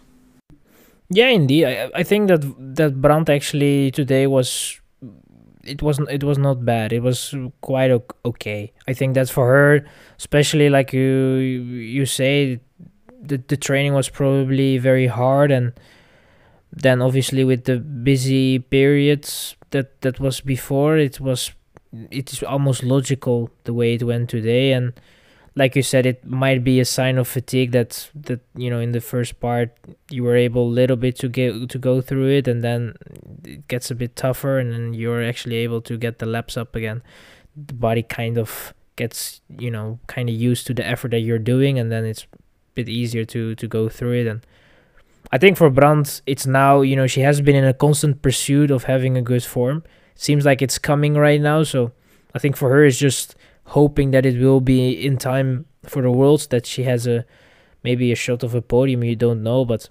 Yeah, 1.10 1.30
indeed. 1.30 1.66
I, 1.66 1.90
I 1.96 2.04
think 2.04 2.28
that 2.28 2.76
that 2.76 3.02
Brand 3.02 3.32
actually 3.32 3.90
today 3.90 4.28
was 4.28 4.80
it 5.70 5.82
wasn't 5.82 6.10
it 6.10 6.24
was 6.24 6.38
not 6.38 6.66
bad. 6.66 6.92
It 6.92 7.02
was 7.02 7.36
quite 7.62 7.92
okay. 8.26 8.74
I 8.88 8.94
think 8.94 9.14
that's 9.14 9.32
for 9.32 9.48
her, 9.48 9.86
especially 10.18 10.70
like 10.70 10.94
you 10.94 11.38
you 11.94 12.06
say, 12.06 12.60
the 13.22 13.38
the 13.48 13.58
training 13.58 13.94
was 13.94 14.10
probably 14.10 14.78
very 14.78 15.08
hard, 15.08 15.52
and 15.52 15.74
then 16.72 17.02
obviously 17.02 17.44
with 17.44 17.66
the 17.66 17.78
busy 17.78 18.60
periods 18.60 19.56
that 19.72 20.02
that 20.02 20.20
was 20.20 20.42
before, 20.42 20.98
it 20.98 21.20
was 21.20 21.52
it 22.12 22.34
is 22.34 22.44
almost 22.44 22.84
logical 22.84 23.50
the 23.64 23.74
way 23.74 23.94
it 23.94 24.04
went 24.04 24.30
today, 24.30 24.74
and 24.74 24.94
like 25.60 25.76
you 25.76 25.84
said, 25.84 26.06
it 26.06 26.26
might 26.26 26.64
be 26.64 26.80
a 26.80 26.86
sign 26.86 27.18
of 27.18 27.28
fatigue 27.28 27.74
that 27.74 28.10
that 28.16 28.40
you 28.56 28.70
know 28.70 28.80
in 28.80 28.94
the 28.94 29.02
first 29.02 29.40
part 29.42 29.76
you 30.10 30.24
were 30.24 30.38
able 30.38 30.64
a 30.64 30.78
little 30.82 30.96
bit 30.96 31.20
to 31.20 31.28
get 31.28 31.70
to 31.70 31.78
go 31.78 32.00
through 32.02 32.30
it, 32.30 32.48
and 32.48 32.64
then 32.64 32.96
it 33.44 33.68
gets 33.68 33.92
a 33.92 33.96
bit 33.96 34.16
tougher, 34.16 34.58
and 34.58 34.72
then 34.72 34.94
you're 34.94 35.22
actually 35.22 35.58
able 35.58 35.82
to 35.82 35.98
get 35.98 36.20
the 36.20 36.26
laps 36.26 36.56
up 36.56 36.76
again. 36.76 37.04
The 37.56 37.74
body 37.74 38.04
kind 38.04 38.38
of 38.38 38.74
gets 38.96 39.42
you 39.60 39.70
know 39.70 40.00
kind 40.08 40.30
of 40.30 40.36
used 40.36 40.66
to 40.68 40.74
the 40.74 40.88
effort 40.88 41.12
that 41.12 41.20
you're 41.20 41.46
doing, 41.54 41.78
and 41.78 41.92
then 41.92 42.06
it's 42.06 42.24
a 42.24 42.38
bit 42.74 42.88
easier 42.88 43.26
to 43.26 43.54
to 43.56 43.68
go 43.68 43.90
through 43.90 44.16
it. 44.22 44.28
And 44.28 44.40
I 45.34 45.38
think 45.38 45.58
for 45.58 45.70
Brand, 45.70 46.22
it's 46.26 46.48
now 46.48 46.80
you 46.80 46.96
know 46.96 47.06
she 47.06 47.22
has 47.22 47.42
been 47.42 47.58
in 47.58 47.66
a 47.66 47.74
constant 47.74 48.22
pursuit 48.22 48.72
of 48.72 48.86
having 48.86 49.18
a 49.18 49.22
good 49.22 49.44
form. 49.44 49.84
seems 50.16 50.46
like 50.46 50.62
it's 50.62 50.80
coming 50.80 51.14
right 51.16 51.42
now, 51.42 51.64
so 51.64 51.92
I 52.34 52.40
think 52.40 52.56
for 52.56 52.70
her 52.70 52.86
it's 52.86 52.98
just 52.98 53.36
hoping 53.70 54.12
that 54.12 54.26
it 54.26 54.40
will 54.40 54.62
be 54.62 54.92
in 55.06 55.18
time 55.18 55.66
for 55.84 56.02
the 56.02 56.12
worlds 56.12 56.48
that 56.48 56.66
she 56.66 56.84
has 56.84 57.08
a 57.08 57.26
maybe 57.84 58.12
a 58.12 58.16
shot 58.16 58.44
of 58.44 58.54
a 58.54 58.62
podium 58.62 59.04
you 59.04 59.16
don't 59.16 59.42
know 59.42 59.64
but 59.64 59.90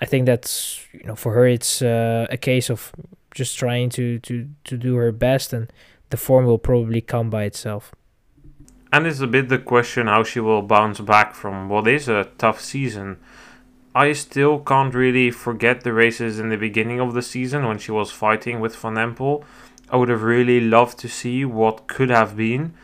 i 0.00 0.06
think 0.06 0.26
that's 0.26 0.86
you 0.92 1.04
know 1.04 1.14
for 1.14 1.34
her 1.34 1.46
it's 1.46 1.82
uh, 1.82 2.26
a 2.30 2.36
case 2.36 2.70
of 2.70 2.92
just 3.34 3.58
trying 3.58 3.88
to 3.90 4.18
to 4.20 4.48
to 4.64 4.76
do 4.76 4.96
her 4.96 5.12
best 5.12 5.52
and 5.52 5.72
the 6.10 6.16
form 6.16 6.44
will 6.44 6.58
probably 6.58 7.00
come 7.00 7.30
by 7.30 7.44
itself. 7.44 7.92
And 8.92 9.06
it's 9.06 9.20
a 9.20 9.26
bit 9.26 9.48
the 9.48 9.58
question 9.58 10.08
how 10.08 10.24
she 10.24 10.40
will 10.40 10.62
bounce 10.62 11.00
back 11.00 11.34
from 11.34 11.68
what 11.68 11.86
is 11.86 12.08
a 12.08 12.28
tough 12.38 12.60
season. 12.60 13.18
I 13.94 14.12
still 14.12 14.58
can't 14.58 14.94
really 14.94 15.30
forget 15.30 15.82
the 15.82 15.92
races 15.92 16.38
in 16.38 16.48
the 16.48 16.56
beginning 16.56 17.00
of 17.00 17.14
the 17.14 17.22
season 17.22 17.66
when 17.66 17.78
she 17.78 17.92
was 17.92 18.10
fighting 18.10 18.60
with 18.60 18.76
Van 18.76 18.94
Empel. 18.94 19.44
I 19.88 19.96
would 19.96 20.08
have 20.08 20.22
really 20.22 20.60
loved 20.60 20.98
to 21.00 21.08
see 21.08 21.44
what 21.44 21.86
could 21.86 22.10
have 22.10 22.36
been 22.36 22.74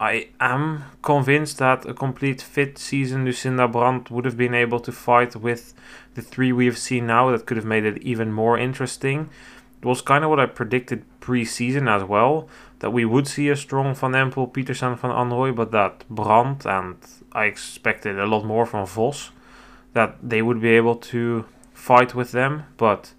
I 0.00 0.28
am 0.40 0.84
convinced 1.02 1.58
that 1.58 1.84
a 1.84 1.92
complete 1.92 2.40
fit 2.40 2.78
season 2.78 3.26
Lucinda 3.26 3.68
Brand 3.68 4.08
would 4.08 4.24
have 4.24 4.38
been 4.38 4.54
able 4.54 4.80
to 4.80 4.92
fight 4.92 5.36
with 5.36 5.74
the 6.14 6.22
three 6.22 6.52
we 6.52 6.64
have 6.64 6.78
seen 6.78 7.06
now. 7.06 7.30
That 7.30 7.44
could 7.44 7.58
have 7.58 7.66
made 7.66 7.84
it 7.84 8.02
even 8.02 8.32
more 8.32 8.56
interesting. 8.56 9.28
It 9.82 9.84
was 9.84 10.00
kind 10.00 10.24
of 10.24 10.30
what 10.30 10.40
I 10.40 10.46
predicted 10.46 11.04
pre-season 11.20 11.86
as 11.86 12.02
well, 12.02 12.48
that 12.78 12.94
we 12.94 13.04
would 13.04 13.26
see 13.26 13.50
a 13.50 13.56
strong 13.56 13.94
Van 13.94 14.12
Empel, 14.12 14.50
Pieterse, 14.50 14.98
Van 14.98 15.10
Anrooij, 15.10 15.54
but 15.54 15.70
that 15.72 16.08
Brand, 16.08 16.64
and 16.64 16.96
I 17.32 17.44
expected 17.44 18.18
a 18.18 18.26
lot 18.26 18.44
more 18.44 18.64
from 18.64 18.86
Vos, 18.86 19.32
that 19.92 20.16
they 20.22 20.40
would 20.40 20.62
be 20.62 20.70
able 20.70 20.96
to 20.96 21.44
fight 21.74 22.14
with 22.14 22.32
them, 22.32 22.64
but 22.78 23.12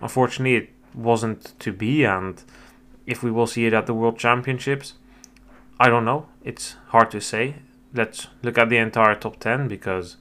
unfortunately 0.00 0.56
it 0.56 0.70
wasn't 0.94 1.58
to 1.60 1.72
be. 1.72 2.04
And 2.04 2.42
if 3.06 3.22
we 3.22 3.30
will 3.30 3.46
see 3.46 3.66
it 3.66 3.72
at 3.72 3.86
the 3.86 3.94
World 3.94 4.18
Championships, 4.18 4.94
I 5.78 5.88
don't 5.88 6.04
know. 6.04 6.26
It's 6.44 6.76
hard 6.88 7.10
to 7.10 7.20
say. 7.20 7.56
Let's 7.92 8.28
look 8.42 8.58
at 8.58 8.68
the 8.68 8.76
entire 8.76 9.16
top 9.16 9.40
10 9.40 9.66
because 9.66 10.16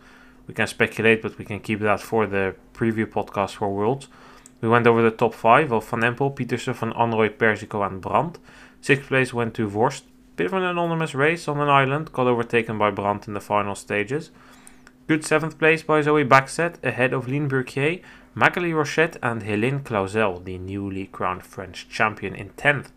we 0.47 0.53
can 0.53 0.67
speculate, 0.67 1.21
but 1.21 1.37
we 1.37 1.45
can 1.45 1.59
keep 1.59 1.79
that 1.81 2.01
for 2.01 2.25
the 2.25 2.55
preview 2.73 3.05
podcast 3.05 3.55
for 3.55 3.73
Worlds. 3.73 4.07
We 4.61 4.69
went 4.69 4.87
over 4.87 5.01
the 5.01 5.11
top 5.11 5.33
5 5.33 5.71
of 5.71 5.89
Van 5.89 6.01
Empel, 6.01 6.35
Pieterse, 6.35 6.73
Van 6.73 6.93
Anrooij, 6.93 7.37
Persico, 7.37 7.83
and 7.83 8.01
Brand. 8.01 8.39
Sixth 8.81 9.07
place 9.07 9.33
went 9.33 9.53
to 9.55 9.69
Vorst. 9.69 10.03
Bit 10.35 10.47
of 10.47 10.53
an 10.53 10.63
anonymous 10.63 11.13
race 11.13 11.47
on 11.47 11.59
an 11.59 11.69
island, 11.69 12.11
got 12.11 12.25
overtaken 12.25 12.77
by 12.79 12.89
Brand 12.89 13.27
in 13.27 13.35
the 13.35 13.41
final 13.41 13.75
stages. 13.75 14.31
Good 15.07 15.23
seventh 15.23 15.59
place 15.59 15.83
by 15.83 16.01
Zoe 16.01 16.25
Bäckstedt, 16.25 16.83
ahead 16.83 17.13
of 17.13 17.27
Line 17.27 17.47
Burquier, 17.47 18.01
Magali 18.33 18.71
Rochette, 18.71 19.17
and 19.21 19.43
Helene 19.43 19.81
Clauzel, 19.81 20.39
the 20.39 20.57
newly 20.57 21.05
crowned 21.07 21.43
French 21.43 21.87
champion 21.89 22.33
in 22.33 22.49
10th. 22.51 22.87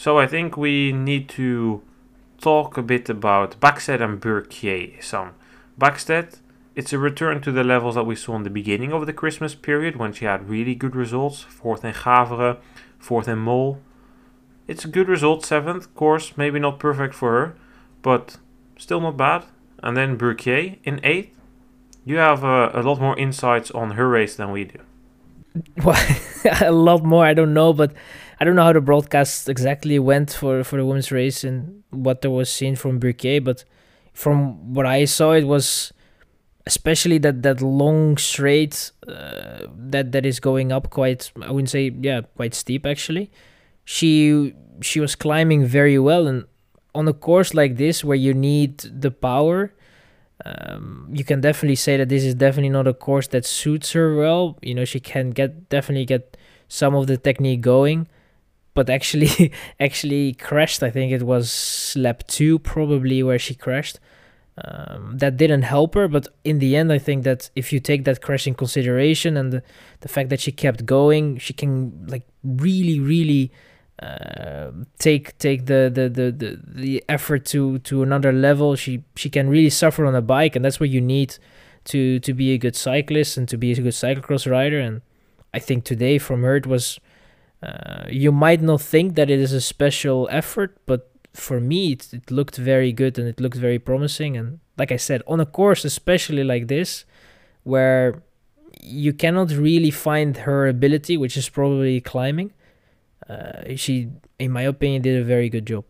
So 0.00 0.18
I 0.18 0.26
think 0.26 0.56
we 0.56 0.92
need 0.92 1.28
to 1.40 1.82
talk 2.40 2.78
a 2.78 2.82
bit 2.82 3.10
about 3.10 3.60
Bäckstedt 3.60 4.00
and 4.00 4.18
Burquier. 4.18 5.02
Some 5.02 5.32
Bäckstedt, 5.78 6.38
it's 6.74 6.94
a 6.94 6.98
return 6.98 7.42
to 7.42 7.52
the 7.52 7.62
levels 7.62 7.96
that 7.96 8.06
we 8.06 8.16
saw 8.16 8.34
in 8.36 8.42
the 8.42 8.48
beginning 8.48 8.94
of 8.94 9.04
the 9.04 9.12
Christmas 9.12 9.54
period 9.54 9.96
when 9.96 10.14
she 10.14 10.24
had 10.24 10.48
really 10.48 10.74
good 10.74 10.96
results. 10.96 11.42
Fourth 11.42 11.84
in 11.84 11.92
Gavere, 11.92 12.56
fourth 12.98 13.28
in 13.28 13.40
Mol. 13.40 13.78
It's 14.66 14.86
a 14.86 14.88
good 14.88 15.06
result, 15.06 15.44
seventh, 15.44 15.84
of 15.84 15.94
course, 15.94 16.34
maybe 16.34 16.58
not 16.58 16.78
perfect 16.78 17.12
for 17.12 17.32
her, 17.32 17.56
but 18.00 18.38
still 18.78 19.02
not 19.02 19.18
bad. 19.18 19.44
and 19.82 19.98
then 19.98 20.16
Burquier 20.16 20.78
in 20.82 21.00
eighth. 21.04 21.36
You 22.06 22.16
have 22.16 22.42
uh, 22.42 22.70
a 22.72 22.82
lot 22.82 23.02
more 23.02 23.18
insights 23.18 23.70
on 23.72 23.90
her 23.90 24.08
race 24.08 24.34
than 24.34 24.50
we 24.50 24.64
do. 24.64 24.78
Well, 25.84 26.02
a 26.62 26.72
lot 26.72 27.04
more. 27.04 27.26
I 27.26 27.34
don't 27.34 27.52
know, 27.52 27.74
but 27.74 27.92
I 28.40 28.44
don't 28.44 28.56
know 28.56 28.64
how 28.64 28.72
the 28.72 28.80
broadcast 28.80 29.48
exactly 29.48 29.98
went 29.98 30.32
for 30.32 30.64
for 30.64 30.76
the 30.78 30.84
women's 30.84 31.12
race 31.12 31.44
and 31.44 31.82
what 31.90 32.22
there 32.22 32.30
was 32.30 32.50
seen 32.50 32.74
from 32.76 32.98
Burquier. 32.98 33.44
But 33.44 33.64
from 34.12 34.74
what 34.74 34.86
I 34.86 35.04
saw, 35.04 35.32
it 35.32 35.44
was 35.44 35.92
especially 36.66 37.18
that 37.18 37.42
that 37.42 37.60
long 37.60 38.16
straight 38.16 38.92
uh, 39.06 39.66
that 39.76 40.12
that 40.12 40.24
is 40.24 40.40
going 40.40 40.72
up 40.72 40.90
quite. 40.90 41.30
I 41.42 41.50
wouldn't 41.50 41.70
say 41.70 41.90
yeah, 42.00 42.22
quite 42.36 42.54
steep 42.54 42.86
actually. 42.86 43.30
She 43.84 44.54
she 44.80 45.00
was 45.00 45.14
climbing 45.14 45.66
very 45.66 45.98
well 45.98 46.26
and 46.26 46.44
on 46.94 47.06
a 47.06 47.12
course 47.12 47.54
like 47.54 47.76
this 47.76 48.02
where 48.02 48.16
you 48.16 48.32
need 48.32 48.78
the 48.78 49.10
power 49.10 49.72
um, 50.44 51.08
you 51.12 51.24
can 51.24 51.40
definitely 51.40 51.76
say 51.76 51.96
that 51.96 52.08
this 52.08 52.24
is 52.24 52.34
definitely 52.34 52.70
not 52.70 52.86
a 52.86 52.94
course 52.94 53.26
that 53.28 53.44
suits 53.44 53.92
her 53.92 54.16
well. 54.16 54.58
You 54.62 54.74
know, 54.74 54.84
she 54.84 55.00
can 55.00 55.30
get 55.30 55.68
definitely 55.68 56.06
get 56.06 56.36
some 56.68 56.94
of 56.94 57.06
the 57.06 57.16
technique 57.16 57.60
going, 57.60 58.08
but 58.74 58.88
actually 58.88 59.52
actually 59.80 60.34
crashed. 60.34 60.82
I 60.82 60.90
think 60.90 61.12
it 61.12 61.22
was 61.22 61.94
lap 61.96 62.24
two 62.26 62.58
probably 62.58 63.22
where 63.22 63.38
she 63.38 63.54
crashed. 63.54 63.98
Um, 64.62 65.16
that 65.18 65.36
didn't 65.36 65.62
help 65.62 65.94
her, 65.94 66.06
but 66.06 66.28
in 66.44 66.58
the 66.58 66.76
end, 66.76 66.92
I 66.92 66.98
think 66.98 67.24
that 67.24 67.50
if 67.54 67.72
you 67.72 67.80
take 67.80 68.04
that 68.04 68.20
crash 68.20 68.46
in 68.46 68.54
consideration 68.54 69.36
and 69.36 69.52
the, 69.52 69.62
the 70.00 70.08
fact 70.08 70.28
that 70.30 70.40
she 70.40 70.52
kept 70.52 70.84
going, 70.84 71.38
she 71.38 71.54
can 71.54 72.06
like 72.08 72.24
really, 72.44 73.00
really 73.00 73.52
uh, 74.02 74.70
take 74.98 75.38
take 75.38 75.66
the, 75.66 75.90
the, 75.92 76.08
the, 76.08 76.32
the, 76.32 76.60
the 76.66 77.04
effort 77.08 77.46
to, 77.46 77.78
to 77.80 78.02
another 78.02 78.32
level. 78.32 78.76
She 78.76 79.04
she 79.16 79.30
can 79.30 79.48
really 79.48 79.70
suffer 79.70 80.04
on 80.04 80.14
a 80.14 80.22
bike, 80.22 80.56
and 80.56 80.64
that's 80.64 80.80
what 80.80 80.90
you 80.90 81.00
need 81.00 81.36
to 81.84 82.18
to 82.20 82.34
be 82.34 82.52
a 82.52 82.58
good 82.58 82.76
cyclist 82.76 83.38
and 83.38 83.48
to 83.48 83.56
be 83.56 83.72
a 83.72 83.76
good 83.76 83.92
cyclocross 83.92 84.50
rider. 84.50 84.80
And 84.80 85.00
I 85.54 85.58
think 85.58 85.84
today 85.84 86.18
from 86.18 86.42
her 86.42 86.56
it 86.56 86.66
was. 86.66 86.98
Uh, 87.62 88.04
you 88.08 88.32
might 88.32 88.62
not 88.62 88.80
think 88.80 89.14
that 89.16 89.30
it 89.30 89.38
is 89.38 89.52
a 89.52 89.60
special 89.60 90.28
effort, 90.30 90.78
but 90.86 91.10
for 91.32 91.60
me 91.60 91.92
it, 91.92 92.12
it 92.12 92.30
looked 92.30 92.56
very 92.56 92.92
good 92.92 93.18
and 93.18 93.28
it 93.28 93.40
looked 93.40 93.56
very 93.56 93.78
promising. 93.78 94.36
And 94.36 94.60
like 94.78 94.90
I 94.90 94.96
said, 94.96 95.22
on 95.26 95.40
a 95.40 95.46
course 95.46 95.84
especially 95.84 96.44
like 96.44 96.68
this, 96.68 97.04
where 97.64 98.22
you 98.82 99.12
cannot 99.12 99.50
really 99.50 99.90
find 99.90 100.38
her 100.38 100.66
ability, 100.66 101.16
which 101.16 101.36
is 101.36 101.48
probably 101.48 102.00
climbing 102.00 102.52
uh, 103.30 103.76
she, 103.76 104.10
in 104.38 104.50
my 104.50 104.62
opinion, 104.62 105.02
did 105.02 105.20
a 105.20 105.24
very 105.24 105.48
good 105.48 105.66
job. 105.66 105.84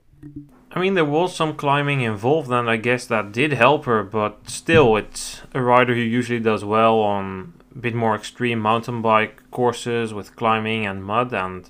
I 0.73 0.81
mean, 0.81 0.95
there 0.95 1.05
was 1.05 1.35
some 1.35 1.57
climbing 1.57 2.03
involved, 2.03 2.51
and 2.51 2.69
I 2.69 2.77
guess 2.77 3.07
that 3.07 3.33
did 3.33 3.53
help 3.53 3.87
her, 3.87 4.03
but 4.03 4.49
still, 4.49 4.97
it's 4.97 5.41
a 5.55 5.63
rider 5.63 5.95
who 5.95 6.01
usually 6.01 6.39
does 6.39 6.65
well 6.65 7.01
on 7.01 7.55
bit 7.79 7.95
more 7.95 8.15
extreme 8.15 8.59
mountain 8.59 9.03
bike 9.03 9.43
courses 9.51 10.13
with 10.13 10.37
climbing 10.37 10.87
and 10.87 11.05
mud, 11.05 11.33
and 11.33 11.69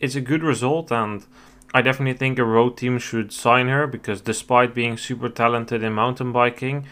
it's 0.00 0.14
a 0.14 0.20
good 0.20 0.42
result. 0.42 0.92
And 0.92 1.24
I 1.72 1.82
definitely 1.82 2.18
think 2.18 2.38
a 2.38 2.44
road 2.44 2.76
team 2.76 2.98
should 2.98 3.32
sign 3.32 3.68
her 3.68 3.86
because 3.86 4.20
despite 4.20 4.74
being 4.74 4.96
super 4.96 5.28
talented 5.28 5.82
in 5.82 5.92
mountain 5.92 6.32
biking, 6.32 6.86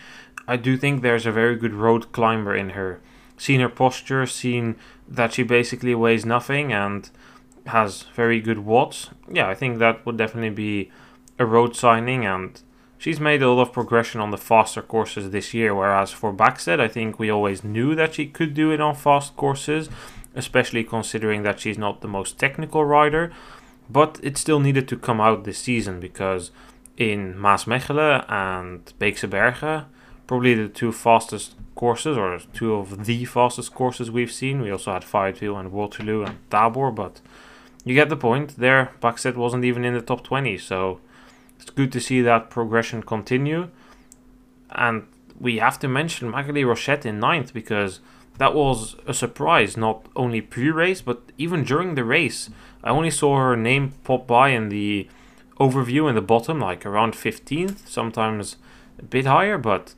I 0.48 0.56
do 0.56 0.76
think 0.76 1.02
there's 1.02 1.26
a 1.26 1.32
very 1.32 1.56
good 1.56 1.74
road 1.74 2.12
climber 2.12 2.54
in 2.54 2.70
her. 2.70 3.00
Seen 3.36 3.60
her 3.60 3.68
posture, 3.68 4.26
seen 4.26 4.76
that 5.08 5.34
she 5.34 5.42
basically 5.42 5.94
weighs 5.94 6.24
nothing, 6.24 6.72
and 6.72 7.08
has 7.66 8.02
very 8.14 8.40
good 8.40 8.60
watts. 8.60 9.10
Yeah, 9.30 9.48
I 9.48 9.54
think 9.54 9.78
that 9.78 10.04
would 10.04 10.16
definitely 10.16 10.50
be 10.50 10.90
a 11.38 11.46
road 11.46 11.76
signing, 11.76 12.26
and 12.26 12.60
she's 13.02 13.18
made 13.18 13.42
a 13.42 13.50
lot 13.50 13.62
of 13.62 13.72
progression 13.72 14.20
on 14.20 14.30
the 14.30 14.38
faster 14.38 14.80
courses 14.80 15.30
this 15.30 15.52
year. 15.52 15.74
Whereas 15.74 16.12
for 16.12 16.32
Bäckstedt, 16.32 16.78
I 16.78 16.86
think 16.86 17.18
we 17.18 17.30
always 17.30 17.64
knew 17.64 17.96
that 17.96 18.14
she 18.14 18.26
could 18.26 18.54
do 18.54 18.70
it 18.70 18.80
on 18.80 18.94
fast 18.94 19.36
courses, 19.36 19.88
especially 20.36 20.84
considering 20.84 21.42
that 21.42 21.58
she's 21.58 21.76
not 21.76 22.00
the 22.00 22.06
most 22.06 22.38
technical 22.38 22.84
rider. 22.84 23.32
But 23.90 24.20
it 24.22 24.38
still 24.38 24.60
needed 24.60 24.86
to 24.86 24.96
come 24.96 25.20
out 25.20 25.42
this 25.42 25.58
season 25.58 25.98
because 25.98 26.52
in 26.96 27.34
Maasmechelen 27.34 28.24
and 28.30 28.84
Beekse 29.00 29.28
Bergen, 29.28 29.86
probably 30.28 30.54
the 30.54 30.68
two 30.68 30.92
fastest 30.92 31.56
courses 31.74 32.16
or 32.16 32.38
two 32.52 32.72
of 32.74 33.06
the 33.06 33.24
fastest 33.24 33.74
courses 33.74 34.12
we've 34.12 34.30
seen. 34.30 34.62
We 34.62 34.70
also 34.70 34.92
had 34.92 35.02
Fayetteville 35.02 35.58
and 35.58 35.72
Waterloo 35.72 36.22
and 36.22 36.38
Tabor, 36.52 36.92
but 36.92 37.20
you 37.84 37.96
get 37.96 38.10
the 38.10 38.16
point. 38.16 38.58
There, 38.58 38.92
Bäckstedt 39.02 39.34
wasn't 39.34 39.64
even 39.64 39.84
in 39.84 39.94
the 39.94 40.00
top 40.00 40.22
20, 40.22 40.56
so 40.58 41.00
it's 41.62 41.70
good 41.70 41.92
to 41.92 42.00
see 42.00 42.20
that 42.22 42.50
progression 42.50 43.02
continue. 43.02 43.68
And 44.70 45.06
we 45.38 45.58
have 45.58 45.78
to 45.80 45.88
mention 45.88 46.28
Magali 46.28 46.64
Rochette 46.64 47.06
in 47.06 47.20
ninth 47.20 47.54
because 47.54 48.00
that 48.38 48.54
was 48.54 48.96
a 49.06 49.14
surprise, 49.14 49.76
not 49.76 50.06
only 50.16 50.40
pre 50.40 50.70
race, 50.70 51.00
but 51.00 51.20
even 51.38 51.62
during 51.62 51.94
the 51.94 52.04
race. 52.04 52.50
I 52.82 52.90
only 52.90 53.10
saw 53.10 53.36
her 53.38 53.56
name 53.56 53.92
pop 54.02 54.26
by 54.26 54.48
in 54.48 54.70
the 54.70 55.08
overview 55.60 56.08
in 56.08 56.16
the 56.16 56.20
bottom, 56.20 56.58
like 56.58 56.84
around 56.84 57.14
15th, 57.14 57.86
sometimes 57.86 58.56
a 58.98 59.04
bit 59.04 59.26
higher, 59.26 59.56
but 59.56 59.94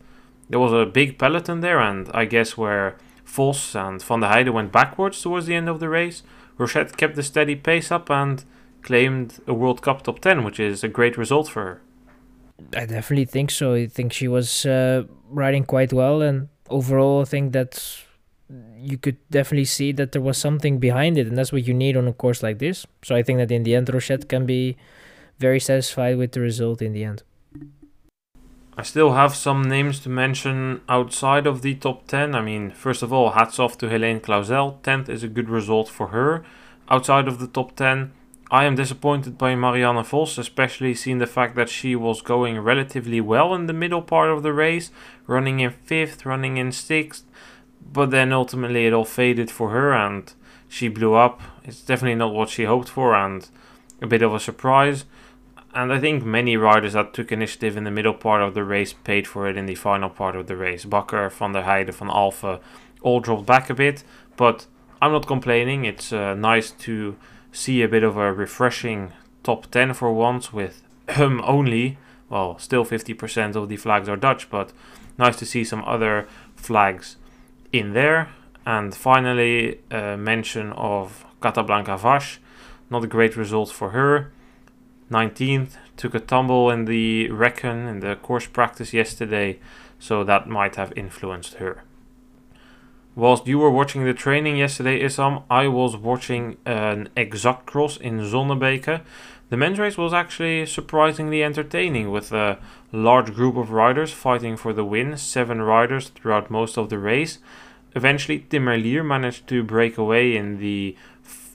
there 0.51 0.61
was 0.61 0.73
a 0.73 0.85
big 0.85 1.19
peloton 1.19 1.61
there, 1.61 1.81
and 1.81 2.11
I 2.13 2.27
guess 2.27 2.59
where 2.59 2.99
Vos 3.25 3.75
and 3.75 4.03
Van 4.03 4.21
der 4.21 4.29
Heijden 4.29 4.53
went 4.53 4.73
backwards 4.73 5.23
towards 5.23 5.47
the 5.47 5.55
end 5.55 5.71
of 5.71 5.81
the 5.81 5.89
race, 5.89 6.23
Rochette 6.59 6.99
kept 6.99 7.17
the 7.17 7.23
steady 7.23 7.57
pace 7.57 7.91
up 7.91 8.11
and 8.11 8.45
claimed 8.85 9.41
a 9.47 9.55
World 9.55 9.83
Cup 9.83 10.03
top 10.03 10.21
10, 10.21 10.45
which 10.45 10.61
is 10.61 10.85
a 10.85 10.89
great 10.89 11.19
result 11.19 11.49
for 11.49 11.63
her. 11.65 11.81
I 12.77 12.87
definitely 12.87 13.25
think 13.25 13.51
so. 13.51 13.75
I 13.75 13.87
think 13.87 14.13
she 14.13 14.29
was 14.29 14.65
uh, 14.65 15.05
riding 15.29 15.65
quite 15.65 15.93
well, 15.93 16.23
and 16.23 16.49
overall, 16.71 17.23
I 17.23 17.25
think 17.25 17.53
that 17.53 18.05
you 18.77 18.99
could 18.99 19.17
definitely 19.31 19.65
see 19.65 19.93
that 19.93 20.13
there 20.13 20.23
was 20.23 20.39
something 20.39 20.79
behind 20.79 21.19
it, 21.19 21.27
and 21.27 21.37
that's 21.37 21.53
what 21.53 21.67
you 21.67 21.75
need 21.75 21.97
on 21.97 22.07
a 22.07 22.13
course 22.13 22.43
like 22.43 22.59
this. 22.59 22.87
So 23.03 23.17
I 23.17 23.23
think 23.23 23.39
that 23.39 23.51
in 23.51 23.65
the 23.65 23.75
end, 23.75 23.89
Rochette 23.89 24.29
can 24.29 24.47
be 24.47 24.77
very 25.39 25.59
satisfied 25.59 26.17
with 26.17 26.33
the 26.33 26.41
result 26.41 26.81
in 26.83 26.93
the 26.93 27.05
end. 27.05 27.23
I 28.77 28.83
still 28.83 29.13
have 29.13 29.37
some 29.37 29.63
names 29.63 30.01
to 30.01 30.09
mention 30.09 30.81
outside 30.89 31.47
of 31.47 31.63
the 31.63 31.75
top 31.75 32.09
10. 32.09 32.35
I 32.35 32.41
mean, 32.41 32.71
first 32.71 33.03
of 33.03 33.13
all, 33.13 33.31
hats 33.31 33.59
off 33.59 33.79
to 33.79 33.89
Helene 33.89 34.21
Clauzel. 34.21 34.81
10th 34.83 35.09
is 35.09 35.23
a 35.23 35.29
good 35.29 35.49
result 35.49 35.89
for 35.89 36.09
her. 36.09 36.45
Outside 36.89 37.29
of 37.29 37.39
the 37.39 37.47
top 37.47 37.77
10, 37.77 38.13
I 38.51 38.65
am 38.65 38.75
disappointed 38.75 39.39
by 39.39 39.55
Marianne 39.55 40.03
Vos, 40.05 40.37
especially 40.37 40.95
seeing 40.95 41.19
the 41.19 41.27
fact 41.27 41.57
that 41.57 41.71
she 41.71 41.97
was 41.97 42.21
going 42.21 42.61
relatively 42.61 43.21
well 43.21 43.55
in 43.55 43.67
the 43.67 43.73
middle 43.73 44.03
part 44.03 44.31
of 44.31 44.43
the 44.43 44.53
race, 44.53 44.91
running 45.27 45.61
in 45.61 45.73
5th, 45.73 46.25
running 46.25 46.59
in 46.59 46.69
6th, 46.69 47.23
but 47.93 48.11
then 48.11 48.33
ultimately 48.33 48.87
it 48.87 48.93
all 48.93 49.05
faded 49.05 49.51
for 49.51 49.71
her 49.71 49.93
and 49.93 50.35
she 50.69 50.89
blew 50.89 51.15
up. 51.15 51.41
It's 51.65 51.81
definitely 51.81 52.17
not 52.17 52.35
what 52.35 52.51
she 52.51 52.65
hoped 52.65 52.89
for 52.89 53.15
and 53.15 53.49
a 54.03 54.07
bit 54.07 54.23
of 54.23 54.35
a 54.35 54.41
surprise. 54.41 55.05
And 55.75 55.93
I 55.93 55.99
think 55.99 56.25
many 56.25 56.57
riders 56.57 56.93
that 56.93 57.15
took 57.15 57.33
initiative 57.33 57.77
in 57.77 57.85
the 57.85 57.91
middle 57.91 58.15
part 58.15 58.43
of 58.43 58.55
the 58.55 58.63
race 58.63 58.93
paid 58.93 59.27
for 59.27 59.49
it 59.49 59.57
in 59.57 59.67
the 59.67 59.75
final 59.75 60.11
part 60.11 60.37
of 60.37 60.47
the 60.47 60.57
race. 60.57 60.85
Bakker, 60.85 61.33
Van 61.33 61.53
der 61.53 61.63
Heijden, 61.63 61.95
Van 61.95 62.09
Alphen 62.09 62.61
all 63.03 63.21
dropped 63.21 63.47
back 63.47 63.71
a 63.71 63.75
bit, 63.75 64.05
but 64.37 64.67
I'm 65.03 65.13
not 65.13 65.27
complaining. 65.27 65.85
It's 65.85 66.13
uh, 66.13 66.35
nice 66.35 66.71
to 66.71 67.17
see 67.55 67.83
a 67.83 67.89
bit 67.89 68.03
of 68.03 68.17
a 68.17 68.33
refreshing 68.33 69.13
top 69.45 69.71
10 69.71 69.95
for 69.95 70.13
once 70.13 70.53
with 70.53 70.83
only, 71.17 71.97
well, 72.29 72.59
still 72.59 72.85
50% 72.85 73.55
of 73.55 73.69
the 73.69 73.77
flags 73.77 74.09
are 74.09 74.17
Dutch, 74.17 74.51
but 74.51 74.73
nice 75.17 75.37
to 75.37 75.47
see 75.47 75.63
some 75.63 75.85
other 75.85 76.27
flags 76.57 77.17
in 77.73 77.93
there. 77.93 78.31
And 78.67 78.95
finally, 78.95 79.81
a 79.91 80.17
mention 80.17 80.73
of 80.73 81.25
Kata 81.41 81.63
Blanka 81.63 81.99
Vas. 81.99 82.39
Not 82.91 83.05
a 83.05 83.07
great 83.07 83.37
result 83.37 83.71
for 83.71 83.91
her. 83.91 84.33
19th, 85.11 85.77
took 85.97 86.15
a 86.15 86.21
tumble 86.21 86.71
in 86.71 86.87
the 86.87 87.31
recon 87.31 87.87
in 87.87 88.01
the 88.01 88.17
course 88.17 88.47
practice 88.47 88.93
yesterday, 88.93 89.61
so 89.99 90.25
that 90.25 90.49
might 90.49 90.75
have 90.75 90.93
influenced 90.97 91.55
her. 91.55 91.84
Whilst 93.17 93.47
you 93.47 93.61
were 93.61 93.71
watching 93.71 94.05
the 94.05 94.13
training 94.13 94.57
yesterday, 94.57 95.01
Issam, 95.01 95.45
I 95.49 95.69
was 95.69 95.97
watching 95.97 96.57
an 96.67 97.11
exact 97.17 97.65
cross 97.65 97.97
in 97.97 98.19
Zonnebeke. 98.19 99.03
The 99.51 99.57
men's 99.57 99.79
race 99.79 99.97
was 99.97 100.13
actually 100.13 100.67
surprisingly 100.67 101.45
entertaining 101.45 102.11
with 102.11 102.33
a 102.33 102.59
large 102.91 103.33
group 103.33 103.57
of 103.57 103.71
riders 103.71 104.13
fighting 104.13 104.57
for 104.57 104.73
the 104.73 104.85
win, 104.85 105.17
seven 105.17 105.63
riders 105.63 106.09
throughout 106.09 106.51
most 106.51 106.77
of 106.77 106.89
the 106.89 106.99
race. 106.99 107.39
Eventually, 107.95 108.41
Tim 108.41 108.65
Merlier 108.65 109.07
managed 109.07 109.47
to 109.47 109.63
break 109.63 109.97
away 109.97 110.37
in 110.37 110.59
the 110.59 110.97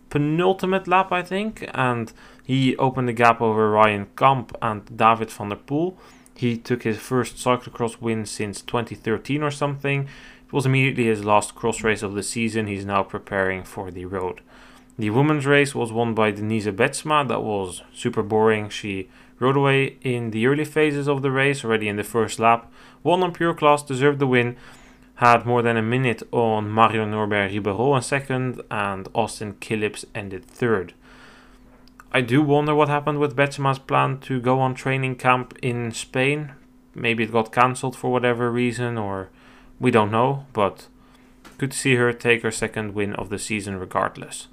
penultimate 0.10 0.88
lap, 0.88 1.12
I 1.12 1.22
think, 1.24 1.70
and 1.74 2.14
he 2.42 2.78
opened 2.78 3.10
the 3.10 3.14
gap 3.14 3.42
over 3.42 3.70
Ryan 3.70 4.08
Kamp 4.16 4.56
and 4.62 4.86
David 4.96 5.30
van 5.30 5.50
der 5.50 5.58
Poel. 5.58 5.98
He 6.36 6.58
took 6.58 6.84
his 6.84 6.98
first 6.98 7.36
cyclocross 7.36 8.00
win 8.00 8.26
since 8.26 8.62
2013 8.62 9.44
or 9.44 9.52
something. 9.52 10.08
It 10.50 10.54
was 10.54 10.66
immediately 10.66 11.06
his 11.06 11.24
last 11.24 11.54
cross 11.54 11.84
race 11.84 12.02
of 12.02 12.16
the 12.16 12.24
season. 12.24 12.66
He's 12.66 12.84
now 12.84 13.04
preparing 13.04 13.64
for 13.64 13.92
the 13.92 14.06
road. 14.06 14.42
The 14.98 15.12
women's 15.12 15.46
race 15.46 15.76
was 15.76 15.92
won 15.92 16.16
by 16.16 16.32
Denise 16.32 16.66
Betsma. 16.66 17.28
That 17.28 17.44
was 17.44 17.84
super 17.94 18.24
boring. 18.24 18.68
She 18.70 19.10
rode 19.38 19.56
away 19.56 19.98
in 20.02 20.32
the 20.32 20.48
early 20.48 20.66
phases 20.66 21.08
of 21.08 21.22
the 21.22 21.30
race, 21.30 21.64
already 21.64 21.88
in 21.88 21.98
the 21.98 22.04
first 22.04 22.40
lap. 22.40 22.72
Won 23.04 23.22
on 23.22 23.32
pure 23.32 23.54
class, 23.54 23.84
deserved 23.84 24.18
the 24.18 24.26
win. 24.26 24.58
Had 25.18 25.46
more 25.46 25.62
than 25.62 25.78
a 25.78 25.84
minute 25.84 26.24
on 26.32 26.74
Marion 26.74 27.12
Norbert 27.12 27.52
Riberolle 27.52 27.98
in 27.98 28.02
second, 28.02 28.62
and 28.72 29.08
Austin 29.14 29.54
Killips 29.54 30.04
ended 30.16 30.46
third. 30.46 30.94
I 32.12 32.22
do 32.22 32.42
wonder 32.42 32.74
what 32.74 32.90
happened 32.90 33.20
with 33.20 33.36
Betsma's 33.36 33.78
plan 33.78 34.18
to 34.22 34.42
go 34.42 34.60
on 34.60 34.74
training 34.74 35.18
camp 35.18 35.56
in 35.62 35.92
Spain. 35.92 36.54
Maybe 36.96 37.26
it 37.26 37.32
got 37.32 37.52
cancelled 37.52 37.96
for 37.96 38.12
whatever 38.12 38.50
reason, 38.50 38.98
or 38.98 39.30
we 39.80 39.92
don't 39.92 40.12
know, 40.12 40.46
but 40.54 40.88
good 41.58 41.72
to 41.72 41.78
see 41.78 41.96
her 41.96 42.12
take 42.14 42.42
her 42.44 42.52
second 42.52 42.94
win 42.94 43.14
of 43.16 43.30
the 43.30 43.40
season 43.40 43.80
regardless. 43.80 44.48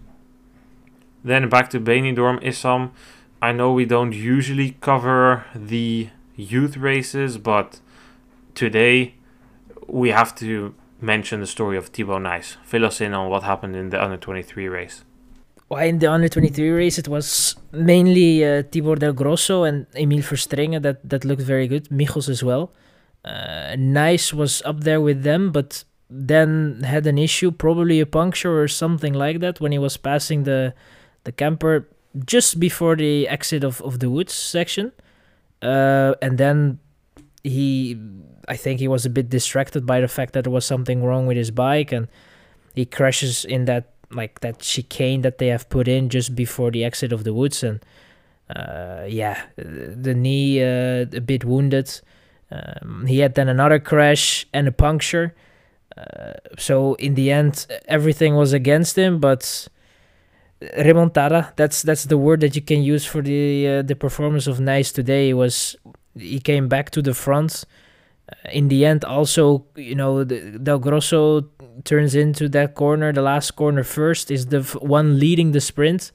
Then 1.24 1.48
back 1.48 1.70
to 1.70 1.80
Benidorm 1.80 2.42
Issam. 2.42 2.90
I 3.42 3.52
know 3.52 3.72
we 3.72 3.84
don't 3.84 4.12
usually 4.12 4.76
cover 4.80 5.44
the 5.54 6.10
youth 6.36 6.76
races, 6.76 7.38
but 7.38 7.80
today 8.54 9.14
we 9.86 10.10
have 10.10 10.34
to 10.36 10.74
mention 11.00 11.40
the 11.40 11.46
story 11.46 11.76
of 11.76 11.88
Thibaut 11.88 12.22
Nys. 12.22 12.56
Fill 12.64 12.84
us 12.84 13.00
in 13.00 13.12
on 13.12 13.28
what 13.28 13.42
happened 13.42 13.76
in 13.76 13.90
the 13.90 14.02
under 14.02 14.16
23 14.16 14.68
race. 14.68 15.04
Well, 15.68 15.82
in 15.84 15.98
the 15.98 16.10
under 16.10 16.28
23 16.28 16.70
race, 16.70 16.96
it 16.98 17.08
was 17.08 17.56
mainly 17.72 18.44
uh, 18.44 18.62
Tibor 18.62 18.98
Del 18.98 19.12
Grosso 19.12 19.64
and 19.64 19.90
Emiel 19.92 20.22
Verstrynge 20.22 20.80
that, 20.82 21.08
that 21.08 21.24
looked 21.24 21.42
very 21.42 21.66
good. 21.66 21.90
Michels 21.90 22.28
as 22.28 22.44
well. 22.44 22.70
Uh, 23.26 23.74
Nys 23.76 24.32
was 24.32 24.62
up 24.64 24.80
there 24.82 25.00
with 25.00 25.24
them, 25.24 25.50
but 25.50 25.84
then 26.08 26.82
had 26.84 27.06
an 27.06 27.18
issue, 27.18 27.50
probably 27.50 27.98
a 27.98 28.06
puncture 28.06 28.60
or 28.62 28.68
something 28.68 29.12
like 29.12 29.40
that, 29.40 29.60
when 29.60 29.72
he 29.72 29.78
was 29.78 29.96
passing 29.96 30.44
the 30.44 30.72
the 31.24 31.32
camper 31.32 31.88
just 32.24 32.60
before 32.60 32.94
the 32.94 33.26
exit 33.28 33.64
of, 33.64 33.82
of 33.82 33.98
the 33.98 34.08
woods 34.08 34.32
section. 34.32 34.92
Uh, 35.60 36.14
and 36.22 36.38
then 36.38 36.78
he, 37.42 37.98
I 38.48 38.56
think 38.56 38.78
he 38.78 38.88
was 38.88 39.04
a 39.04 39.10
bit 39.10 39.28
distracted 39.28 39.84
by 39.84 40.00
the 40.00 40.08
fact 40.08 40.32
that 40.34 40.44
there 40.44 40.52
was 40.52 40.64
something 40.64 41.02
wrong 41.02 41.26
with 41.26 41.36
his 41.36 41.50
bike, 41.50 41.90
and 41.90 42.06
he 42.74 42.84
crashes 42.86 43.44
in 43.44 43.64
that 43.64 43.92
like 44.12 44.38
that 44.40 44.60
chicane 44.60 45.22
that 45.22 45.38
they 45.38 45.48
have 45.48 45.68
put 45.68 45.88
in 45.88 46.08
just 46.08 46.36
before 46.36 46.70
the 46.70 46.84
exit 46.84 47.12
of 47.12 47.24
the 47.24 47.34
woods, 47.34 47.64
and 47.64 47.80
uh, 48.54 49.04
yeah, 49.08 49.42
the 49.56 50.14
knee 50.14 50.62
uh, 50.62 51.06
a 51.12 51.20
bit 51.20 51.44
wounded. 51.44 52.00
Um, 52.50 53.06
he 53.06 53.18
had 53.18 53.34
then 53.34 53.48
another 53.48 53.78
crash 53.78 54.46
and 54.52 54.68
a 54.68 54.72
puncture. 54.72 55.34
Uh, 55.96 56.34
so 56.58 56.94
in 56.94 57.14
the 57.14 57.30
end, 57.30 57.66
everything 57.88 58.34
was 58.36 58.52
against 58.52 58.96
him, 58.96 59.18
but 59.18 59.68
remontada 60.60 61.54
that's 61.56 61.82
that's 61.82 62.04
the 62.04 62.16
word 62.16 62.40
that 62.40 62.56
you 62.56 62.62
can 62.62 62.82
use 62.82 63.04
for 63.04 63.20
the 63.20 63.68
uh, 63.68 63.82
the 63.82 63.94
performance 63.94 64.46
of 64.46 64.58
Nys 64.58 64.92
today 64.92 65.34
was 65.34 65.76
he 66.18 66.40
came 66.40 66.66
back 66.66 66.90
to 66.90 67.02
the 67.02 67.12
front 67.12 67.64
uh, 68.32 68.50
in 68.50 68.68
the 68.68 68.86
end 68.86 69.04
also 69.04 69.66
you 69.76 69.94
know 69.94 70.24
the, 70.24 70.58
Del 70.58 70.78
Grosso 70.78 71.42
turns 71.84 72.14
into 72.14 72.48
that 72.48 72.74
corner 72.74 73.12
the 73.12 73.22
last 73.22 73.50
corner 73.52 73.84
first 73.84 74.30
is 74.30 74.46
the 74.46 74.60
f- 74.60 74.80
one 74.80 75.18
leading 75.18 75.52
the 75.52 75.60
sprint 75.60 76.10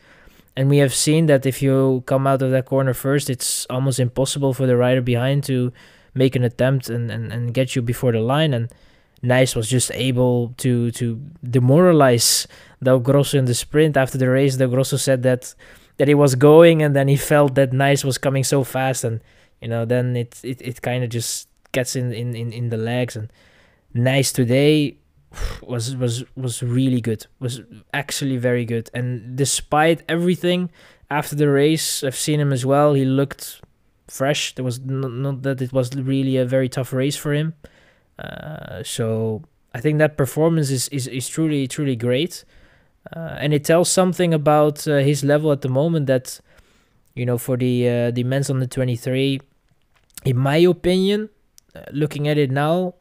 and 0.55 0.69
we 0.69 0.77
have 0.77 0.93
seen 0.93 1.27
that 1.27 1.45
if 1.45 1.61
you 1.61 2.03
come 2.07 2.25
out 2.25 2.41
of 2.41 2.49
that 2.49 2.65
corner 2.65 2.95
first 2.95 3.29
it's 3.29 3.67
almost 3.69 3.99
impossible 3.99 4.53
for 4.55 4.65
the 4.65 4.75
rider 4.75 5.01
behind 5.01 5.43
to 5.43 5.71
make 6.14 6.36
an 6.36 6.43
attempt 6.43 6.89
and, 6.89 7.09
and, 7.09 7.32
and 7.32 7.53
get 7.53 7.76
you 7.76 7.82
before 7.82 8.12
the 8.12 8.20
line. 8.20 8.53
And 8.53 8.72
Nys 9.24 9.55
was 9.55 9.70
just 9.70 9.91
able 9.93 10.53
to 10.57 10.91
to 10.91 11.22
demoralize 11.43 12.47
Del 12.84 12.99
Grosso 12.99 13.38
in 13.38 13.45
the 13.45 13.53
sprint. 13.53 13.97
After 13.97 14.18
the 14.18 14.30
race, 14.30 14.57
Del 14.57 14.70
Grosso 14.70 14.97
said 14.97 15.24
that 15.24 15.53
that 15.97 16.07
he 16.07 16.16
was 16.16 16.36
going 16.36 16.82
and 16.82 16.95
then 16.95 17.07
he 17.07 17.18
felt 17.18 17.55
that 17.55 17.72
Nys 17.72 18.03
was 18.03 18.18
coming 18.18 18.43
so 18.43 18.64
fast. 18.64 19.03
And 19.03 19.22
you 19.62 19.68
know 19.68 19.86
then 19.86 20.16
it 20.16 20.39
it, 20.43 20.62
it 20.62 20.82
kind 20.82 21.03
of 21.03 21.09
just 21.09 21.47
gets 21.72 21.95
in, 21.95 22.12
in, 22.12 22.36
in, 22.36 22.51
in 22.51 22.70
the 22.70 22.78
legs. 22.78 23.16
And 23.16 23.32
Nys 23.95 24.34
today 24.34 24.97
was 25.62 25.95
was 25.95 26.24
was 26.36 26.64
really 26.64 27.01
good. 27.01 27.28
Was 27.39 27.62
actually 27.93 28.38
very 28.38 28.66
good. 28.66 28.89
And 28.93 29.36
despite 29.36 30.01
everything 30.09 30.72
after 31.12 31.36
the 31.36 31.49
race 31.49 32.03
I've 32.03 32.16
seen 32.16 32.39
him 32.39 32.51
as 32.51 32.66
well. 32.66 32.93
He 32.93 33.05
looked 33.05 33.61
fresh 34.08 34.56
there 34.56 34.66
was 34.66 34.80
not, 34.80 35.41
that 35.43 35.62
it 35.62 35.72
was 35.72 35.95
really 35.95 36.38
a 36.38 36.45
very 36.45 36.68
tough 36.68 36.91
race 36.93 37.16
for 37.16 37.34
him 37.34 37.54
uh, 38.20 38.84
so 38.84 39.41
I 39.74 39.80
think 39.80 39.99
that 39.99 40.18
performance 40.18 40.70
is, 40.70 40.88
is, 40.89 41.08
is 41.08 41.28
truly 41.28 41.68
truly 41.68 41.95
great, 41.95 42.43
uh, 43.16 43.38
and 43.39 43.54
it 43.54 43.64
tells 43.64 43.89
something 43.89 44.34
about 44.34 44.88
uh, 44.88 44.97
his 44.97 45.24
level 45.24 45.52
at 45.52 45.62
the 45.62 45.70
moment. 45.70 46.08
That 46.08 46.39
you 47.16 47.26
know, 47.26 47.38
for 47.38 47.58
the 47.58 47.89
uh, 47.89 48.12
the 48.12 48.24
men's 48.24 48.49
under 48.49 48.68
twenty 48.68 48.95
three, 48.95 49.39
in 50.26 50.38
my 50.38 50.58
opinion, 50.58 51.30
uh, 51.74 51.82
looking 51.91 52.28
at 52.28 52.38
it 52.38 52.52
now, 52.52 52.95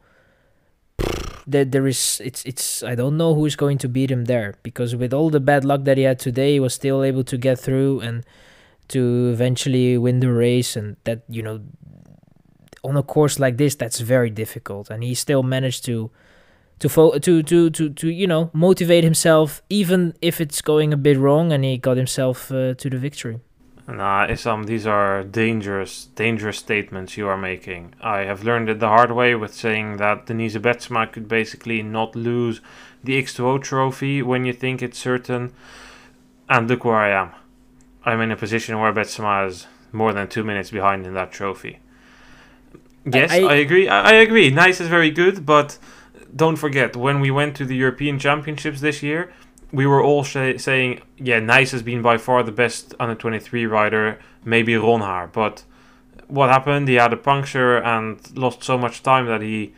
that 1.45 1.71
there 1.71 1.87
is 1.87 2.21
it's 2.23 2.43
it's 2.45 2.83
I 2.83 2.95
don't 2.95 3.17
know 3.17 3.35
who 3.35 3.45
is 3.45 3.57
going 3.57 3.77
to 3.79 3.89
beat 3.89 4.11
him 4.11 4.25
there 4.25 4.55
because 4.63 4.95
with 4.95 5.13
all 5.13 5.29
the 5.29 5.41
bad 5.41 5.65
luck 5.65 5.83
that 5.83 5.97
he 5.97 6.03
had 6.03 6.19
today, 6.19 6.53
he 6.53 6.59
was 6.59 6.73
still 6.73 7.03
able 7.03 7.25
to 7.25 7.37
get 7.37 7.59
through 7.59 7.99
and 7.99 8.23
to 8.91 9.29
eventually 9.31 9.97
win 9.97 10.19
the 10.19 10.31
race, 10.31 10.75
and 10.75 10.95
that 11.03 11.23
you 11.27 11.41
know 11.41 11.61
on 12.83 12.97
a 12.97 13.03
course 13.03 13.39
like 13.39 13.57
this 13.57 13.75
that's 13.75 13.99
very 13.99 14.29
difficult 14.29 14.89
and 14.89 15.03
he 15.03 15.13
still 15.13 15.43
managed 15.43 15.85
to 15.85 16.09
to 16.79 16.89
fo- 16.89 17.17
to 17.19 17.43
to 17.43 17.69
to 17.69 17.89
to 17.89 18.09
you 18.09 18.25
know 18.25 18.49
motivate 18.53 19.03
himself 19.03 19.61
even 19.69 20.13
if 20.21 20.41
it's 20.41 20.61
going 20.61 20.91
a 20.91 20.97
bit 20.97 21.17
wrong 21.17 21.51
and 21.51 21.63
he 21.63 21.77
got 21.77 21.97
himself 21.97 22.51
uh, 22.51 22.73
to 22.75 22.89
the 22.89 22.97
victory 22.97 23.39
Nah, 23.87 24.27
Issam, 24.27 24.67
these 24.67 24.87
are 24.87 25.23
dangerous, 25.23 26.05
dangerous 26.15 26.57
statements 26.57 27.17
you 27.17 27.27
are 27.27 27.35
making. 27.35 27.93
I 27.99 28.19
have 28.19 28.43
learned 28.43 28.69
it 28.69 28.79
the 28.79 28.87
hard 28.87 29.11
way 29.11 29.35
with 29.35 29.53
saying 29.53 29.97
that 29.97 30.27
Denise 30.27 30.55
Betsma 30.55 31.11
could 31.11 31.27
basically 31.27 31.81
not 31.81 32.15
lose 32.15 32.61
the 33.03 33.21
X2O 33.21 33.61
trophy 33.61 34.21
when 34.21 34.45
you 34.45 34.53
think 34.53 34.81
it's 34.81 34.99
certain. 34.99 35.51
And 36.47 36.69
look 36.69 36.85
where 36.85 36.95
I 36.95 37.09
am. 37.09 37.31
I'm 38.03 38.21
in 38.21 38.31
a 38.31 38.35
position 38.35 38.79
where 38.79 38.93
Betsma 38.93 39.47
is 39.47 39.67
more 39.91 40.13
than 40.13 40.27
two 40.27 40.43
minutes 40.43 40.71
behind 40.71 41.05
in 41.05 41.13
that 41.13 41.31
trophy. 41.31 41.79
Yes, 43.05 43.31
I, 43.31 43.39
I, 43.39 43.53
I 43.53 43.55
agree. 43.55 43.87
I, 43.87 44.11
I, 44.11 44.13
agree. 44.13 44.51
Nys 44.51 44.79
is 44.79 44.87
very 44.87 45.11
good, 45.11 45.45
but 45.45 45.77
don't 46.35 46.55
forget 46.55 46.95
when 46.95 47.19
we 47.19 47.31
went 47.31 47.55
to 47.57 47.65
the 47.65 47.75
European 47.75 48.19
Championships 48.19 48.79
this 48.79 49.01
year, 49.01 49.33
we 49.71 49.85
were 49.85 50.03
all 50.03 50.23
sh- 50.23 50.57
saying, 50.57 51.01
yeah, 51.17 51.39
Nys 51.39 51.71
has 51.71 51.81
been 51.81 52.01
by 52.01 52.17
far 52.17 52.43
the 52.43 52.51
best 52.51 52.93
under 52.99 53.15
23 53.15 53.65
rider, 53.65 54.19
maybe 54.43 54.73
Ronhaar. 54.73 55.31
But 55.31 55.63
what 56.27 56.49
happened? 56.49 56.87
He 56.87 56.95
had 56.95 57.13
a 57.13 57.17
puncture 57.17 57.77
and 57.77 58.19
lost 58.37 58.63
so 58.63 58.77
much 58.77 59.03
time 59.03 59.25
that 59.27 59.41
he 59.41 59.73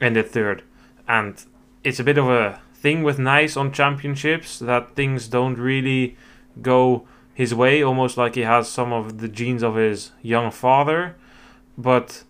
ended 0.00 0.28
third. 0.30 0.62
And 1.06 1.42
it's 1.82 1.98
a 1.98 2.04
bit 2.04 2.18
of 2.18 2.28
a 2.28 2.60
thing 2.74 3.02
with 3.02 3.18
Nys 3.18 3.56
on 3.56 3.72
championships 3.72 4.58
that 4.60 4.94
things 4.94 5.26
don't 5.28 5.58
really 5.58 6.16
go 6.62 7.06
his 7.40 7.54
way, 7.54 7.82
almost 7.82 8.16
like 8.16 8.34
he 8.34 8.44
has 8.54 8.64
some 8.68 8.92
of 8.92 9.18
the 9.22 9.28
genes 9.28 9.62
of 9.62 9.76
his 9.76 10.12
young 10.22 10.50
father. 10.50 11.16
But 11.76 12.24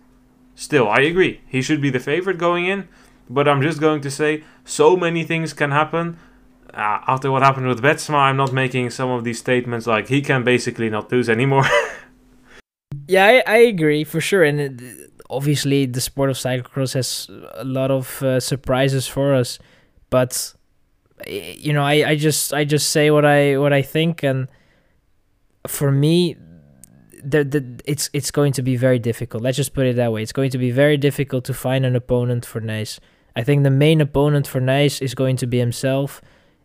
Still, 0.59 0.89
I 0.89 0.99
agree. 1.03 1.39
He 1.47 1.61
should 1.61 1.81
be 1.81 1.89
the 1.89 2.01
favorite 2.01 2.37
going 2.37 2.65
in, 2.65 2.89
but 3.29 3.47
I'm 3.47 3.61
just 3.61 3.79
going 3.79 4.01
to 4.01 4.11
say 4.11 4.43
so 4.65 4.97
many 4.97 5.23
things 5.23 5.53
can 5.53 5.71
happen. 5.71 6.19
Uh, 6.73 6.99
after 7.07 7.31
what 7.31 7.43
happened 7.43 7.67
with 7.67 7.81
Betsma, 7.81 8.15
I'm 8.15 8.35
not 8.35 8.51
making 8.51 8.89
some 8.89 9.09
of 9.09 9.23
these 9.23 9.39
statements 9.39 9.87
like 9.87 10.09
he 10.09 10.21
can 10.21 10.43
basically 10.43 10.89
not 10.89 11.09
lose 11.13 11.29
anymore. 11.29 11.63
yeah, 13.07 13.25
I, 13.25 13.43
I, 13.47 13.57
agree 13.59 14.03
for 14.03 14.19
sure. 14.19 14.43
And 14.43 14.59
it, 14.59 15.11
obviously, 15.29 15.85
the 15.85 16.01
sport 16.01 16.29
of 16.29 16.35
cyclocross 16.35 16.93
has 16.93 17.29
a 17.53 17.63
lot 17.63 17.89
of 17.89 18.21
uh, 18.21 18.41
surprises 18.41 19.07
for 19.07 19.33
us. 19.33 19.59
But 20.09 20.53
you 21.25 21.71
know, 21.71 21.83
I, 21.83 22.09
I 22.09 22.15
just 22.17 22.53
I 22.53 22.65
just 22.65 22.89
say 22.89 23.11
what 23.11 23.23
I 23.23 23.57
what 23.57 23.71
I 23.71 23.81
think, 23.81 24.23
and 24.23 24.49
for 25.67 25.91
me, 25.91 26.35
the, 27.23 27.43
the 27.43 27.81
it's 27.85 28.09
it's 28.13 28.31
going 28.31 28.53
to 28.53 28.61
be 28.61 28.75
very 28.75 28.99
difficult. 28.99 29.43
Let's 29.43 29.57
just 29.57 29.73
put 29.73 29.85
it 29.85 29.95
that 29.97 30.11
way. 30.11 30.21
It's 30.21 30.31
going 30.31 30.51
to 30.51 30.57
be 30.57 30.71
very 30.71 30.97
difficult 30.97 31.45
to 31.45 31.53
find 31.53 31.85
an 31.85 31.95
opponent 31.95 32.45
for 32.45 32.61
Nys. 32.61 32.99
I 33.35 33.43
think 33.43 33.63
the 33.63 33.71
main 33.71 34.01
opponent 34.01 34.47
for 34.47 34.61
Nys 34.61 35.01
is 35.01 35.13
going 35.15 35.37
to 35.37 35.47
be 35.47 35.59
himself 35.59 36.21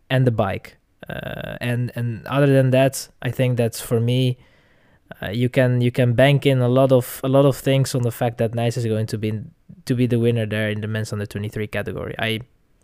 and 0.09 0.25
the 0.25 0.31
bike. 0.31 0.77
Uh, 1.09 1.57
and 1.61 1.91
and 1.95 2.25
other 2.27 2.47
than 2.47 2.71
that, 2.71 3.09
I 3.21 3.31
think 3.31 3.57
that's 3.57 3.81
for 3.81 3.99
me. 3.99 4.37
Uh, 5.21 5.29
you 5.29 5.49
can 5.49 5.81
you 5.81 5.91
can 5.91 6.13
bank 6.13 6.45
in 6.45 6.59
a 6.59 6.67
lot 6.67 6.91
of 6.91 7.21
a 7.23 7.27
lot 7.27 7.45
of 7.45 7.55
things 7.55 7.93
on 7.93 8.01
the 8.01 8.11
fact 8.11 8.37
that 8.39 8.53
Nys 8.53 8.77
is 8.77 8.85
going 8.85 9.05
to 9.07 9.17
be 9.17 9.41
to 9.85 9.95
be 9.95 10.07
the 10.07 10.19
winner 10.19 10.45
there 10.45 10.69
in 10.69 10.81
the 10.81 10.87
men's 10.87 11.13
under 11.13 11.25
23 11.25 11.67
category. 11.67 12.15
I 12.17 12.41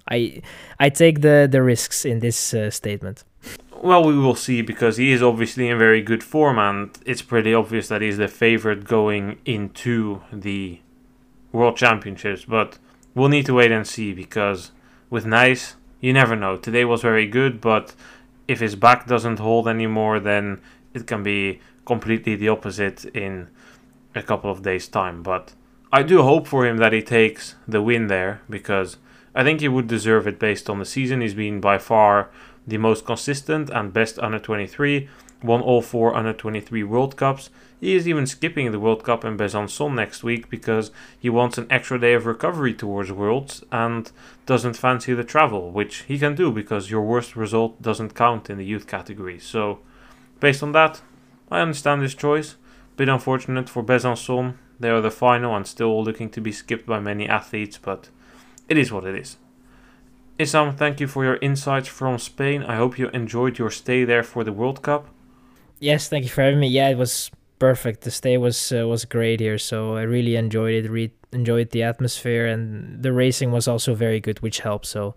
I 0.09 0.41
I 0.79 0.89
take 0.89 1.21
the 1.21 1.47
the 1.49 1.63
risks 1.63 2.05
in 2.05 2.19
this 2.19 2.53
uh, 2.53 2.69
statement. 2.69 3.23
Well, 3.83 4.03
we 4.03 4.15
will 4.15 4.35
see 4.35 4.61
because 4.61 4.97
he 4.97 5.11
is 5.11 5.23
obviously 5.23 5.67
in 5.67 5.79
very 5.79 6.03
good 6.03 6.23
form, 6.23 6.59
and 6.59 6.95
it's 7.03 7.23
pretty 7.23 7.51
obvious 7.51 7.87
that 7.87 8.03
he's 8.03 8.17
the 8.17 8.27
favorite 8.27 8.83
going 8.83 9.39
into 9.43 10.21
the 10.31 10.81
World 11.51 11.77
Championships. 11.77 12.45
But 12.45 12.77
we'll 13.15 13.29
need 13.29 13.47
to 13.47 13.55
wait 13.55 13.71
and 13.71 13.87
see 13.87 14.13
because 14.13 14.69
with 15.09 15.25
Nys, 15.25 15.73
you 15.99 16.13
never 16.13 16.35
know. 16.35 16.57
Today 16.57 16.85
was 16.85 17.01
very 17.01 17.25
good, 17.25 17.59
but 17.59 17.95
if 18.47 18.59
his 18.59 18.75
back 18.75 19.07
doesn't 19.07 19.39
hold 19.39 19.67
anymore, 19.67 20.19
then 20.19 20.61
it 20.93 21.07
can 21.07 21.23
be 21.23 21.59
completely 21.83 22.35
the 22.35 22.49
opposite 22.49 23.05
in 23.05 23.47
a 24.13 24.21
couple 24.21 24.51
of 24.51 24.61
days' 24.61 24.87
time. 24.87 25.23
But 25.23 25.53
I 25.91 26.03
do 26.03 26.21
hope 26.21 26.45
for 26.45 26.67
him 26.67 26.77
that 26.77 26.93
he 26.93 27.01
takes 27.01 27.55
the 27.67 27.81
win 27.81 28.07
there 28.07 28.41
because 28.47 28.97
I 29.33 29.43
think 29.43 29.59
he 29.59 29.67
would 29.67 29.87
deserve 29.87 30.27
it 30.27 30.37
based 30.37 30.69
on 30.69 30.77
the 30.77 30.85
season. 30.85 31.21
He's 31.21 31.33
been 31.33 31.59
by 31.59 31.79
far 31.79 32.29
the 32.65 32.77
most 32.77 33.05
consistent 33.05 33.69
and 33.69 33.93
best 33.93 34.19
under 34.19 34.39
23, 34.39 35.09
won 35.43 35.61
all 35.61 35.81
four 35.81 36.15
under 36.15 36.33
23 36.33 36.83
World 36.83 37.17
Cups. 37.17 37.49
He 37.79 37.95
is 37.95 38.07
even 38.07 38.27
skipping 38.27 38.71
the 38.71 38.79
World 38.79 39.03
Cup 39.03 39.25
in 39.25 39.37
Besançon 39.37 39.95
next 39.95 40.23
week 40.23 40.49
because 40.49 40.91
he 41.19 41.29
wants 41.29 41.57
an 41.57 41.67
extra 41.69 41.99
day 41.99 42.13
of 42.13 42.25
recovery 42.25 42.73
towards 42.73 43.11
Worlds 43.11 43.63
and 43.71 44.11
doesn't 44.45 44.77
fancy 44.77 45.13
the 45.13 45.23
travel, 45.23 45.71
which 45.71 46.03
he 46.03 46.19
can 46.19 46.35
do 46.35 46.51
because 46.51 46.91
your 46.91 47.01
worst 47.01 47.35
result 47.35 47.81
doesn't 47.81 48.13
count 48.13 48.49
in 48.49 48.57
the 48.57 48.65
youth 48.65 48.85
category. 48.85 49.39
So, 49.39 49.79
based 50.39 50.61
on 50.61 50.73
that, 50.73 51.01
I 51.49 51.61
understand 51.61 52.03
his 52.03 52.13
choice. 52.13 52.55
Bit 52.97 53.09
unfortunate 53.09 53.67
for 53.67 53.83
Besançon. 53.83 54.55
They 54.79 54.89
are 54.89 55.01
the 55.01 55.11
final 55.11 55.55
and 55.55 55.65
still 55.65 56.03
looking 56.03 56.29
to 56.31 56.41
be 56.41 56.51
skipped 56.51 56.85
by 56.85 56.99
many 56.99 57.27
athletes, 57.27 57.77
but 57.77 58.09
it 58.69 58.77
is 58.77 58.91
what 58.91 59.05
it 59.05 59.15
is. 59.15 59.37
Issam, 60.41 60.75
thank 60.75 60.99
you 60.99 61.07
for 61.07 61.23
your 61.23 61.37
insights 61.41 61.87
from 61.87 62.17
Spain. 62.17 62.63
I 62.63 62.75
hope 62.75 62.97
you 62.97 63.09
enjoyed 63.09 63.59
your 63.59 63.69
stay 63.69 64.05
there 64.05 64.23
for 64.23 64.43
the 64.43 64.51
World 64.51 64.81
Cup. 64.81 65.07
Yes, 65.79 66.09
thank 66.09 66.23
you 66.23 66.31
for 66.31 66.41
having 66.41 66.59
me. 66.59 66.67
Yeah, 66.67 66.89
it 66.89 66.97
was 66.97 67.29
perfect. 67.59 68.01
The 68.01 68.09
stay 68.11 68.37
was 68.37 68.71
uh, 68.71 68.87
was 68.87 69.05
great 69.05 69.39
here, 69.39 69.59
so 69.59 69.95
I 69.95 70.01
really 70.01 70.35
enjoyed 70.35 70.85
it. 70.85 70.89
Re- 70.89 71.13
enjoyed 71.31 71.69
the 71.69 71.83
atmosphere, 71.83 72.47
and 72.47 73.03
the 73.03 73.13
racing 73.13 73.51
was 73.51 73.67
also 73.67 73.93
very 73.93 74.19
good, 74.19 74.39
which 74.39 74.61
helped. 74.61 74.87
So, 74.87 75.13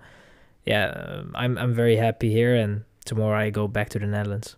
yeah, 0.66 0.92
um, 0.94 1.32
I'm 1.34 1.56
I'm 1.56 1.74
very 1.74 1.96
happy 1.96 2.30
here, 2.30 2.54
and 2.54 2.84
tomorrow 3.06 3.38
I 3.38 3.48
go 3.48 3.66
back 3.66 3.88
to 3.90 3.98
the 3.98 4.06
Netherlands. 4.06 4.56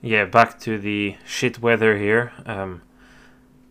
Yeah, 0.00 0.26
back 0.26 0.60
to 0.60 0.78
the 0.78 1.16
shit 1.26 1.60
weather 1.60 1.98
here. 1.98 2.32
Um, 2.46 2.82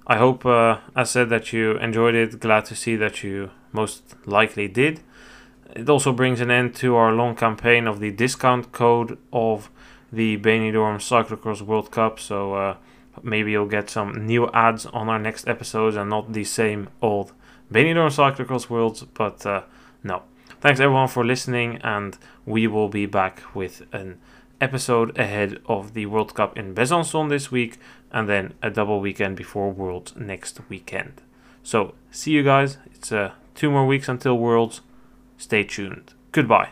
I 0.08 0.18
hope, 0.18 0.46
uh, 0.46 0.80
I 0.94 1.04
said 1.04 1.30
that 1.30 1.54
you 1.54 1.78
enjoyed 1.78 2.16
it. 2.16 2.40
Glad 2.40 2.66
to 2.66 2.76
see 2.76 2.98
that 2.98 3.24
you 3.24 3.52
most 3.72 4.16
likely 4.26 4.68
did. 4.68 5.00
It 5.76 5.90
also 5.90 6.12
brings 6.12 6.42
an 6.42 6.52
end 6.52 6.76
to 6.76 6.96
our 6.96 7.14
long 7.14 7.36
campaign 7.36 7.88
of 7.88 8.00
the 8.00 8.12
discount 8.12 8.72
code 8.72 9.18
of 9.32 9.70
the 10.12 10.38
Benidorm 10.38 10.98
Cyclocross 10.98 11.62
World 11.62 11.92
Cup. 11.92 12.20
So 12.20 12.54
uh, 12.56 12.78
maybe 13.24 13.52
you'll 13.52 13.68
get 13.68 13.90
some 13.90 14.26
new 14.26 14.50
ads 14.52 14.86
on 14.88 15.10
our 15.10 15.20
next 15.20 15.48
episodes 15.48 15.96
and 15.96 16.10
not 16.10 16.34
the 16.34 16.44
same 16.44 16.90
old 17.02 17.32
Benidorm 17.72 18.12
Cyclocross 18.12 18.70
Worlds. 18.70 19.04
But 19.04 19.46
uh, 19.46 19.64
no. 20.04 20.24
Thanks 20.60 20.80
everyone 20.80 21.08
for 21.08 21.26
listening, 21.26 21.80
and 21.84 22.18
we 22.46 22.68
will 22.68 22.88
be 22.88 23.08
back 23.08 23.42
with 23.56 23.82
an 23.92 24.20
episode 24.60 25.18
ahead 25.18 25.60
of 25.66 25.96
the 25.96 26.06
World 26.06 26.36
Cup 26.36 26.56
in 26.56 26.76
Besançon 26.76 27.30
this 27.30 27.50
week, 27.50 27.80
and 28.12 28.30
then 28.30 28.54
a 28.62 28.70
double 28.70 29.00
weekend 29.00 29.36
before 29.36 29.72
Worlds 29.72 30.16
next 30.16 30.60
weekend. 30.70 31.22
So, 31.64 31.96
see 32.12 32.32
you 32.32 32.44
guys. 32.44 32.78
It's 32.94 33.12
uh, 33.12 33.32
two 33.56 33.72
more 33.72 33.88
weeks 33.88 34.08
until 34.08 34.38
Worlds. 34.38 34.82
Stay 35.42 35.64
tuned. 35.64 36.14
Goodbye. 36.32 36.70